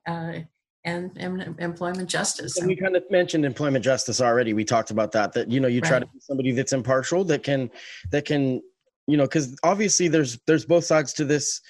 and, 0.85 1.17
and, 1.17 1.55
employment 1.59 2.09
justice. 2.09 2.59
And 2.59 2.67
we 2.67 2.77
kind 2.77 2.97
of 2.97 3.05
mentioned 3.11 3.45
employment 3.45 3.85
justice 3.85 4.21
already. 4.21 4.53
We 4.53 4.65
talked 4.65 4.91
about 4.91 5.13
that. 5.13 5.33
That 5.33 5.51
you 5.51 5.61
know, 5.61 5.69
you 5.69 5.81
try 5.81 5.99
to 5.99 6.07
be 6.07 6.21
somebody 6.21 6.53
that's 6.53 6.73
impartial, 6.73 7.25
that 7.25 7.43
can, 7.43 7.71
that 8.11 8.25
can, 8.25 8.63
you 9.07 9.17
know, 9.17 9.25
because 9.25 9.57
obviously 9.63 10.09
there's 10.09 10.39
there's 10.47 10.65
both 10.65 10.85
sides 10.85 11.13
to 11.15 11.25
this, 11.25 11.61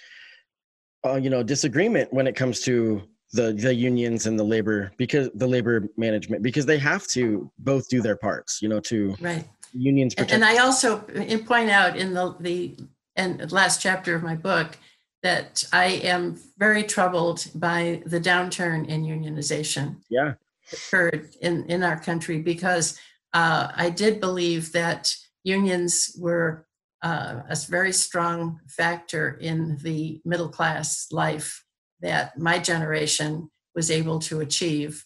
uh, 1.04 1.16
you 1.16 1.30
know, 1.30 1.42
disagreement 1.42 2.12
when 2.12 2.26
it 2.26 2.36
comes 2.36 2.60
to 2.60 3.02
the 3.32 3.52
the 3.52 3.74
unions 3.74 4.26
and 4.26 4.38
the 4.38 4.44
labor 4.44 4.92
because 4.98 5.30
the 5.34 5.46
labor 5.46 5.88
management 5.96 6.42
because 6.42 6.66
they 6.66 6.78
have 6.78 7.06
to 7.06 7.50
both 7.58 7.88
do 7.88 8.02
their 8.02 8.16
parts 8.16 8.60
you 8.60 8.68
know 8.68 8.78
to 8.78 9.16
right 9.20 9.48
unions 9.72 10.14
protect- 10.14 10.34
and 10.34 10.44
i 10.44 10.58
also 10.58 10.98
point 11.46 11.70
out 11.70 11.96
in 11.96 12.12
the 12.12 12.36
the 12.40 12.76
and 13.16 13.50
last 13.50 13.80
chapter 13.80 14.14
of 14.14 14.22
my 14.22 14.34
book 14.34 14.76
that 15.22 15.64
i 15.72 15.84
am 15.84 16.38
very 16.58 16.82
troubled 16.82 17.46
by 17.54 18.02
the 18.06 18.20
downturn 18.20 18.86
in 18.88 19.04
unionization 19.04 19.96
yeah 20.08 20.34
occurred 20.72 21.28
in 21.40 21.64
in 21.66 21.82
our 21.82 21.98
country 21.98 22.40
because 22.40 22.98
uh, 23.34 23.68
i 23.76 23.90
did 23.90 24.20
believe 24.20 24.72
that 24.72 25.14
unions 25.44 26.14
were 26.18 26.66
uh, 27.02 27.42
a 27.48 27.56
very 27.68 27.92
strong 27.92 28.60
factor 28.68 29.36
in 29.40 29.76
the 29.82 30.20
middle 30.24 30.48
class 30.48 31.08
life 31.10 31.64
that 32.00 32.38
my 32.38 32.58
generation 32.58 33.50
was 33.74 33.90
able 33.90 34.18
to 34.18 34.40
achieve 34.40 35.04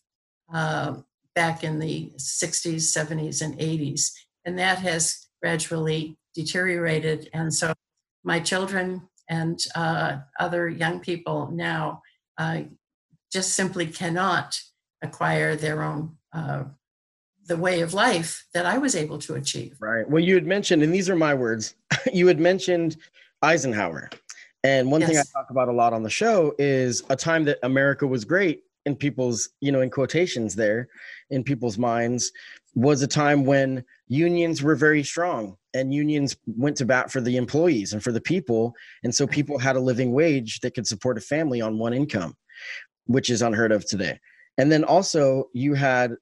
uh, 0.52 0.96
back 1.34 1.62
in 1.62 1.78
the 1.78 2.10
60s, 2.16 2.96
70s, 2.96 3.42
and 3.42 3.58
80s. 3.58 4.10
And 4.44 4.58
that 4.58 4.78
has 4.78 5.26
gradually 5.40 6.16
deteriorated. 6.34 7.28
And 7.32 7.52
so 7.52 7.72
my 8.24 8.40
children 8.40 9.02
and 9.28 9.58
uh, 9.74 10.18
other 10.38 10.68
young 10.68 11.00
people 11.00 11.50
now 11.52 12.02
uh, 12.38 12.62
just 13.32 13.54
simply 13.54 13.86
cannot 13.86 14.60
acquire 15.02 15.56
their 15.56 15.82
own 15.82 16.16
uh, 16.32 16.64
the 17.46 17.56
way 17.56 17.80
of 17.80 17.94
life 17.94 18.46
that 18.54 18.66
I 18.66 18.78
was 18.78 18.96
able 18.96 19.18
to 19.20 19.34
achieve. 19.34 19.76
Right. 19.80 20.08
Well, 20.08 20.22
you 20.22 20.34
had 20.34 20.46
mentioned, 20.46 20.82
and 20.82 20.92
these 20.92 21.08
are 21.08 21.16
my 21.16 21.34
words, 21.34 21.74
you 22.12 22.26
had 22.26 22.40
mentioned 22.40 22.96
Eisenhower. 23.42 24.10
And 24.64 24.90
one 24.90 25.00
yes. 25.00 25.10
thing 25.10 25.18
I 25.18 25.22
talk 25.32 25.50
about 25.50 25.68
a 25.68 25.72
lot 25.72 25.92
on 25.92 26.02
the 26.02 26.10
show 26.10 26.54
is 26.58 27.04
a 27.08 27.16
time 27.16 27.44
that 27.44 27.58
America 27.62 28.06
was 28.06 28.24
great 28.24 28.64
in 28.84 28.96
people's, 28.96 29.50
you 29.60 29.70
know, 29.70 29.80
in 29.80 29.90
quotations 29.90 30.54
there, 30.54 30.88
in 31.30 31.44
people's 31.44 31.78
minds, 31.78 32.32
was 32.74 33.02
a 33.02 33.06
time 33.06 33.44
when 33.44 33.84
unions 34.08 34.62
were 34.62 34.74
very 34.74 35.02
strong 35.02 35.56
and 35.76 35.92
unions 35.92 36.36
went 36.46 36.76
to 36.78 36.86
bat 36.86 37.10
for 37.10 37.20
the 37.20 37.36
employees 37.36 37.92
and 37.92 38.02
for 38.02 38.12
the 38.12 38.20
people. 38.20 38.74
And 39.04 39.14
so 39.14 39.26
people 39.26 39.58
had 39.58 39.76
a 39.76 39.80
living 39.80 40.12
wage 40.12 40.60
that 40.60 40.74
could 40.74 40.86
support 40.86 41.18
a 41.18 41.20
family 41.20 41.60
on 41.60 41.78
one 41.78 41.92
income, 41.92 42.34
which 43.04 43.30
is 43.30 43.42
unheard 43.42 43.72
of 43.72 43.86
today. 43.86 44.18
And 44.58 44.72
then 44.72 44.84
also 44.84 45.50
you 45.52 45.74
had 45.74 46.14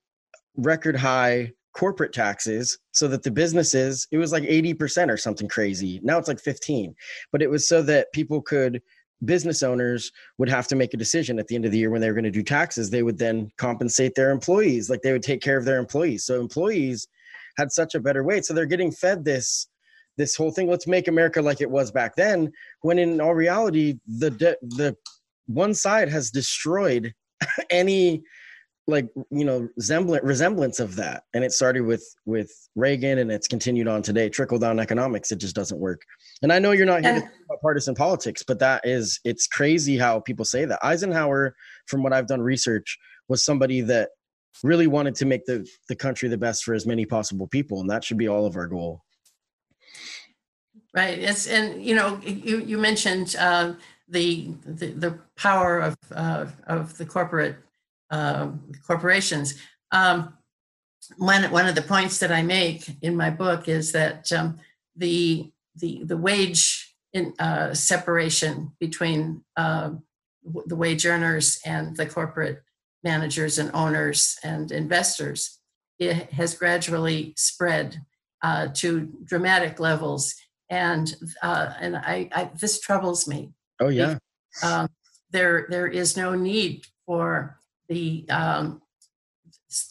record 0.57 0.97
high 0.97 1.53
corporate 1.75 2.13
taxes 2.13 2.79
so 2.93 3.09
that 3.09 3.25
the 3.25 3.31
businesses 3.31 4.07
it 4.13 4.17
was 4.17 4.31
like 4.31 4.45
80% 4.45 5.11
or 5.11 5.17
something 5.17 5.49
crazy 5.49 6.01
now 6.05 6.19
it's 6.19 6.29
like 6.29 6.39
15 6.39 6.95
but 7.33 7.43
it 7.43 7.51
was 7.51 7.67
so 7.67 7.83
that 7.83 8.13
people 8.13 8.41
could 8.41 8.81
business 9.25 9.61
owners 9.61 10.13
would 10.39 10.49
have 10.49 10.69
to 10.69 10.77
make 10.77 10.95
a 10.95 10.97
decision 10.97 11.39
at 11.41 11.49
the 11.49 11.57
end 11.57 11.65
of 11.65 11.73
the 11.73 11.79
year 11.79 11.91
when 11.91 12.01
they 12.01 12.07
were 12.07 12.15
going 12.15 12.23
to 12.23 12.31
do 12.31 12.45
taxes 12.45 12.91
they 12.91 13.03
would 13.03 13.19
then 13.19 13.51
compensate 13.57 14.15
their 14.15 14.31
employees 14.31 14.89
like 14.89 15.03
they 15.03 15.11
would 15.11 15.23
take 15.23 15.43
care 15.43 15.59
of 15.59 15.65
their 15.65 15.79
employees 15.79 16.25
so 16.25 16.41
employees 16.41 17.09
had 17.57 17.73
such 17.73 17.95
a 17.95 18.01
better 18.01 18.25
weight. 18.25 18.45
So 18.45 18.55
they're 18.55 18.67
getting 18.67 18.93
fed 18.93 19.25
this 19.25 19.69
this 20.17 20.37
whole 20.37 20.51
thing. 20.51 20.69
Let's 20.69 20.87
make 20.87 21.09
america 21.09 21.43
like 21.43 21.61
it 21.61 21.71
was 21.71 21.91
back 21.91 22.17
then 22.17 22.53
when 22.83 22.99
in 22.99 23.21
all 23.21 23.35
reality 23.35 23.99
the 24.07 24.31
the 24.31 24.97
one 25.47 25.75
side 25.75 26.09
has 26.09 26.31
destroyed 26.31 27.13
any 27.71 28.23
like 28.87 29.09
you 29.31 29.45
know 29.45 29.67
resemblance 29.77 30.25
resemblance 30.25 30.79
of 30.79 30.97
that. 30.97 31.25
And 31.33 31.43
it 31.43 31.53
started 31.53 31.83
with 31.83 32.05
with 32.27 32.51
reagan 32.75 33.19
and 33.19 33.33
it's 33.33 33.49
continued 33.49 33.89
on 33.89 34.03
today. 34.03 34.29
Trickle 34.29 34.59
down 34.59 34.79
economics 34.79 35.33
it 35.33 35.37
just 35.37 35.57
doesn't 35.57 35.79
work. 35.79 36.03
And 36.43 36.53
i 36.53 36.59
know 36.59 36.73
you're 36.73 36.87
not 36.87 37.03
here 37.03 37.15
to 37.15 37.19
uh. 37.19 37.23
talk 37.23 37.31
about 37.47 37.61
partisan 37.63 37.95
politics 37.95 38.43
but 38.47 38.59
that 38.59 38.83
is 38.85 39.21
it's 39.25 39.47
crazy 39.47 39.97
how 39.97 40.21
people 40.21 40.45
say 40.45 40.65
that. 40.65 40.85
Eisenhower 40.85 41.55
from 41.87 42.03
what 42.03 42.13
i've 42.13 42.27
done 42.27 42.43
research 42.43 42.99
was 43.29 43.43
somebody 43.43 43.81
that 43.81 44.11
really 44.63 44.87
wanted 44.87 45.15
to 45.15 45.27
make 45.27 45.45
the 45.47 45.67
the 45.89 45.97
country 45.97 46.29
the 46.29 46.39
best 46.39 46.65
for 46.65 46.75
as 46.75 46.87
many 46.87 47.05
possible 47.05 47.47
people 47.47 47.81
and 47.81 47.91
that 47.91 48.05
should 48.05 48.19
be 48.19 48.29
all 48.29 48.47
of 48.47 48.57
our 48.57 48.67
goal 48.67 49.03
right 50.95 51.19
it's 51.19 51.47
and 51.47 51.85
you 51.85 51.95
know 51.95 52.21
you 52.23 52.59
you 52.61 52.79
mentioned 52.79 53.35
uh, 53.39 53.73
the, 54.09 54.51
the 54.67 54.89
the 54.89 55.19
power 55.37 55.81
of 55.81 55.97
uh, 56.15 56.47
of 56.67 56.97
the 56.99 57.07
corporate 57.07 57.57
uh, 58.11 58.51
corporations. 58.87 59.55
Um, 59.91 60.35
one, 61.17 61.51
one 61.51 61.67
of 61.67 61.75
the 61.75 61.83
points 61.83 62.19
that 62.19 62.33
I 62.33 62.43
make 62.43 62.89
in 63.03 63.17
my 63.17 63.31
book 63.31 63.69
is 63.69 63.93
that 63.93 64.31
um, 64.33 64.59
the, 64.97 65.51
the, 65.77 66.03
the 66.05 66.17
wage 66.17 66.95
in, 67.13 67.35
uh, 67.39 67.75
separation 67.75 68.73
between 68.81 69.43
uh, 69.57 69.91
the 70.67 70.77
wage 70.77 71.05
earners 71.05 71.59
and 71.65 71.97
the 71.97 72.07
corporate 72.07 72.63
managers 73.05 73.59
and 73.59 73.71
owners 73.75 74.39
and 74.43 74.73
investors 74.73 75.61
it 75.99 76.33
has 76.33 76.55
gradually 76.55 77.35
spread 77.37 78.01
uh, 78.43 78.69
to 78.75 79.13
dramatic 79.25 79.79
levels 79.81 80.35
and 80.71 81.15
uh, 81.43 81.73
and 81.81 81.97
I, 81.97 82.29
I, 82.33 82.51
this 82.59 82.81
troubles 82.81 83.29
me. 83.29 83.53
Oh 83.81 83.89
yeah. 83.89 84.19
Um, 84.63 84.89
there 85.31 85.67
there 85.69 85.87
is 85.87 86.17
no 86.17 86.35
need 86.35 86.87
for 87.07 87.59
the 87.89 88.27
um, 88.31 88.83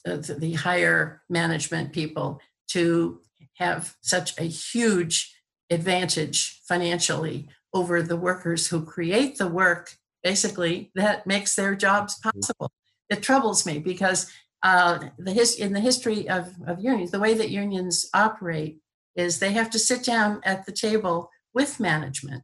uh, 0.05 0.17
the 0.17 0.53
higher 0.53 1.21
management 1.29 1.93
people 1.93 2.41
to 2.69 3.21
have 3.55 3.95
such 4.01 4.37
a 4.39 4.43
huge 4.43 5.35
advantage 5.69 6.61
financially 6.67 7.47
over 7.73 8.01
the 8.01 8.17
workers 8.17 8.67
who 8.67 8.83
create 8.83 9.37
the 9.37 9.47
work 9.47 9.95
basically 10.23 10.91
that 10.95 11.25
makes 11.27 11.55
their 11.55 11.75
jobs 11.75 12.19
possible 12.19 12.71
it 13.13 13.23
troubles 13.23 13.65
me 13.65 13.79
because 13.79 14.31
uh, 14.63 14.99
the 15.17 15.31
his, 15.31 15.55
in 15.55 15.73
the 15.73 15.79
history 15.79 16.29
of, 16.29 16.53
of 16.67 16.83
unions 16.83 17.11
the 17.11 17.19
way 17.19 17.33
that 17.33 17.49
unions 17.49 18.09
operate 18.13 18.79
is 19.15 19.39
they 19.39 19.51
have 19.51 19.69
to 19.69 19.79
sit 19.79 20.03
down 20.03 20.41
at 20.43 20.65
the 20.65 20.71
table 20.71 21.29
with 21.53 21.79
management 21.79 22.43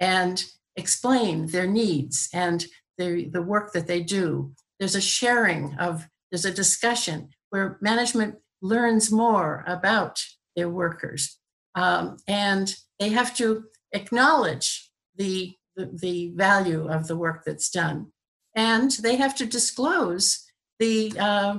and 0.00 0.44
explain 0.76 1.46
their 1.46 1.66
needs 1.66 2.28
and 2.32 2.66
the, 2.98 3.28
the 3.28 3.42
work 3.42 3.72
that 3.72 3.86
they 3.86 4.02
do. 4.02 4.52
There's 4.78 4.94
a 4.94 5.00
sharing 5.00 5.74
of 5.78 6.08
there's 6.30 6.44
a 6.44 6.52
discussion 6.52 7.30
where 7.50 7.78
management 7.80 8.36
learns 8.60 9.12
more 9.12 9.64
about 9.66 10.22
their 10.56 10.68
workers 10.68 11.38
um, 11.74 12.16
and 12.26 12.74
they 12.98 13.10
have 13.10 13.36
to 13.36 13.64
acknowledge 13.92 14.90
the, 15.14 15.54
the, 15.76 15.90
the 16.00 16.32
value 16.34 16.88
of 16.88 17.06
the 17.06 17.16
work 17.16 17.44
that's 17.44 17.70
done 17.70 18.12
and 18.56 18.90
they 19.02 19.16
have 19.16 19.34
to 19.36 19.46
disclose 19.46 20.44
the 20.80 21.12
uh, 21.18 21.58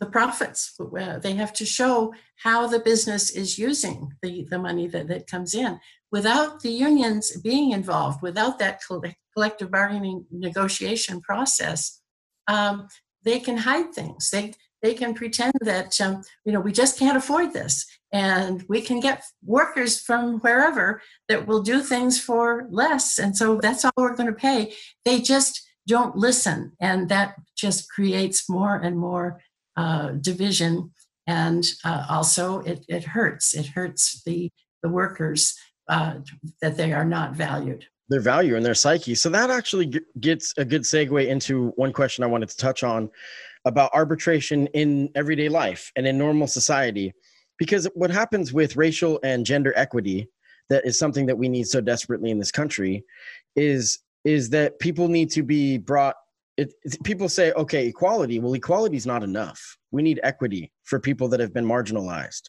the 0.00 0.06
profits 0.06 0.74
uh, 0.80 1.18
they 1.18 1.34
have 1.34 1.52
to 1.52 1.66
show 1.66 2.14
how 2.36 2.66
the 2.66 2.78
business 2.78 3.30
is 3.30 3.58
using 3.58 4.14
the, 4.22 4.46
the 4.48 4.58
money 4.58 4.86
that, 4.86 5.08
that 5.08 5.26
comes 5.26 5.54
in 5.54 5.78
without 6.10 6.60
the 6.62 6.70
unions 6.70 7.36
being 7.38 7.72
involved 7.72 8.22
without 8.22 8.58
that 8.58 8.80
collective 9.34 9.70
bargaining 9.70 10.24
negotiation 10.30 11.20
process 11.20 12.00
um, 12.48 12.88
they 13.22 13.38
can 13.38 13.58
hide 13.58 13.92
things. 13.92 14.30
They 14.30 14.54
they 14.80 14.94
can 14.94 15.12
pretend 15.12 15.52
that 15.60 16.00
um, 16.00 16.22
you 16.44 16.52
know 16.52 16.60
we 16.60 16.72
just 16.72 16.98
can't 16.98 17.16
afford 17.16 17.52
this, 17.52 17.86
and 18.12 18.64
we 18.68 18.80
can 18.80 19.00
get 19.00 19.22
workers 19.44 20.00
from 20.00 20.38
wherever 20.40 21.02
that 21.28 21.46
will 21.46 21.62
do 21.62 21.80
things 21.80 22.20
for 22.20 22.66
less, 22.70 23.18
and 23.18 23.36
so 23.36 23.58
that's 23.60 23.84
all 23.84 23.92
we're 23.96 24.16
going 24.16 24.28
to 24.28 24.32
pay. 24.32 24.74
They 25.04 25.20
just 25.20 25.67
don't 25.88 26.14
listen, 26.16 26.58
and 26.80 27.08
that 27.08 27.34
just 27.56 27.88
creates 27.90 28.48
more 28.48 28.76
and 28.76 28.96
more 28.96 29.40
uh, 29.76 30.08
division, 30.20 30.92
and 31.26 31.64
uh, 31.84 32.04
also 32.08 32.60
it, 32.70 32.84
it 32.88 33.04
hurts. 33.04 33.54
It 33.54 33.66
hurts 33.76 34.22
the 34.26 34.50
the 34.82 34.88
workers 34.90 35.40
uh, 35.88 36.14
that 36.62 36.76
they 36.76 36.92
are 36.92 37.08
not 37.16 37.34
valued. 37.34 37.82
their 38.08 38.20
value 38.20 38.56
and 38.56 38.64
their 38.64 38.74
psyche. 38.74 39.14
So 39.14 39.28
that 39.30 39.50
actually 39.50 39.92
gets 40.20 40.54
a 40.56 40.64
good 40.64 40.82
segue 40.82 41.26
into 41.26 41.72
one 41.76 41.92
question 41.92 42.24
I 42.24 42.28
wanted 42.28 42.48
to 42.50 42.56
touch 42.56 42.82
on 42.82 43.10
about 43.64 43.90
arbitration 43.92 44.66
in 44.68 45.10
everyday 45.14 45.48
life 45.48 45.92
and 45.96 46.06
in 46.06 46.16
normal 46.16 46.46
society. 46.46 47.12
Because 47.58 47.86
what 47.94 48.10
happens 48.10 48.52
with 48.52 48.76
racial 48.76 49.18
and 49.22 49.44
gender 49.44 49.72
equity, 49.76 50.28
that 50.70 50.86
is 50.86 50.98
something 50.98 51.26
that 51.26 51.36
we 51.36 51.48
need 51.48 51.66
so 51.66 51.80
desperately 51.80 52.30
in 52.30 52.38
this 52.38 52.52
country, 52.52 53.04
is 53.56 53.98
is 54.24 54.50
that 54.50 54.78
people 54.78 55.08
need 55.08 55.30
to 55.30 55.42
be 55.42 55.78
brought. 55.78 56.16
It, 56.56 56.74
people 57.04 57.28
say, 57.28 57.52
okay, 57.52 57.86
equality. 57.86 58.40
Well, 58.40 58.54
equality 58.54 58.96
is 58.96 59.06
not 59.06 59.22
enough. 59.22 59.76
We 59.90 60.02
need 60.02 60.20
equity 60.22 60.72
for 60.84 60.98
people 60.98 61.28
that 61.28 61.40
have 61.40 61.54
been 61.54 61.64
marginalized. 61.64 62.42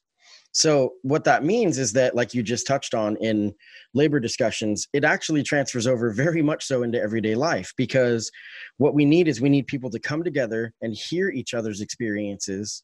So 0.52 0.94
what 1.04 1.26
that 1.26 1.44
means 1.44 1.78
is 1.78 1.94
that, 1.94 2.16
like 2.16 2.34
you 2.34 2.42
just 2.42 2.66
touched 2.66 2.96
on 2.96 3.18
in 3.18 3.54
labor 3.94 4.20
discussions, 4.20 4.88
it 4.94 5.04
actually 5.04 5.44
transfers 5.44 5.86
over 5.86 6.12
very 6.12 6.42
much 6.42 6.66
so 6.66 6.82
into 6.82 7.00
everyday 7.00 7.36
life 7.36 7.72
because 7.78 8.32
what 8.78 8.96
we 8.96 9.06
need 9.06 9.28
is 9.28 9.40
we 9.40 9.50
need 9.50 9.68
people 9.68 9.92
to 9.92 10.00
come 10.00 10.24
together 10.24 10.74
and 10.82 10.96
hear 10.96 11.30
each 11.30 11.54
other's 11.54 11.82
experiences, 11.82 12.84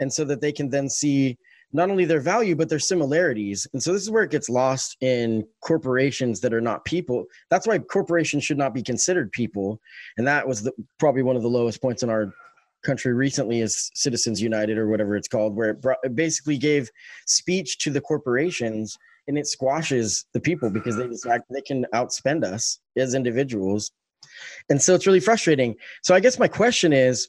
and 0.00 0.12
so 0.12 0.24
that 0.24 0.40
they 0.40 0.50
can 0.50 0.68
then 0.68 0.88
see 0.88 1.38
not 1.72 1.90
only 1.90 2.04
their 2.04 2.20
value 2.20 2.54
but 2.54 2.68
their 2.68 2.78
similarities. 2.78 3.66
And 3.72 3.82
so 3.82 3.92
this 3.92 4.02
is 4.02 4.10
where 4.10 4.22
it 4.22 4.30
gets 4.30 4.48
lost 4.48 4.96
in 5.00 5.46
corporations 5.60 6.40
that 6.40 6.54
are 6.54 6.60
not 6.60 6.84
people. 6.84 7.26
That's 7.50 7.66
why 7.66 7.78
corporations 7.78 8.44
should 8.44 8.58
not 8.58 8.74
be 8.74 8.82
considered 8.82 9.32
people, 9.32 9.80
and 10.16 10.26
that 10.26 10.46
was 10.46 10.62
the, 10.62 10.72
probably 10.98 11.22
one 11.22 11.36
of 11.36 11.42
the 11.42 11.48
lowest 11.48 11.82
points 11.82 12.02
in 12.02 12.10
our 12.10 12.32
country 12.86 13.12
recently 13.12 13.60
is 13.60 13.90
Citizens 13.94 14.40
United 14.40 14.78
or 14.78 14.88
whatever 14.88 15.16
it's 15.16 15.28
called, 15.28 15.56
where 15.56 15.70
it, 15.70 15.82
brought, 15.82 15.98
it 16.04 16.14
basically 16.14 16.56
gave 16.56 16.90
speech 17.26 17.78
to 17.78 17.90
the 17.90 18.00
corporations 18.00 18.96
and 19.28 19.36
it 19.36 19.46
squashes 19.46 20.24
the 20.32 20.40
people 20.40 20.70
because 20.70 20.96
they 20.96 21.08
decide 21.08 21.40
they 21.50 21.60
can 21.60 21.84
outspend 21.92 22.44
us 22.44 22.78
as 22.96 23.14
individuals. 23.14 23.90
And 24.70 24.80
so 24.80 24.94
it's 24.94 25.06
really 25.06 25.20
frustrating. 25.20 25.74
So 26.02 26.14
I 26.14 26.20
guess 26.20 26.38
my 26.38 26.48
question 26.48 26.92
is, 26.92 27.28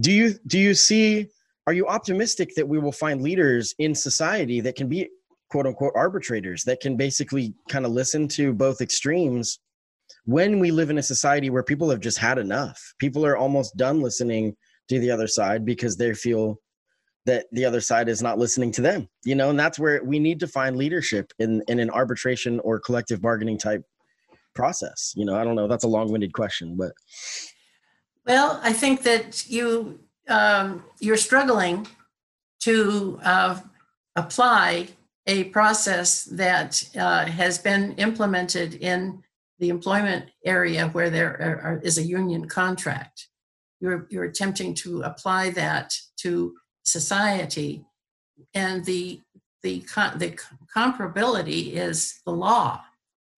do 0.00 0.12
you 0.12 0.34
do 0.46 0.58
you 0.58 0.74
see 0.74 1.26
are 1.68 1.74
you 1.74 1.86
optimistic 1.86 2.54
that 2.54 2.66
we 2.66 2.78
will 2.78 2.92
find 2.92 3.20
leaders 3.20 3.74
in 3.78 3.94
society 3.94 4.62
that 4.62 4.74
can 4.74 4.88
be 4.88 5.06
quote 5.50 5.66
unquote 5.66 5.92
arbitrators 5.94 6.64
that 6.64 6.80
can 6.80 6.96
basically 6.96 7.52
kind 7.68 7.84
of 7.84 7.92
listen 7.92 8.26
to 8.26 8.54
both 8.54 8.80
extremes? 8.80 9.60
When 10.24 10.60
we 10.60 10.70
live 10.70 10.88
in 10.88 10.96
a 10.96 11.02
society 11.02 11.50
where 11.50 11.62
people 11.62 11.90
have 11.90 12.00
just 12.00 12.16
had 12.16 12.38
enough 12.38 12.80
people 12.98 13.26
are 13.26 13.36
almost 13.36 13.76
done 13.76 14.00
listening 14.00 14.56
to 14.88 14.98
the 14.98 15.10
other 15.10 15.26
side 15.26 15.66
because 15.66 15.98
they 15.98 16.14
feel 16.14 16.58
that 17.26 17.44
the 17.52 17.66
other 17.66 17.82
side 17.82 18.08
is 18.08 18.22
not 18.22 18.38
listening 18.38 18.72
to 18.72 18.80
them 18.80 19.06
you 19.26 19.34
know 19.34 19.50
and 19.50 19.60
that's 19.60 19.78
where 19.78 20.02
we 20.02 20.18
need 20.18 20.40
to 20.40 20.46
find 20.46 20.74
leadership 20.76 21.30
in 21.38 21.62
in 21.68 21.78
an 21.78 21.90
arbitration 21.90 22.60
or 22.60 22.80
collective 22.80 23.20
bargaining 23.20 23.58
type 23.58 23.82
process 24.54 25.12
you 25.14 25.26
know? 25.26 25.36
I 25.36 25.44
don't 25.44 25.54
know 25.54 25.68
that's 25.68 25.84
a 25.84 25.88
long-winded 25.88 26.32
question 26.32 26.76
but 26.78 26.92
well 28.26 28.58
i 28.62 28.72
think 28.72 29.02
that 29.02 29.46
you 29.50 30.00
um, 30.28 30.84
you're 31.00 31.16
struggling 31.16 31.86
to 32.60 33.18
uh, 33.22 33.58
apply 34.16 34.88
a 35.26 35.44
process 35.44 36.24
that 36.24 36.82
uh, 36.98 37.26
has 37.26 37.58
been 37.58 37.92
implemented 37.94 38.74
in 38.74 39.22
the 39.58 39.68
employment 39.68 40.26
area 40.44 40.88
where 40.88 41.10
there 41.10 41.60
are, 41.62 41.80
is 41.82 41.98
a 41.98 42.02
union 42.02 42.48
contract 42.48 43.28
you're, 43.80 44.06
you're 44.10 44.24
attempting 44.24 44.74
to 44.74 45.02
apply 45.02 45.50
that 45.50 45.94
to 46.18 46.54
society. 46.84 47.84
And 48.54 48.84
the, 48.84 49.20
the, 49.62 49.84
the 50.16 50.38
comparability 50.74 51.72
is 51.72 52.20
the 52.24 52.32
law. 52.32 52.82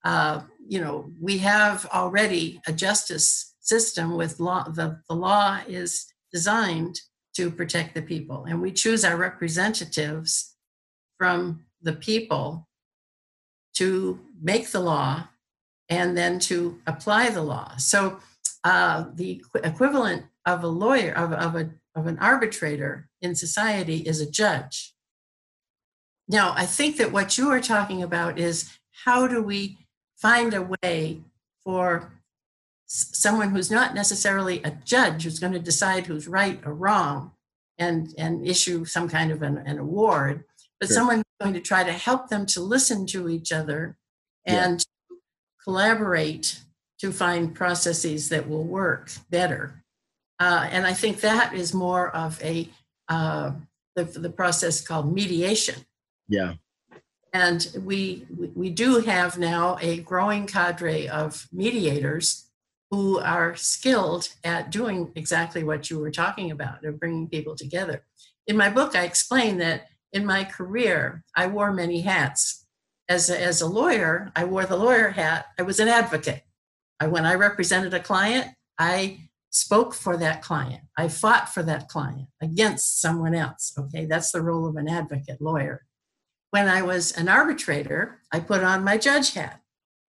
Uh, 0.05 0.43
you 0.67 0.81
know, 0.81 1.11
we 1.21 1.39
have 1.39 1.87
already 1.87 2.61
a 2.67 2.73
justice 2.73 3.55
system 3.61 4.17
with 4.17 4.41
law. 4.41 4.65
The, 4.65 5.01
the 5.09 5.15
law 5.15 5.61
is 5.69 6.07
designed 6.33 7.01
to 7.35 7.51
protect 7.51 7.95
the 7.95 8.03
people, 8.03 8.45
and 8.45 8.61
we 8.61 8.73
choose 8.73 9.05
our 9.05 9.17
representatives 9.17 10.57
from 11.19 11.65
the 11.83 11.93
people 11.93 12.69
to 13.75 14.19
make 14.41 14.71
the 14.71 14.81
law 14.81 15.29
and 15.89 16.17
then 16.17 16.39
to 16.39 16.79
apply 16.87 17.31
the 17.31 17.43
law. 17.43 17.77
So 17.77 18.19
uh, 18.65 19.05
the 19.15 19.43
equivalent 19.63 20.25
of 20.47 20.65
a 20.65 20.69
lawyer, 20.69 21.13
of, 21.13 21.33
of, 21.33 21.57
a, 21.57 21.71
of 21.95 22.07
an 22.07 22.19
arbitrator 22.19 23.09
in 23.23 23.35
society 23.35 23.99
is 23.99 24.21
a 24.21 24.31
judge. 24.31 24.95
Now, 26.29 26.53
I 26.57 26.67
think 26.67 26.97
that 26.99 27.13
what 27.13 27.39
you 27.39 27.51
are 27.51 27.61
talking 27.61 28.03
about 28.03 28.39
is 28.39 28.71
how 29.05 29.27
do 29.27 29.43
we 29.43 29.79
find 30.17 30.55
a 30.55 30.69
way 30.83 31.23
for 31.65 32.13
someone 32.93 33.51
who's 33.51 33.71
not 33.71 33.95
necessarily 33.95 34.61
a 34.65 34.73
judge 34.85 35.23
who's 35.23 35.39
going 35.39 35.53
to 35.53 35.61
decide 35.61 36.07
who's 36.07 36.27
right 36.27 36.61
or 36.67 36.75
wrong 36.75 37.31
and, 37.79 38.13
and 38.19 38.45
issue 38.47 38.85
some 38.85 39.09
kind 39.09 39.31
of 39.31 39.43
an, 39.43 39.59
an 39.59 39.79
award, 39.79 40.43
but 40.81 40.89
sure. 40.89 40.97
someone 40.97 41.17
who's 41.19 41.41
going 41.41 41.55
to 41.55 41.61
try 41.61 41.85
to 41.85 41.93
help 41.93 42.29
them 42.29 42.47
to 42.47 42.61
listen 42.61 43.07
to 43.07 43.29
each 43.29 43.53
other 43.53 43.97
and 44.45 44.85
yeah. 45.09 45.17
collaborate 45.63 46.63
to 46.99 47.13
find 47.13 47.55
processes 47.55 48.29
that 48.29 48.49
will 48.49 48.65
work 48.65 49.13
better. 49.31 49.85
Uh, 50.41 50.69
and 50.73 50.85
I 50.85 50.93
think 50.93 51.21
that 51.21 51.55
is 51.55 51.73
more 51.73 52.11
of 52.11 52.43
a 52.43 52.69
uh, 53.09 53.53
the, 53.95 54.05
the 54.05 54.31
process 54.31 54.81
called 54.81 55.13
mediation. 55.13 55.85
Yeah. 56.29 56.55
And 57.33 57.71
we 57.85 58.27
we 58.57 58.71
do 58.71 59.01
have 59.01 59.39
now 59.39 59.79
a 59.81 60.01
growing 60.01 60.47
cadre 60.47 61.09
of 61.09 61.47
mediators 61.53 62.50
who 62.91 63.21
are 63.21 63.55
skilled 63.55 64.29
at 64.43 64.71
doing 64.71 65.13
exactly 65.15 65.63
what 65.63 65.91
you 65.91 65.99
were 65.99 66.11
talking 66.11 66.51
about, 66.51 66.85
of 66.85 66.99
bringing 66.99 67.29
people 67.29 67.55
together. 67.55 68.05
In 68.47 68.57
my 68.57 68.69
book, 68.69 68.97
I 68.97 69.05
explain 69.05 69.59
that 69.59 69.87
in 70.13 70.27
my 70.27 70.45
career, 70.45 71.23
I 71.37 71.47
wore 71.47 71.73
many 71.73 72.01
hats. 72.01 72.67
As 73.09 73.31
a, 73.31 73.41
as 73.41 73.61
a 73.61 73.67
lawyer, 73.67 74.33
I 74.35 74.45
wore 74.45 74.67
the 74.67 74.77
lawyer 74.77 75.11
hat. 75.11 75.47
I 75.59 75.63
was 75.63 75.81
an 75.81 75.89
advocate. 75.89 76.43
I, 76.99 77.07
when 77.07 77.27
I 77.27 77.35
represented 77.35 77.95
a 77.95 78.01
client, 78.01 78.49
I 78.79 79.31
spoke 79.51 79.95
for 79.95 80.17
that 80.17 80.43
client. 80.43 80.83
I 80.97 81.09
fought 81.09 81.49
for 81.49 81.63
that 81.65 81.89
client 81.89 82.29
against 82.41 83.01
someone 83.01 83.35
else. 83.35 83.73
Okay, 83.79 84.05
that's 84.05 84.33
the 84.33 84.43
role 84.43 84.67
of 84.67 84.77
an 84.77 84.89
advocate 84.89 85.41
lawyer. 85.41 85.85
When 86.51 86.69
I 86.69 86.83
was 86.83 87.13
an 87.13 87.29
arbitrator, 87.29 88.21
I 88.33 88.41
put 88.41 88.63
on 88.63 88.85
my 88.85 88.97
judge 88.97 89.35
hat 89.35 89.61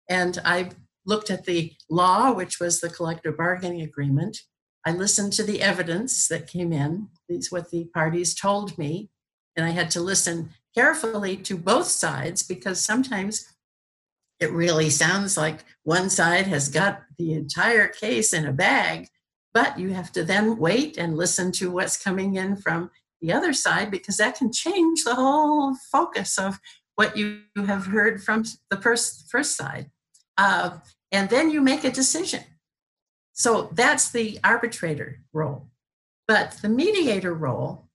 and 0.09 0.39
I 0.45 0.71
looked 1.07 1.31
at 1.31 1.45
the 1.45 1.73
law, 1.89 2.33
which 2.33 2.61
was 2.61 2.81
the 2.81 2.91
collective 2.91 3.37
bargaining 3.37 3.83
agreement. 3.83 4.39
I 4.87 4.93
listened 4.93 5.33
to 5.35 5.43
the 5.43 5.61
evidence 5.61 6.29
that 6.29 6.47
came 6.47 6.73
in, 6.73 7.09
these 7.29 7.51
what 7.51 7.71
the 7.71 7.85
parties 7.93 8.35
told 8.35 8.79
me, 8.79 9.11
and 9.57 9.67
I 9.67 9.71
had 9.71 9.91
to 9.93 10.01
listen 10.01 10.51
carefully 10.75 11.37
to 11.37 11.57
both 11.57 11.89
sides 11.89 12.43
because 12.43 12.81
sometimes 12.81 13.45
it 14.39 14.53
really 14.53 14.89
sounds 14.89 15.37
like 15.37 15.65
one 15.83 16.09
side 16.09 16.47
has 16.47 16.69
got 16.69 17.03
the 17.19 17.35
entire 17.35 17.89
case 17.89 18.33
in 18.33 18.47
a 18.47 18.53
bag, 18.53 19.09
but 19.53 19.79
you 19.79 19.91
have 19.91 20.13
to 20.13 20.25
then 20.25 20.57
wait 20.57 20.97
and 20.97 21.17
listen 21.17 21.53
to 21.53 21.71
what's 21.71 22.03
coming 22.03 22.37
in 22.37 22.57
from 22.57 22.91
the 23.21 23.33
other 23.33 23.53
side 23.53 23.91
because 23.91 24.17
that 24.17 24.37
can 24.37 24.51
change 24.51 25.05
the 25.05 25.15
whole 25.15 25.77
focus 25.93 26.39
of 26.39 26.59
what 26.97 27.17
you 27.17 27.43
have 27.57 27.87
heard 27.87 28.23
from 28.23 28.45
the 28.71 28.81
first, 28.81 29.31
first 29.31 29.57
side. 29.57 29.91
Uh, 30.41 30.79
and 31.13 31.29
then 31.29 31.51
you 31.51 31.61
make 31.61 31.85
a 31.85 31.91
decision. 31.91 32.43
So 33.35 33.69
that's 33.75 34.11
the 34.11 34.41
arbitrator 34.43 35.21
role. 35.35 35.69
But 36.27 36.59
the 36.63 36.71
mediator 36.71 37.35
role 37.35 37.89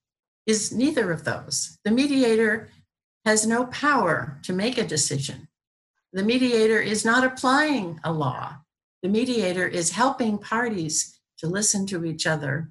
is 0.46 0.72
neither 0.72 1.12
of 1.12 1.24
those. 1.24 1.80
The 1.84 1.92
mediator 1.92 2.70
has 3.26 3.48
no 3.48 3.66
power 3.66 4.40
to 4.44 4.54
make 4.54 4.78
a 4.78 4.86
decision. 4.86 5.48
The 6.14 6.22
mediator 6.24 6.80
is 6.80 7.04
not 7.04 7.24
applying 7.24 8.00
a 8.04 8.14
law. 8.14 8.58
The 9.02 9.10
mediator 9.10 9.68
is 9.68 9.92
helping 9.92 10.38
parties 10.38 11.20
to 11.40 11.48
listen 11.48 11.88
to 11.88 12.06
each 12.06 12.28
other 12.28 12.70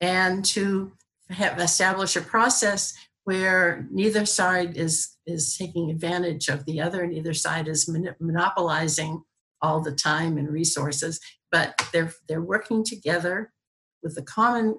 and 0.00 0.44
to 0.46 0.92
have 1.30 1.60
establish 1.60 2.16
a 2.16 2.22
process 2.22 2.92
where 3.22 3.86
neither 3.92 4.26
side 4.26 4.76
is 4.76 5.11
is 5.26 5.56
taking 5.56 5.90
advantage 5.90 6.48
of 6.48 6.64
the 6.64 6.80
other 6.80 7.02
and 7.02 7.14
either 7.14 7.34
side 7.34 7.68
is 7.68 7.88
mon- 7.88 8.14
monopolizing 8.20 9.22
all 9.60 9.80
the 9.80 9.92
time 9.92 10.36
and 10.36 10.48
resources 10.48 11.20
but 11.50 11.74
they're 11.92 12.12
they're 12.28 12.42
working 12.42 12.84
together 12.84 13.52
with 14.02 14.16
a 14.18 14.22
common 14.22 14.76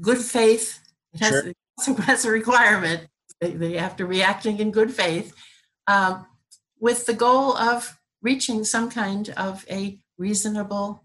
good 0.00 0.18
faith 0.18 0.80
it 1.12 1.20
has, 1.20 1.52
sure. 1.84 1.94
has 2.02 2.24
a 2.24 2.30
requirement 2.30 3.08
they, 3.40 3.50
they 3.50 3.76
have 3.76 3.96
to 3.96 4.06
be 4.06 4.22
acting 4.22 4.58
in 4.58 4.70
good 4.70 4.92
faith 4.92 5.34
um, 5.86 6.26
with 6.78 7.06
the 7.06 7.14
goal 7.14 7.56
of 7.56 7.98
reaching 8.22 8.64
some 8.64 8.88
kind 8.90 9.30
of 9.36 9.64
a 9.68 9.98
reasonable 10.16 11.04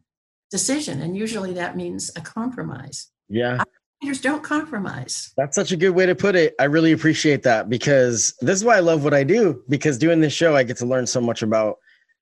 decision. 0.51 1.01
And 1.01 1.17
usually 1.17 1.53
that 1.53 1.75
means 1.75 2.11
a 2.15 2.21
compromise. 2.21 3.09
Yeah. 3.27 3.63
Leaders 4.01 4.21
don't 4.21 4.43
compromise. 4.43 5.33
That's 5.37 5.55
such 5.55 5.71
a 5.71 5.77
good 5.77 5.89
way 5.91 6.05
to 6.05 6.13
put 6.13 6.35
it. 6.35 6.53
I 6.59 6.65
really 6.65 6.91
appreciate 6.91 7.43
that 7.43 7.67
because 7.67 8.35
this 8.41 8.57
is 8.57 8.63
why 8.63 8.77
I 8.77 8.81
love 8.81 9.03
what 9.03 9.13
I 9.13 9.23
do. 9.23 9.63
Because 9.69 9.97
doing 9.97 10.21
this 10.21 10.33
show, 10.33 10.55
I 10.55 10.63
get 10.63 10.77
to 10.77 10.85
learn 10.85 11.07
so 11.07 11.19
much 11.19 11.41
about 11.41 11.77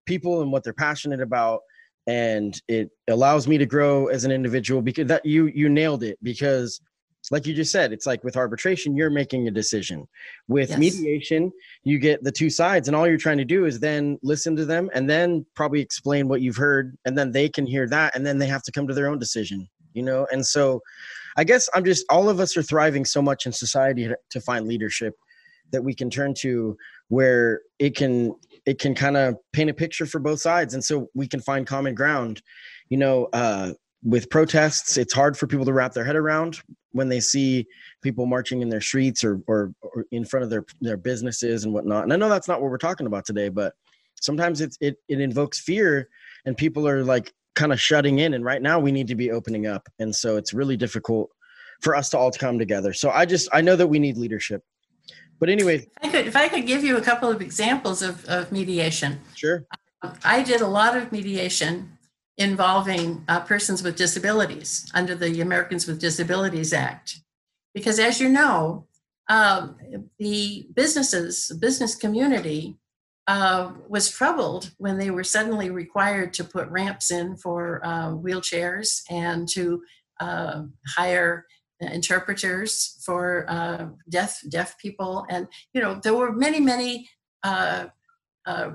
people 0.06 0.42
and 0.42 0.52
what 0.52 0.64
they're 0.64 0.74
passionate 0.74 1.22
about 1.22 1.62
and 2.08 2.62
it 2.68 2.92
allows 3.08 3.48
me 3.48 3.58
to 3.58 3.66
grow 3.66 4.08
as 4.08 4.26
an 4.26 4.32
individual 4.32 4.82
because 4.82 5.08
that 5.08 5.26
you 5.26 5.48
you 5.48 5.70
nailed 5.70 6.04
it 6.04 6.18
because 6.22 6.80
like 7.32 7.48
you 7.48 7.56
just 7.56 7.72
said 7.72 7.92
it's 7.92 8.06
like 8.06 8.24
with 8.24 8.38
arbitration 8.38 8.96
you're 8.96 9.10
making 9.10 9.48
a 9.48 9.52
decision 9.52 10.08
with 10.48 10.70
yes. 10.70 10.78
mediation 10.78 11.52
you 11.84 11.98
get 11.98 12.24
the 12.24 12.32
two 12.32 12.50
sides 12.50 12.88
and 12.88 12.96
all 12.96 13.08
you're 13.08 13.18
trying 13.18 13.38
to 13.38 13.46
do 13.46 13.66
is 13.66 13.80
then 13.80 14.20
listen 14.22 14.56
to 14.56 14.66
them 14.66 14.90
and 14.94 15.10
then 15.10 15.44
probably 15.56 15.82
explain 15.82 16.28
what 16.28 16.42
you've 16.42 16.56
heard 16.56 16.96
and 17.06 17.18
then 17.18 17.32
they 17.32 17.50
can 17.50 17.66
hear 17.66 17.88
that 17.88 18.16
and 18.16 18.26
then 18.26 18.38
they 18.38 18.48
have 18.48 18.62
to 18.62 18.72
come 18.72 18.88
to 18.88 18.94
their 18.94 19.08
own 19.08 19.18
decision 19.18 19.68
you 19.94 20.04
know 20.04 20.28
and 20.32 20.46
so 20.46 20.80
i 21.36 21.44
guess 21.44 21.70
i'm 21.74 21.84
just 21.84 22.06
all 22.10 22.30
of 22.30 22.40
us 22.40 22.56
are 22.58 22.64
thriving 22.64 23.06
so 23.06 23.22
much 23.22 23.46
in 23.46 23.52
society 23.52 24.10
to 24.30 24.42
find 24.42 24.68
leadership 24.68 25.16
that 25.72 25.84
we 25.84 25.94
can 25.94 26.10
turn 26.10 26.34
to 26.34 26.78
where 27.10 27.62
it 27.80 27.96
can 27.96 28.34
it 28.66 28.80
can 28.80 28.96
kind 28.96 29.16
of 29.16 29.36
paint 29.54 29.70
a 29.70 29.74
picture 29.74 30.06
for 30.06 30.20
both 30.20 30.40
sides. 30.40 30.74
And 30.74 30.84
so 30.84 31.08
we 31.14 31.28
can 31.28 31.40
find 31.40 31.68
common 31.68 31.96
ground 31.96 32.42
you 32.90 32.98
know 32.98 33.28
uh, 33.34 33.74
with 34.04 34.30
protests. 34.30 34.98
It's 34.98 35.14
hard 35.14 35.38
for 35.38 35.48
people 35.48 35.66
to 35.66 35.74
wrap 35.74 35.94
their 35.94 36.06
head 36.06 36.16
around 36.16 36.62
when 36.92 37.10
they 37.10 37.20
see 37.20 37.68
people 38.02 38.26
marching 38.26 38.62
in 38.62 38.70
their 38.70 38.82
streets 38.82 39.24
or, 39.24 39.42
or, 39.48 39.74
or 39.82 40.06
in 40.12 40.26
front 40.26 40.44
of 40.44 40.50
their 40.50 40.66
their 40.82 40.98
businesses 40.98 41.64
and 41.66 41.74
whatnot. 41.74 42.04
And 42.04 42.14
i 42.14 42.16
know 42.16 42.30
that's 42.30 42.48
not 42.48 42.62
what 42.62 42.72
we're 42.72 42.78
talking 42.78 43.08
about 43.08 43.26
today 43.26 43.50
but 43.50 43.74
sometimes 44.22 44.62
it 44.62 44.76
it, 44.82 44.96
it 45.10 45.20
invokes 45.20 45.60
fear 45.60 46.10
and 46.46 46.56
people 46.56 46.88
are 46.88 47.04
like 47.04 47.34
kind 47.56 47.74
of 47.74 47.80
shutting 47.80 48.20
in 48.20 48.34
and 48.34 48.44
right 48.44 48.62
now 48.62 48.80
we 48.80 48.92
need 48.92 49.08
to 49.08 49.16
be 49.16 49.32
opening 49.32 49.66
up 49.66 49.88
and 50.00 50.14
so 50.14 50.38
it's 50.38 50.54
really 50.54 50.78
difficult 50.78 51.30
for 51.82 51.96
us 51.96 52.10
to 52.10 52.18
all 52.18 52.32
come 52.32 52.60
together 52.60 52.94
so 52.94 53.10
i 53.10 53.26
just 53.26 53.48
i 53.54 53.62
know 53.62 53.76
that 53.76 53.88
we 53.88 54.00
need 54.00 54.18
leadership 54.18 54.62
but 55.40 55.50
anyway, 55.50 55.78
if 55.78 55.88
I 56.02 56.10
could, 56.10 56.28
if 56.28 56.36
I 56.36 56.48
could 56.48 56.66
give 56.66 56.84
you 56.84 56.98
a 56.98 57.02
couple 57.02 57.30
of 57.30 57.42
examples 57.42 58.02
of, 58.02 58.26
of 58.26 58.52
mediation. 58.52 59.20
Sure. 59.36 59.66
I 60.24 60.44
did 60.44 60.62
a 60.62 60.68
lot 60.68 60.96
of 60.96 61.12
mediation 61.12 61.98
involving 62.38 63.24
uh, 63.28 63.42
persons 63.42 63.82
with 63.82 63.96
disabilities 63.96 64.90
under 64.94 65.16
the 65.16 65.42
Americans 65.42 65.88
with 65.88 66.00
Disabilities 66.00 66.74
Act. 66.74 67.20
Because 67.74 68.00
as 68.00 68.20
you 68.20 68.30
know, 68.30 68.88
um, 69.30 69.78
the 70.20 70.68
businesses, 70.74 71.52
business 71.60 71.96
community 71.96 72.78
uh, 73.28 73.72
was 73.88 74.12
troubled 74.12 74.72
when 74.78 74.98
they 74.98 75.10
were 75.10 75.24
suddenly 75.24 75.70
required 75.70 76.34
to 76.34 76.44
put 76.44 76.68
ramps 76.70 77.12
in 77.12 77.36
for 77.38 77.82
uh, 77.84 78.10
wheelchairs 78.10 79.02
and 79.10 79.48
to 79.50 79.82
uh, 80.20 80.64
hire 80.96 81.46
interpreters 81.82 83.02
for 83.06 83.46
uh, 83.50 83.88
deaf 84.10 84.42
deaf 84.50 84.78
people, 84.78 85.26
and 85.30 85.48
you 85.74 85.82
know 85.82 86.00
there 86.04 86.14
were 86.14 86.32
many 86.32 86.60
many 86.60 87.10
uh, 87.44 87.88
uh, 88.46 88.72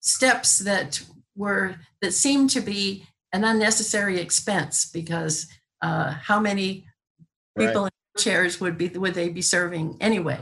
steps 0.00 0.58
that 0.58 1.02
were 1.36 1.76
that 2.02 2.12
seemed 2.12 2.50
to 2.50 2.60
be 2.60 3.04
an 3.32 3.44
unnecessary 3.44 4.18
expense 4.18 4.90
because 4.90 5.46
uh, 5.82 6.10
how 6.12 6.40
many 6.40 6.84
people 7.56 7.84
right. 7.84 7.92
in 8.16 8.22
chairs 8.22 8.60
would 8.60 8.76
be 8.76 8.88
would 8.88 9.14
they 9.14 9.28
be 9.28 9.42
serving 9.42 9.96
anyway? 10.00 10.38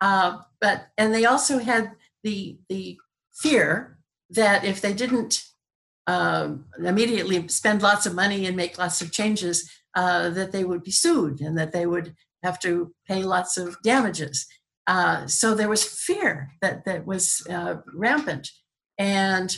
Uh, 0.00 0.38
but 0.60 0.88
and 0.98 1.14
they 1.14 1.24
also 1.24 1.58
had 1.58 1.92
the 2.22 2.58
the 2.68 2.98
fear 3.34 3.98
that 4.30 4.64
if 4.64 4.80
they 4.80 4.92
didn't 4.92 5.44
um, 6.06 6.64
immediately 6.84 7.46
spend 7.48 7.82
lots 7.82 8.06
of 8.06 8.14
money 8.14 8.46
and 8.46 8.56
make 8.56 8.78
lots 8.78 9.00
of 9.02 9.12
changes, 9.12 9.70
uh, 9.94 10.30
that 10.30 10.52
they 10.52 10.64
would 10.64 10.82
be 10.82 10.90
sued 10.90 11.40
and 11.40 11.56
that 11.58 11.72
they 11.72 11.86
would 11.86 12.14
have 12.42 12.58
to 12.60 12.92
pay 13.06 13.22
lots 13.22 13.56
of 13.56 13.76
damages. 13.82 14.46
Uh, 14.86 15.26
so 15.26 15.54
there 15.54 15.68
was 15.68 15.84
fear 15.84 16.50
that 16.60 16.84
that 16.84 17.06
was 17.06 17.46
uh, 17.48 17.76
rampant, 17.94 18.48
and 18.98 19.56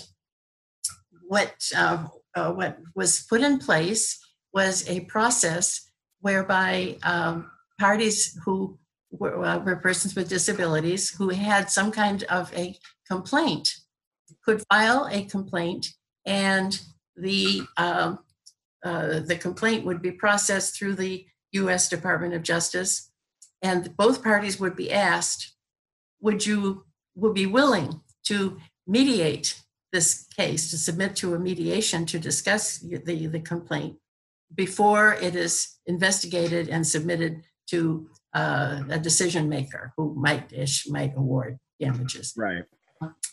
what 1.27 1.55
uh, 1.75 2.07
uh, 2.35 2.53
what 2.53 2.79
was 2.95 3.25
put 3.29 3.41
in 3.41 3.59
place 3.59 4.19
was 4.53 4.89
a 4.89 5.01
process 5.01 5.91
whereby 6.21 6.97
um, 7.03 7.51
parties 7.79 8.39
who 8.45 8.79
were, 9.19 9.39
were 9.39 9.77
persons 9.77 10.15
with 10.15 10.29
disabilities 10.29 11.11
who 11.11 11.29
had 11.31 11.71
some 11.71 11.91
kind 11.91 12.25
of 12.25 12.53
a 12.57 12.77
complaint 13.09 13.69
could 14.45 14.62
file 14.71 15.09
a 15.11 15.25
complaint 15.25 15.89
and 16.27 16.81
the 17.17 17.62
um, 17.77 18.19
uh, 18.85 19.21
the 19.21 19.37
complaint 19.37 19.85
would 19.85 20.03
be 20.03 20.11
processed 20.11 20.77
through 20.77 20.95
the 20.95 21.27
U.S. 21.53 21.89
Department 21.89 22.35
of 22.35 22.43
Justice, 22.43 23.11
and 23.62 23.97
both 23.97 24.23
parties 24.23 24.61
would 24.61 24.77
be 24.77 24.93
asked, 24.93 25.55
"Would 26.21 26.45
you 26.45 26.85
would 27.15 27.35
be 27.35 27.47
willing 27.47 28.01
to 28.25 28.59
mediate 28.87 29.61
this 29.93 30.27
case 30.37 30.71
to 30.71 30.77
submit 30.77 31.15
to 31.17 31.35
a 31.35 31.39
mediation 31.39 32.05
to 32.07 32.19
discuss 32.19 32.79
the 32.79 33.27
the 33.27 33.41
complaint 33.41 33.97
before 34.55 35.15
it 35.15 35.35
is 35.35 35.77
investigated 35.87 36.69
and 36.69 36.87
submitted 36.87 37.43
to 37.69 38.09
uh, 38.35 38.82
a 38.91 38.99
decision 38.99 39.49
maker 39.49 39.93
who 39.97 40.14
might 40.14 40.53
ish 40.53 40.89
might 40.89 41.16
award 41.16 41.59
damages." 41.80 42.35
Right. 42.37 42.64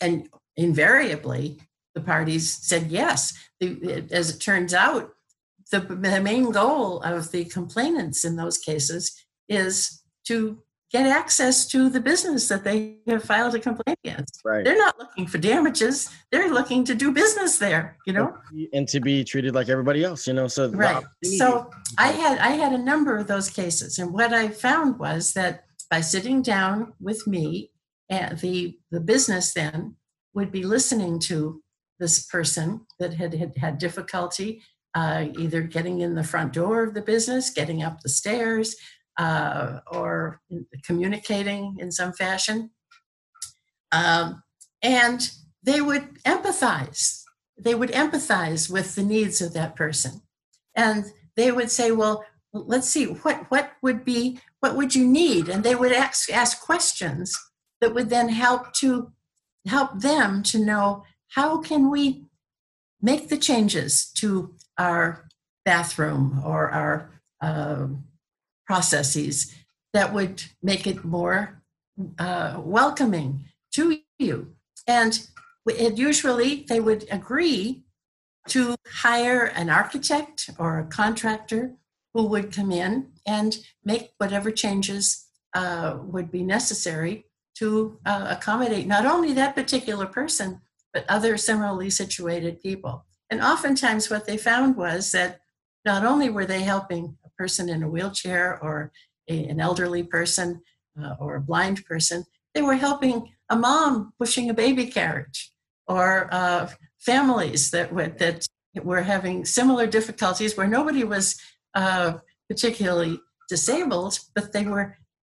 And 0.00 0.28
invariably, 0.56 1.60
the 1.94 2.00
parties 2.00 2.52
said 2.52 2.90
yes. 2.90 3.34
The, 3.60 4.06
as 4.10 4.30
it 4.30 4.38
turns 4.38 4.74
out, 4.74 5.12
the, 5.70 5.80
the 5.80 6.20
main 6.20 6.50
goal 6.50 7.00
of 7.00 7.30
the 7.30 7.44
complainants 7.46 8.24
in 8.24 8.36
those 8.36 8.58
cases 8.58 9.16
is 9.48 10.02
to 10.26 10.62
get 10.92 11.06
access 11.06 11.66
to 11.68 11.88
the 11.88 12.00
business 12.00 12.48
that 12.48 12.64
they 12.64 12.98
have 13.06 13.24
filed 13.24 13.54
a 13.54 13.58
complaint 13.58 13.98
against. 14.04 14.42
Right. 14.44 14.64
They're 14.64 14.76
not 14.76 14.98
looking 14.98 15.26
for 15.26 15.38
damages. 15.38 16.10
They're 16.30 16.52
looking 16.52 16.84
to 16.84 16.94
do 16.94 17.12
business 17.12 17.58
there, 17.58 17.96
you 18.06 18.12
know? 18.12 18.36
And 18.72 18.86
to 18.88 19.00
be 19.00 19.24
treated 19.24 19.54
like 19.54 19.68
everybody 19.68 20.04
else, 20.04 20.26
you 20.26 20.34
know. 20.34 20.48
So 20.48 20.70
right. 20.70 21.02
So 21.24 21.70
I 21.98 22.08
had 22.08 22.38
I 22.38 22.50
had 22.50 22.72
a 22.72 22.78
number 22.78 23.16
of 23.16 23.26
those 23.26 23.48
cases. 23.48 23.98
And 23.98 24.12
what 24.12 24.32
I 24.32 24.48
found 24.48 24.98
was 24.98 25.32
that 25.32 25.64
by 25.90 26.00
sitting 26.00 26.42
down 26.42 26.92
with 27.00 27.26
me, 27.26 27.70
and 28.10 28.38
the 28.38 28.78
the 28.90 29.00
business 29.00 29.54
then 29.54 29.96
would 30.34 30.52
be 30.52 30.62
listening 30.62 31.18
to 31.20 31.62
this 31.98 32.26
person 32.26 32.86
that 32.98 33.14
had 33.14 33.34
had, 33.34 33.56
had 33.56 33.78
difficulty 33.78 34.62
uh, 34.94 35.26
either 35.38 35.62
getting 35.62 36.00
in 36.00 36.14
the 36.14 36.24
front 36.24 36.52
door 36.52 36.82
of 36.82 36.94
the 36.94 37.02
business, 37.02 37.50
getting 37.50 37.82
up 37.82 38.00
the 38.00 38.08
stairs, 38.08 38.76
uh, 39.18 39.80
or 39.90 40.40
communicating 40.84 41.76
in 41.78 41.92
some 41.92 42.12
fashion. 42.12 42.70
Um, 43.92 44.42
and 44.82 45.30
they 45.62 45.80
would 45.80 46.22
empathize. 46.24 47.22
They 47.58 47.74
would 47.74 47.90
empathize 47.90 48.70
with 48.70 48.94
the 48.94 49.02
needs 49.02 49.40
of 49.40 49.52
that 49.52 49.76
person. 49.76 50.22
And 50.74 51.04
they 51.36 51.52
would 51.52 51.70
say, 51.70 51.92
well, 51.92 52.24
let's 52.52 52.88
see, 52.88 53.06
what, 53.06 53.50
what 53.50 53.72
would 53.82 54.04
be, 54.04 54.40
what 54.60 54.76
would 54.76 54.94
you 54.94 55.06
need? 55.06 55.48
And 55.48 55.62
they 55.62 55.74
would 55.74 55.92
ask, 55.92 56.30
ask 56.30 56.60
questions 56.60 57.38
that 57.80 57.94
would 57.94 58.10
then 58.10 58.28
help 58.28 58.72
to 58.74 59.12
help 59.66 60.00
them 60.00 60.42
to 60.42 60.58
know 60.58 61.04
how 61.28 61.58
can 61.58 61.90
we 61.90 62.24
make 63.00 63.28
the 63.28 63.36
changes 63.36 64.10
to 64.12 64.54
our 64.78 65.28
bathroom 65.64 66.40
or 66.44 66.70
our 66.70 67.10
uh, 67.40 67.86
processes 68.66 69.54
that 69.92 70.12
would 70.12 70.44
make 70.62 70.86
it 70.86 71.04
more 71.04 71.62
uh, 72.18 72.60
welcoming 72.64 73.44
to 73.72 74.00
you. 74.18 74.54
And 74.86 75.26
usually 75.66 76.64
they 76.68 76.80
would 76.80 77.06
agree 77.10 77.84
to 78.48 78.74
hire 78.88 79.44
an 79.44 79.70
architect 79.70 80.50
or 80.58 80.78
a 80.78 80.86
contractor 80.86 81.74
who 82.14 82.24
would 82.26 82.52
come 82.52 82.72
in 82.72 83.08
and 83.26 83.58
make 83.84 84.12
whatever 84.18 84.50
changes 84.50 85.26
uh, 85.54 85.98
would 86.02 86.30
be 86.30 86.42
necessary 86.42 87.26
to 87.54 87.98
uh, 88.06 88.26
accommodate 88.30 88.86
not 88.86 89.06
only 89.06 89.32
that 89.32 89.54
particular 89.54 90.06
person, 90.06 90.60
but 90.92 91.04
other 91.08 91.36
similarly 91.36 91.90
situated 91.90 92.60
people. 92.60 93.04
And 93.30 93.40
oftentimes, 93.40 94.10
what 94.10 94.26
they 94.26 94.36
found 94.36 94.76
was 94.76 95.12
that 95.12 95.40
not 95.84 96.04
only 96.04 96.28
were 96.28 96.46
they 96.46 96.62
helping 96.62 97.16
person 97.38 97.68
in 97.68 97.82
a 97.82 97.88
wheelchair 97.88 98.58
or 98.62 98.92
a, 99.28 99.44
an 99.46 99.60
elderly 99.60 100.02
person 100.02 100.60
uh, 101.00 101.14
or 101.18 101.36
a 101.36 101.40
blind 101.40 101.84
person, 101.84 102.24
they 102.54 102.62
were 102.62 102.74
helping 102.74 103.30
a 103.48 103.56
mom 103.56 104.12
pushing 104.18 104.50
a 104.50 104.54
baby 104.54 104.86
carriage 104.86 105.52
or 105.86 106.28
uh, 106.32 106.68
families 106.98 107.70
that 107.70 107.92
were, 107.92 108.08
that 108.08 108.46
were 108.82 109.02
having 109.02 109.44
similar 109.44 109.86
difficulties 109.86 110.56
where 110.56 110.66
nobody 110.66 111.04
was 111.04 111.40
uh, 111.74 112.14
particularly 112.48 113.18
disabled, 113.48 114.18
but 114.34 114.52
they 114.52 114.64
were 114.64 114.96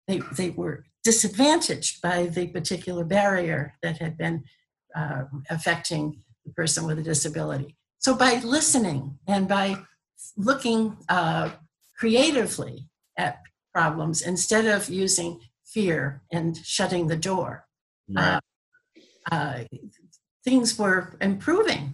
they, 0.08 0.20
they 0.36 0.50
were 0.50 0.86
disadvantaged 1.04 2.02
by 2.02 2.26
the 2.28 2.48
particular 2.48 3.06
barrier 3.06 3.74
that 3.82 3.98
had 4.00 4.18
been 4.18 4.44
uh, 4.96 5.24
affecting 5.50 6.22
the 6.46 6.52
person 6.52 6.86
with 6.86 7.00
a 7.00 7.04
disability. 7.04 7.78
So 8.00 8.16
by 8.16 8.36
listening 8.44 9.18
and 9.28 9.48
by 9.48 9.78
looking 10.36 10.98
uh, 11.08 11.52
creatively 12.04 12.86
at 13.18 13.39
problems 13.74 14.22
instead 14.24 14.66
of 14.66 14.89
using 14.89 15.39
fear 15.66 16.22
and 16.34 16.58
shutting 16.58 17.08
the 17.08 17.16
door, 17.16 17.66
right. 18.14 18.41
uh, 19.32 19.34
uh, 19.34 19.64
things 20.43 20.78
were 20.78 21.16
improving 21.22 21.93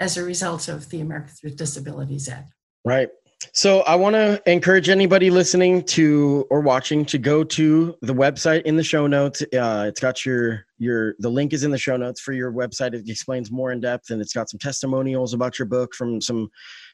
as 0.00 0.16
a 0.16 0.24
result 0.24 0.66
of 0.66 0.90
the 0.90 1.00
Americans 1.00 1.38
with 1.44 1.56
Disabilities 1.56 2.28
Act. 2.28 2.52
Right. 2.84 3.10
So 3.52 3.82
I 3.82 3.94
want 3.94 4.14
to 4.14 4.42
encourage 4.50 4.88
anybody 4.88 5.30
listening 5.30 5.84
to 5.84 6.48
or 6.50 6.60
watching 6.60 7.04
to 7.04 7.18
go 7.18 7.44
to 7.44 7.94
the 8.02 8.12
website 8.12 8.62
in 8.62 8.76
the 8.76 8.82
show 8.82 9.06
notes. 9.06 9.40
Uh, 9.42 9.84
it's 9.86 10.00
got 10.00 10.26
your 10.26 10.64
your 10.78 11.14
the 11.20 11.28
link 11.28 11.52
is 11.52 11.62
in 11.62 11.70
the 11.70 11.78
show 11.78 11.96
notes 11.96 12.20
for 12.20 12.32
your 12.32 12.50
website. 12.52 12.92
It 12.92 13.08
explains 13.08 13.52
more 13.52 13.70
in 13.70 13.80
depth, 13.80 14.10
and 14.10 14.20
it's 14.20 14.32
got 14.32 14.50
some 14.50 14.58
testimonials 14.58 15.32
about 15.32 15.60
your 15.60 15.66
book 15.66 15.94
from 15.94 16.20
some 16.20 16.48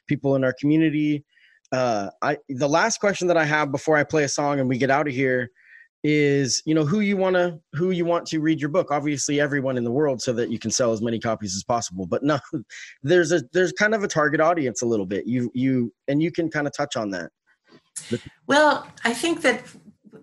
people 0.07 0.35
in 0.35 0.43
our 0.43 0.53
community. 0.53 1.25
Uh, 1.71 2.09
I 2.21 2.37
the 2.49 2.67
last 2.67 2.99
question 2.99 3.27
that 3.27 3.37
I 3.37 3.45
have 3.45 3.71
before 3.71 3.97
I 3.97 4.03
play 4.03 4.23
a 4.23 4.29
song 4.29 4.59
and 4.59 4.67
we 4.67 4.77
get 4.77 4.89
out 4.89 5.07
of 5.07 5.13
here 5.13 5.51
is 6.03 6.63
you 6.65 6.73
know 6.73 6.83
who 6.83 6.99
you 7.01 7.15
want 7.15 7.35
to 7.35 7.59
who 7.73 7.91
you 7.91 8.05
want 8.05 8.25
to 8.27 8.39
read 8.39 8.59
your 8.59 8.69
book. 8.69 8.91
Obviously 8.91 9.39
everyone 9.39 9.77
in 9.77 9.83
the 9.83 9.91
world 9.91 10.21
so 10.21 10.33
that 10.33 10.49
you 10.49 10.59
can 10.59 10.71
sell 10.71 10.91
as 10.91 11.01
many 11.01 11.19
copies 11.19 11.55
as 11.55 11.63
possible 11.63 12.05
but 12.05 12.23
no 12.23 12.39
there's 13.03 13.31
a 13.31 13.41
there's 13.53 13.71
kind 13.71 13.93
of 13.93 14.03
a 14.03 14.07
target 14.07 14.41
audience 14.41 14.81
a 14.81 14.85
little 14.85 15.05
bit. 15.05 15.27
You 15.27 15.51
you 15.53 15.93
and 16.07 16.21
you 16.21 16.31
can 16.31 16.49
kind 16.49 16.67
of 16.67 16.73
touch 16.73 16.97
on 16.97 17.09
that. 17.11 17.31
Well 18.47 18.87
i 19.03 19.13
think 19.13 19.41
that 19.41 19.63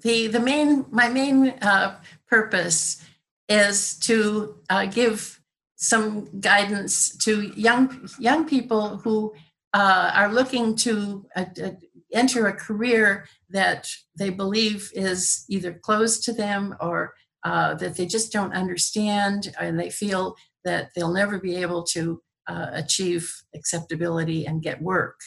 the 0.03 0.26
the 0.26 0.40
main 0.40 0.84
my 0.90 1.09
main 1.09 1.51
uh, 1.62 1.99
purpose 2.26 3.03
is 3.49 3.94
to 4.01 4.57
uh, 4.70 4.86
give 4.86 5.40
some 5.76 6.28
guidance 6.40 7.16
to 7.18 7.53
young 7.57 8.09
young 8.18 8.44
people 8.46 8.99
who 8.99 9.32
uh, 9.75 10.12
are 10.14 10.33
looking 10.33 10.75
to 10.77 11.27
uh, 11.37 11.45
uh, 11.62 11.71
enter 12.12 12.47
a 12.47 12.55
career 12.55 13.27
that 13.51 13.91
they 14.19 14.31
believe 14.31 14.91
is 14.95 15.45
either 15.49 15.73
closed 15.73 16.25
to 16.25 16.33
them 16.33 16.75
or 16.81 17.14
uh, 17.45 17.75
that 17.75 17.97
they 17.97 18.07
just 18.07 18.33
don't 18.33 18.55
understand 18.55 19.55
and 19.61 19.79
they 19.79 19.91
feel 19.91 20.37
that 20.64 20.91
they'll 20.95 21.12
never 21.12 21.39
be 21.39 21.57
able 21.57 21.83
to 21.83 22.21
uh, 22.49 22.69
achieve 22.73 23.33
acceptability 23.55 24.47
and 24.47 24.62
get 24.62 24.83
work 24.83 25.21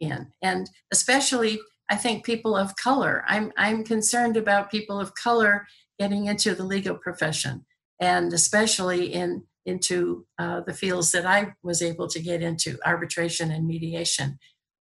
in. 0.00 0.26
And 0.42 0.68
especially, 0.92 1.58
I 1.90 1.96
think 1.96 2.24
people 2.24 2.56
of 2.56 2.76
color. 2.76 3.24
I'm, 3.26 3.52
I'm 3.56 3.84
concerned 3.84 4.36
about 4.36 4.70
people 4.70 5.00
of 5.00 5.14
color 5.14 5.66
getting 5.98 6.26
into 6.26 6.54
the 6.54 6.64
legal 6.64 6.96
profession 6.96 7.64
and 8.00 8.32
especially 8.32 9.12
in 9.12 9.42
into 9.66 10.26
uh, 10.38 10.60
the 10.60 10.72
fields 10.72 11.12
that 11.12 11.26
I 11.26 11.54
was 11.62 11.82
able 11.82 12.08
to 12.08 12.20
get 12.20 12.42
into, 12.42 12.78
arbitration 12.86 13.50
and 13.50 13.66
mediation, 13.66 14.38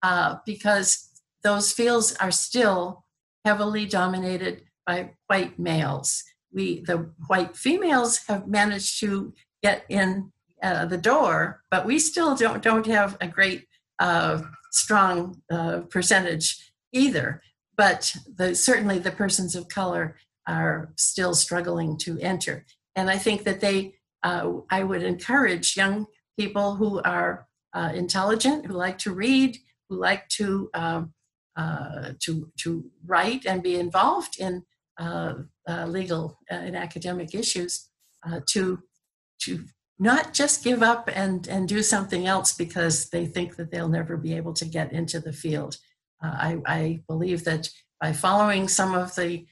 uh, 0.03 0.37
because 0.45 1.09
those 1.43 1.71
fields 1.71 2.15
are 2.19 2.31
still 2.31 3.05
heavily 3.45 3.85
dominated 3.85 4.63
by 4.85 5.11
white 5.27 5.57
males. 5.57 6.23
We, 6.53 6.81
the 6.81 7.11
white 7.27 7.55
females, 7.55 8.19
have 8.27 8.47
managed 8.47 8.99
to 8.99 9.33
get 9.63 9.85
in 9.89 10.31
uh, 10.61 10.85
the 10.85 10.97
door, 10.97 11.61
but 11.71 11.85
we 11.85 11.97
still 11.99 12.35
don't 12.35 12.61
don't 12.61 12.85
have 12.85 13.17
a 13.21 13.27
great 13.27 13.67
uh, 13.99 14.41
strong 14.71 15.41
uh, 15.51 15.81
percentage 15.89 16.71
either. 16.91 17.41
But 17.77 18.13
the, 18.37 18.53
certainly 18.53 18.99
the 18.99 19.11
persons 19.11 19.55
of 19.55 19.69
color 19.69 20.17
are 20.47 20.91
still 20.97 21.33
struggling 21.33 21.97
to 21.99 22.19
enter, 22.19 22.65
and 22.95 23.09
I 23.09 23.17
think 23.17 23.43
that 23.43 23.61
they. 23.61 23.95
Uh, 24.23 24.59
I 24.69 24.83
would 24.83 25.03
encourage 25.03 25.75
young 25.75 26.05
people 26.37 26.75
who 26.75 27.01
are 27.01 27.47
uh, 27.73 27.91
intelligent, 27.93 28.65
who 28.65 28.73
like 28.73 28.97
to 28.99 29.13
read, 29.13 29.57
who 29.89 29.97
like 29.97 30.27
to 30.29 30.69
um, 30.73 31.13
uh, 31.55 32.13
to 32.19 32.51
to 32.59 32.89
write 33.05 33.45
and 33.45 33.61
be 33.61 33.75
involved 33.75 34.39
in 34.39 34.63
uh, 34.99 35.33
uh, 35.67 35.85
legal 35.85 36.37
and 36.49 36.75
academic 36.75 37.35
issues 37.35 37.89
to 38.47 38.79
to 39.41 39.65
not 39.99 40.33
just 40.33 40.63
give 40.63 40.81
up 40.81 41.09
and 41.13 41.47
and 41.47 41.67
do 41.67 41.83
something 41.83 42.25
else 42.25 42.53
because 42.53 43.09
they 43.09 43.25
think 43.25 43.55
that 43.55 43.71
they'll 43.71 43.89
never 43.89 44.15
be 44.17 44.33
able 44.33 44.53
to 44.53 44.65
get 44.65 44.93
into 44.93 45.19
the 45.19 45.33
field. 45.33 45.77
I, 46.23 46.57
I, 46.67 47.01
believe 47.07 47.45
that 47.45 47.67
by 47.99 48.13
following 48.13 48.67
some 48.67 48.93
of 48.93 49.15
the 49.15 49.47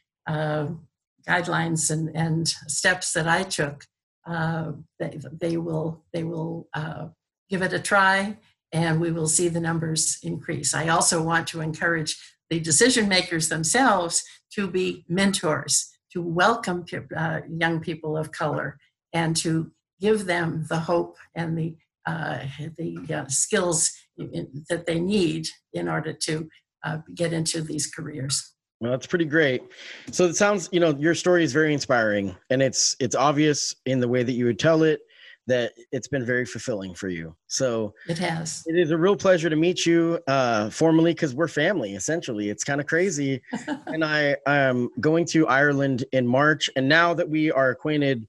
guidelines 1.28 1.89
and, 1.89 2.15
and 2.15 2.47
steps 2.47 3.11
that 3.13 3.28
I 3.28 3.41
took, 3.41 3.86
uh, 4.26 4.72
they, 4.99 5.20
they 5.39 5.57
will 5.57 6.03
they 6.13 6.24
will 6.24 6.67
uh, 6.74 7.07
give 7.49 7.61
it 7.61 7.74
a 7.74 7.80
try 7.80 8.38
and 8.72 8.99
we 9.01 9.11
will 9.11 9.28
see 9.28 9.49
the 9.49 9.59
numbers 9.59 10.20
increase. 10.24 10.74
I 10.74 10.89
also 10.89 11.24
want 11.24 11.47
to 11.47 11.61
encourage 11.61 12.15
the 12.49 12.59
decision 12.59 13.07
makers 13.07 13.49
themselves 13.49 14.24
to 14.53 14.67
be 14.67 15.05
mentors, 15.07 15.89
to 16.13 16.22
welcome 16.22 16.86
uh, 17.15 17.41
young 17.49 17.80
people 17.80 18.17
of 18.17 18.32
color, 18.32 18.78
and 19.13 19.36
to 19.38 19.72
give 19.99 20.26
them 20.26 20.65
the 20.70 20.80
hope 20.80 21.17
and 21.36 21.57
the 21.57 21.76
uh, 22.05 22.39
the 22.78 22.97
uh, 23.13 23.28
skills 23.28 23.91
in, 24.17 24.65
that 24.70 24.86
they 24.88 24.99
need 24.99 25.47
in 25.74 25.88
order 25.88 26.11
to 26.11 26.49
uh, 26.84 26.97
get 27.13 27.34
into 27.34 27.61
these 27.61 27.88
careers. 27.88 28.55
Well, 28.80 28.91
that's 28.91 29.07
pretty 29.07 29.25
great. 29.25 29.63
So 30.11 30.25
it 30.25 30.36
sounds, 30.36 30.69
you 30.71 30.80
know, 30.80 30.95
your 30.97 31.13
story 31.13 31.43
is 31.43 31.51
very 31.51 31.73
inspiring, 31.73 32.36
and 32.49 32.61
it's 32.61 32.95
it's 32.99 33.15
obvious 33.15 33.75
in 33.86 33.99
the 33.99 34.07
way 34.07 34.23
that 34.23 34.32
you 34.32 34.45
would 34.45 34.59
tell 34.59 34.84
it 34.84 35.01
that 35.47 35.73
it's 35.91 36.07
been 36.07 36.25
very 36.25 36.45
fulfilling 36.45 36.93
for 36.93 37.09
you. 37.09 37.36
So 37.47 37.93
it 38.07 38.19
has. 38.19 38.63
It 38.67 38.77
is 38.77 38.91
a 38.91 38.97
real 38.97 39.15
pleasure 39.15 39.49
to 39.49 39.55
meet 39.55 39.86
you 39.86 40.19
uh, 40.27 40.69
formally 40.69 41.11
because 41.11 41.34
we're 41.34 41.47
family. 41.47 41.95
Essentially, 41.95 42.49
it's 42.49 42.63
kind 42.63 42.80
of 42.80 42.88
crazy. 42.88 43.41
and 43.88 44.05
I 44.05 44.38
am 44.45 44.89
going 45.01 45.25
to 45.27 45.47
Ireland 45.47 46.05
in 46.13 46.25
March, 46.25 46.69
and 46.75 46.88
now 46.88 47.13
that 47.15 47.27
we 47.27 47.51
are 47.51 47.71
acquainted, 47.71 48.27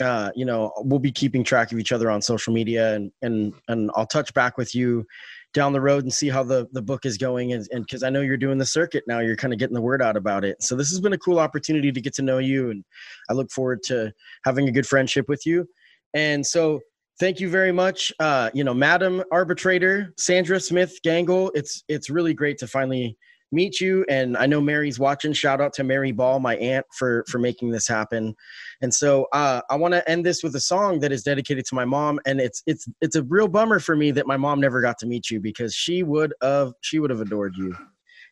uh, 0.00 0.30
you 0.34 0.44
know, 0.44 0.72
we'll 0.78 0.98
be 0.98 1.12
keeping 1.12 1.44
track 1.44 1.72
of 1.72 1.78
each 1.78 1.92
other 1.92 2.10
on 2.10 2.20
social 2.20 2.52
media, 2.52 2.94
and 2.94 3.10
and 3.22 3.54
and 3.68 3.90
I'll 3.94 4.06
touch 4.06 4.34
back 4.34 4.58
with 4.58 4.74
you 4.74 5.06
down 5.54 5.72
the 5.72 5.80
road 5.80 6.04
and 6.04 6.12
see 6.12 6.28
how 6.28 6.42
the 6.42 6.66
the 6.72 6.82
book 6.82 7.06
is 7.06 7.16
going 7.16 7.52
and 7.52 7.66
because 7.72 8.02
i 8.02 8.10
know 8.10 8.20
you're 8.20 8.36
doing 8.36 8.58
the 8.58 8.66
circuit 8.66 9.02
now 9.06 9.18
you're 9.18 9.36
kind 9.36 9.52
of 9.52 9.58
getting 9.58 9.74
the 9.74 9.80
word 9.80 10.02
out 10.02 10.16
about 10.16 10.44
it 10.44 10.62
so 10.62 10.76
this 10.76 10.90
has 10.90 11.00
been 11.00 11.14
a 11.14 11.18
cool 11.18 11.38
opportunity 11.38 11.90
to 11.90 12.00
get 12.00 12.14
to 12.14 12.22
know 12.22 12.38
you 12.38 12.70
and 12.70 12.84
i 13.30 13.32
look 13.32 13.50
forward 13.50 13.82
to 13.82 14.12
having 14.44 14.68
a 14.68 14.72
good 14.72 14.86
friendship 14.86 15.26
with 15.28 15.46
you 15.46 15.66
and 16.14 16.46
so 16.46 16.80
thank 17.18 17.40
you 17.40 17.50
very 17.50 17.72
much. 17.72 18.12
Uh, 18.20 18.50
you 18.54 18.64
know, 18.64 18.74
Madam 18.74 19.22
Arbitrator, 19.32 20.14
Sandra 20.16 20.60
Smith 20.60 20.98
Gangle. 21.04 21.50
It's 21.54 21.82
it's 21.88 22.10
really 22.10 22.34
great 22.34 22.58
to 22.58 22.66
finally 22.66 23.16
meet 23.52 23.80
you. 23.80 24.04
And 24.08 24.36
I 24.36 24.46
know 24.46 24.60
Mary's 24.60 24.98
watching. 24.98 25.32
Shout 25.32 25.60
out 25.60 25.72
to 25.74 25.84
Mary 25.84 26.12
Ball, 26.12 26.40
my 26.40 26.56
aunt, 26.56 26.86
for 26.96 27.24
for 27.28 27.38
making 27.38 27.70
this 27.70 27.88
happen. 27.88 28.34
And 28.80 28.92
so 28.92 29.26
uh, 29.32 29.62
I 29.70 29.76
want 29.76 29.94
to 29.94 30.08
end 30.08 30.24
this 30.24 30.42
with 30.42 30.54
a 30.54 30.60
song 30.60 31.00
that 31.00 31.12
is 31.12 31.22
dedicated 31.22 31.64
to 31.66 31.74
my 31.74 31.84
mom. 31.84 32.20
And 32.26 32.40
it's 32.40 32.62
it's 32.66 32.88
it's 33.00 33.16
a 33.16 33.22
real 33.24 33.48
bummer 33.48 33.80
for 33.80 33.96
me 33.96 34.10
that 34.12 34.26
my 34.26 34.36
mom 34.36 34.60
never 34.60 34.80
got 34.80 34.98
to 34.98 35.06
meet 35.06 35.30
you 35.30 35.40
because 35.40 35.74
she 35.74 36.02
would 36.02 36.34
have 36.42 36.72
she 36.80 36.98
would 36.98 37.10
have 37.10 37.20
adored 37.20 37.54
you. 37.56 37.74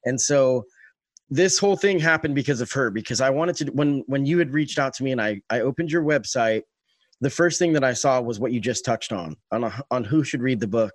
And 0.04 0.20
so 0.20 0.64
this 1.28 1.58
whole 1.58 1.76
thing 1.76 1.98
happened 1.98 2.34
because 2.34 2.60
of 2.60 2.70
her 2.72 2.90
because 2.90 3.20
I 3.20 3.30
wanted 3.30 3.56
to 3.56 3.64
when 3.72 4.04
when 4.06 4.26
you 4.26 4.38
had 4.38 4.52
reached 4.52 4.78
out 4.78 4.94
to 4.94 5.04
me 5.04 5.12
and 5.12 5.20
I 5.20 5.40
I 5.50 5.60
opened 5.60 5.90
your 5.90 6.02
website 6.02 6.62
the 7.20 7.30
first 7.30 7.58
thing 7.58 7.72
that 7.72 7.84
I 7.84 7.92
saw 7.92 8.20
was 8.20 8.38
what 8.38 8.52
you 8.52 8.60
just 8.60 8.84
touched 8.84 9.12
on 9.12 9.36
on 9.50 9.64
a, 9.64 9.82
on 9.90 10.04
who 10.04 10.24
should 10.24 10.42
read 10.42 10.60
the 10.60 10.68
book, 10.68 10.94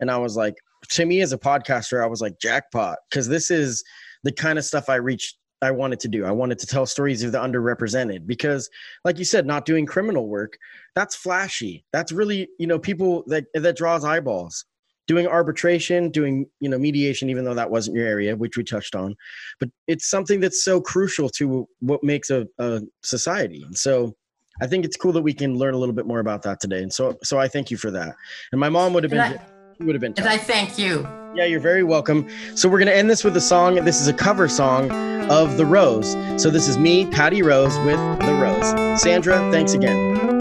and 0.00 0.10
I 0.10 0.18
was 0.18 0.36
like, 0.36 0.54
to 0.90 1.06
me 1.06 1.20
as 1.20 1.32
a 1.32 1.38
podcaster, 1.38 2.02
I 2.02 2.06
was 2.06 2.20
like 2.20 2.38
jackpot 2.38 2.98
because 3.10 3.28
this 3.28 3.50
is 3.50 3.84
the 4.22 4.32
kind 4.32 4.58
of 4.58 4.64
stuff 4.64 4.88
I 4.88 4.96
reached. 4.96 5.36
I 5.62 5.70
wanted 5.70 6.00
to 6.00 6.08
do. 6.08 6.24
I 6.24 6.32
wanted 6.32 6.58
to 6.58 6.66
tell 6.66 6.86
stories 6.86 7.22
of 7.22 7.30
the 7.30 7.38
underrepresented 7.38 8.26
because, 8.26 8.68
like 9.04 9.18
you 9.18 9.24
said, 9.24 9.46
not 9.46 9.64
doing 9.64 9.86
criminal 9.86 10.28
work, 10.28 10.58
that's 10.96 11.14
flashy. 11.14 11.84
That's 11.92 12.10
really, 12.10 12.48
you 12.58 12.66
know, 12.66 12.78
people 12.78 13.22
that 13.28 13.44
that 13.54 13.76
draws 13.76 14.04
eyeballs. 14.04 14.64
Doing 15.08 15.26
arbitration, 15.26 16.10
doing 16.10 16.46
you 16.60 16.68
know 16.68 16.78
mediation, 16.78 17.28
even 17.28 17.44
though 17.44 17.54
that 17.54 17.70
wasn't 17.70 17.96
your 17.96 18.06
area, 18.06 18.36
which 18.36 18.56
we 18.56 18.62
touched 18.62 18.94
on, 18.94 19.16
but 19.58 19.68
it's 19.88 20.08
something 20.08 20.38
that's 20.38 20.64
so 20.64 20.80
crucial 20.80 21.28
to 21.30 21.66
what 21.80 22.04
makes 22.04 22.30
a, 22.30 22.46
a 22.58 22.82
society. 23.02 23.62
And 23.64 23.76
so, 23.76 24.14
I 24.62 24.68
think 24.68 24.84
it's 24.84 24.96
cool 24.96 25.10
that 25.12 25.22
we 25.22 25.34
can 25.34 25.58
learn 25.58 25.74
a 25.74 25.76
little 25.76 25.94
bit 25.94 26.06
more 26.06 26.20
about 26.20 26.42
that 26.42 26.60
today. 26.60 26.84
And 26.84 26.92
so, 26.92 27.18
so 27.24 27.36
I 27.36 27.48
thank 27.48 27.72
you 27.72 27.76
for 27.76 27.90
that. 27.90 28.14
And 28.52 28.60
my 28.60 28.68
mom 28.68 28.92
would 28.92 29.02
have 29.02 29.10
been, 29.10 29.18
I, 29.18 29.40
would 29.80 29.96
have 29.96 30.00
been. 30.00 30.14
And 30.16 30.28
I 30.28 30.38
thank 30.38 30.78
you. 30.78 31.04
Yeah, 31.34 31.46
you're 31.46 31.58
very 31.58 31.82
welcome. 31.82 32.28
So 32.54 32.68
we're 32.68 32.78
gonna 32.78 32.92
end 32.92 33.10
this 33.10 33.24
with 33.24 33.36
a 33.36 33.40
song. 33.40 33.74
This 33.84 34.00
is 34.00 34.06
a 34.06 34.12
cover 34.12 34.46
song 34.46 34.88
of 35.32 35.56
The 35.56 35.66
Rose. 35.66 36.12
So 36.40 36.48
this 36.48 36.68
is 36.68 36.78
me, 36.78 37.06
Patty 37.06 37.42
Rose, 37.42 37.76
with 37.78 37.98
The 38.20 38.34
Rose. 38.34 39.02
Sandra, 39.02 39.50
thanks 39.50 39.72
again. 39.72 40.38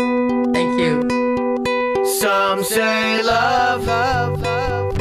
Thank 0.54 0.80
you. 0.80 1.02
Some 2.20 2.64
say 2.64 3.24
love, 3.24 3.88
love, 3.88 4.40
love. 4.40 5.00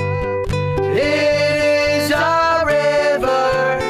it 0.96 2.04
is 2.04 2.10
a 2.10 2.62
river 2.64 3.80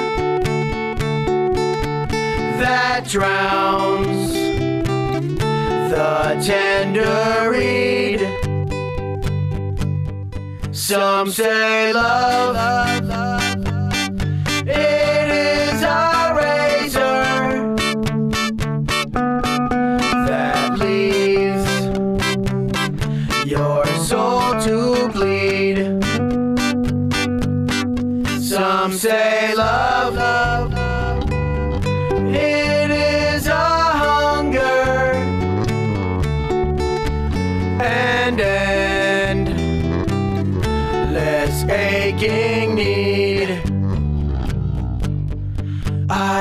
that 2.58 3.06
drowns 3.06 4.08
the 4.08 4.09
tender 6.42 7.50
reed. 7.50 8.20
Some 10.72 11.30
say 11.30 11.92
love, 11.92 12.56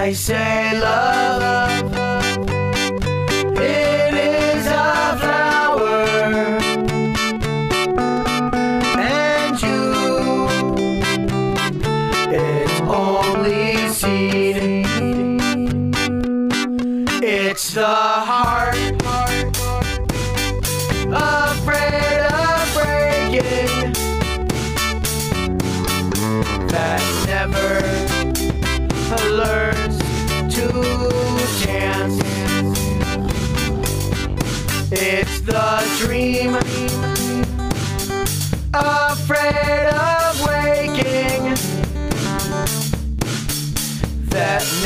I 0.09 0.13
say 0.13 0.79
love. 0.81 1.18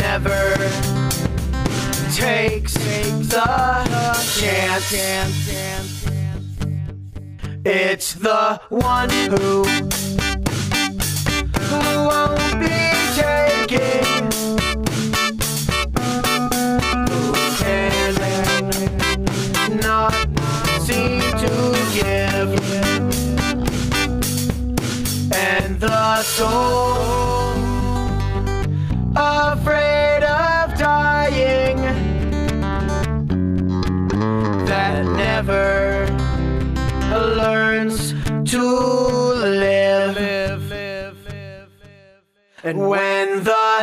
never 0.01 0.55
takes 2.13 2.73
the 2.73 3.83
chance. 4.39 6.03
It's 7.65 8.13
the 8.13 8.59
one 8.69 9.09
who 9.09 9.63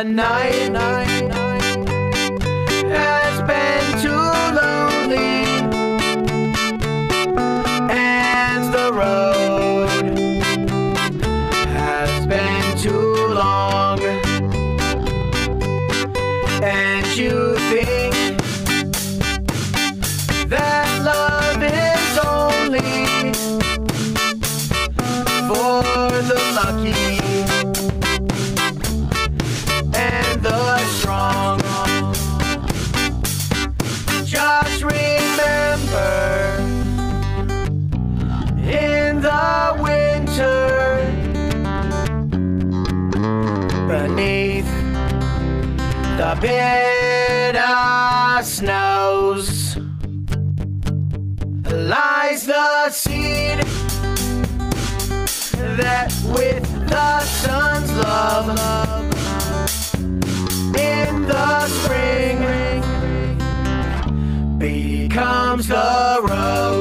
night. 0.03 0.71
night. 0.71 1.10
that 55.77 56.11
with 56.25 56.63
the 56.89 57.19
sun's 57.21 57.91
love 57.93 58.49
in 60.75 61.21
the 61.27 61.67
spring 61.67 62.39
becomes 64.57 65.67
the 65.67 66.19
rose. 66.23 66.80